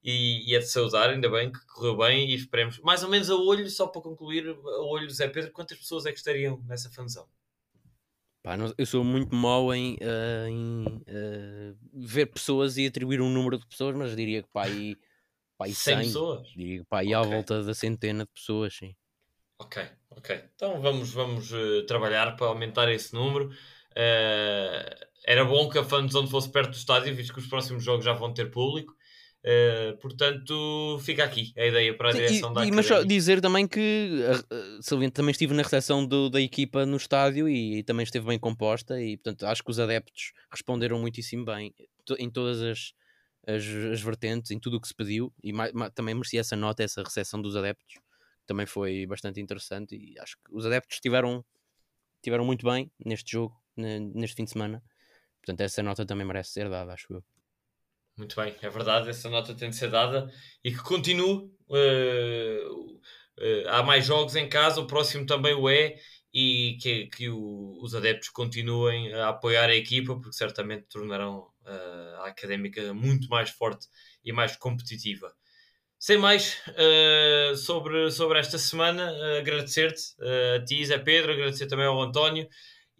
e, 0.04 0.52
e, 0.52 0.56
é 0.56 0.60
de 0.60 0.68
saudar, 0.68 1.10
ainda 1.10 1.30
bem 1.30 1.52
que 1.52 1.66
correu 1.66 1.98
bem 1.98 2.30
e 2.30 2.36
esperemos, 2.36 2.80
mais 2.80 3.04
ou 3.04 3.10
menos 3.10 3.30
a 3.32 3.36
olho, 3.36 3.68
só 3.70 3.88
para 3.88 4.02
concluir, 4.02 4.48
a 4.48 4.82
olho 4.84 5.10
Zé 5.10 5.28
Pedro, 5.28 5.52
quantas 5.52 5.78
pessoas 5.80 6.06
é 6.06 6.12
que 6.12 6.18
estariam 6.20 6.64
nessa 6.68 6.90
fanzão? 6.92 7.28
Pá, 8.44 8.56
eu 8.78 8.86
sou 8.86 9.04
muito 9.04 9.36
mau 9.36 9.74
em, 9.74 9.96
uh, 9.96 10.48
em 10.48 10.86
uh, 10.86 11.78
ver 11.92 12.28
pessoas 12.28 12.78
e 12.78 12.86
atribuir 12.86 13.20
um 13.20 13.30
número 13.30 13.58
de 13.58 13.68
pessoas, 13.68 13.96
mas 13.96 14.16
diria 14.16 14.44
que 14.44 14.50
pá, 14.54 14.66
aí, 14.66 14.96
pá, 15.58 15.66
aí 15.66 15.74
100, 15.76 15.96
100 15.96 16.06
pessoas? 16.06 16.48
Diria 16.50 16.86
pá, 16.86 17.00
aí 17.00 17.08
okay. 17.08 17.16
à 17.16 17.22
volta 17.24 17.64
da 17.64 17.74
centena 17.74 18.24
de 18.24 18.32
pessoas, 18.32 18.76
sim. 18.76 18.96
Ok, 19.60 19.84
ok. 20.12 20.44
Então 20.56 20.82
vamos, 20.82 21.12
vamos 21.12 21.52
uh, 21.52 21.86
trabalhar 21.88 22.36
para 22.36 22.48
aumentar 22.48 22.92
esse 22.92 23.14
número. 23.14 23.50
Uh, 23.50 25.08
era 25.26 25.44
bom 25.44 25.68
que 25.68 25.78
a 25.78 25.84
fanzone 25.84 26.30
fosse 26.30 26.50
perto 26.50 26.72
do 26.72 26.78
estádio, 26.78 27.14
visto 27.16 27.34
que 27.34 27.40
os 27.40 27.48
próximos 27.48 27.84
jogos 27.84 28.06
já 28.06 28.14
vão 28.14 28.34
ter 28.34 28.52
público. 28.52 28.96
Uh, 29.44 29.98
portanto, 30.00 31.00
fica 31.04 31.24
aqui 31.24 31.54
a 31.58 31.66
ideia 31.66 31.96
para 31.96 32.10
a 32.10 32.12
Sim, 32.12 32.18
direção 32.18 32.52
e, 32.52 32.54
da 32.54 32.66
e, 32.66 32.72
Mas 32.72 32.86
só 32.86 33.04
dizer 33.04 33.40
também 33.40 33.68
que 33.68 34.10
uh, 34.22 34.84
Saliente 34.84 35.14
também 35.14 35.32
estive 35.32 35.54
na 35.54 35.64
recepção 35.64 36.06
do, 36.06 36.30
da 36.30 36.42
equipa 36.42 36.86
no 36.86 36.98
estádio 36.98 37.48
e, 37.48 37.78
e, 37.78 37.84
também 37.84 38.04
esteve 38.04 38.26
bem 38.26 38.38
composta 38.38 39.02
e 39.02 39.16
portanto 39.16 39.46
acho 39.46 39.64
que 39.64 39.72
os 39.72 39.80
adeptos 39.80 40.34
responderam 40.52 41.00
muitíssimo 41.00 41.46
bem 41.46 41.74
em 42.20 42.30
todas 42.30 42.62
as, 42.62 42.94
as, 43.48 43.64
as 43.94 44.02
vertentes, 44.02 44.52
em 44.52 44.60
tudo 44.60 44.78
o 44.78 44.82
que 44.82 44.88
se 44.88 44.96
pediu 44.96 45.32
e 45.42 45.54
mais, 45.54 45.72
mais, 45.72 45.94
também 45.94 46.16
merecia 46.16 46.42
essa 46.42 46.56
nota, 46.56 46.84
essa 46.84 47.02
recepção 47.02 47.42
dos 47.42 47.56
adeptos 47.56 47.96
também 48.48 48.66
foi 48.66 49.06
bastante 49.06 49.40
interessante 49.40 49.96
e 49.96 50.18
acho 50.20 50.38
que 50.38 50.52
os 50.52 50.66
adeptos 50.66 50.96
estiveram, 50.96 51.46
estiveram 52.16 52.46
muito 52.46 52.66
bem 52.66 52.92
neste 53.06 53.34
jogo, 53.34 53.56
neste 53.76 54.36
fim 54.36 54.46
de 54.46 54.52
semana. 54.52 54.84
Portanto, 55.42 55.62
essa 55.62 55.84
nota 55.84 56.06
também 56.06 56.26
merece 56.26 56.52
ser 56.52 56.70
dada, 56.70 56.94
acho 56.94 57.14
eu. 57.14 57.24
Muito 58.18 58.36
bem, 58.36 58.56
é 58.62 58.70
verdade, 58.70 59.10
essa 59.10 59.30
nota 59.30 59.54
tem 59.54 59.70
de 59.70 59.76
ser 59.76 59.92
dada 59.92 60.28
e 60.64 60.72
que 60.72 60.82
continue. 60.82 61.52
Uh, 61.70 62.96
uh, 62.96 63.70
há 63.70 63.84
mais 63.84 64.06
jogos 64.06 64.36
em 64.36 64.50
casa, 64.50 64.82
o 64.82 64.88
próximo 64.88 65.26
também 65.26 65.54
o 65.54 65.70
é, 65.70 65.96
e 66.34 66.78
que, 66.82 67.08
que 67.08 67.30
o, 67.30 67.78
os 67.82 67.94
adeptos 67.94 68.30
continuem 68.30 69.14
a 69.14 69.30
apoiar 69.30 69.70
a 69.70 69.76
equipa, 69.76 70.16
porque 70.20 70.36
certamente 70.36 70.88
tornarão 70.90 71.48
uh, 71.62 72.22
a 72.22 72.28
académica 72.28 72.94
muito 72.94 73.30
mais 73.30 73.52
forte 73.52 73.88
e 74.24 74.34
mais 74.34 74.56
competitiva. 74.56 75.32
Sem 76.00 76.20
mais 76.20 76.62
uh, 76.70 77.56
sobre, 77.56 78.12
sobre 78.12 78.38
esta 78.38 78.60
semana, 78.60 79.12
uh, 79.12 79.40
agradecer-te 79.40 80.14
uh, 80.20 80.58
a 80.58 80.64
ti, 80.64 80.86
Zé 80.86 81.00
Pedro, 81.00 81.32
agradecer 81.32 81.66
também 81.66 81.88
ao 81.88 82.00
António 82.00 82.48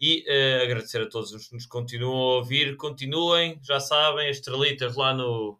E 0.00 0.24
agradecer 0.62 1.02
a 1.02 1.08
todos 1.08 1.32
os 1.32 1.48
que 1.48 1.54
nos 1.54 1.66
continuam 1.66 2.16
a 2.16 2.34
ouvir. 2.36 2.76
Continuem, 2.76 3.60
já 3.62 3.78
sabem, 3.78 4.28
estrelitas 4.30 4.96
lá 4.96 5.14
no, 5.14 5.58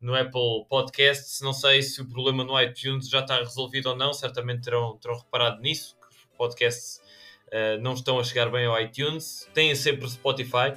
no 0.00 0.14
Apple 0.14 0.66
Podcasts. 0.70 1.40
Não 1.42 1.52
sei 1.52 1.82
se 1.82 2.00
o 2.00 2.08
problema 2.08 2.44
no 2.44 2.60
iTunes 2.60 3.08
já 3.08 3.20
está 3.20 3.36
resolvido 3.38 3.90
ou 3.90 3.96
não, 3.96 4.12
certamente 4.12 4.64
terão, 4.64 4.98
terão 4.98 5.18
reparado 5.18 5.60
nisso, 5.60 5.96
que 6.00 6.08
os 6.08 6.36
podcasts 6.36 7.00
não 7.80 7.94
estão 7.94 8.18
a 8.18 8.24
chegar 8.24 8.50
bem 8.50 8.66
ao 8.66 8.80
iTunes. 8.80 9.48
Têm 9.54 9.74
sempre 9.74 10.04
o 10.04 10.08
Spotify. 10.10 10.74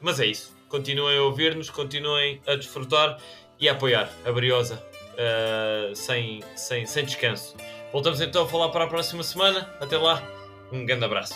Mas 0.00 0.20
é 0.20 0.26
isso. 0.26 0.54
Continuem 0.68 1.16
a 1.16 1.22
ouvir-nos, 1.22 1.70
continuem 1.70 2.42
a 2.46 2.54
desfrutar 2.54 3.18
e 3.64 3.68
a 3.68 3.72
apoiar 3.72 4.10
a 4.26 4.30
Briosa 4.30 4.74
uh, 5.14 5.96
sem, 5.96 6.42
sem, 6.54 6.84
sem 6.84 7.04
descanso. 7.04 7.56
Voltamos 7.90 8.20
então 8.20 8.42
a 8.42 8.46
falar 8.46 8.68
para 8.68 8.84
a 8.84 8.86
próxima 8.86 9.22
semana. 9.22 9.74
Até 9.80 9.96
lá, 9.96 10.22
um 10.70 10.84
grande 10.84 11.06
abraço. 11.06 11.34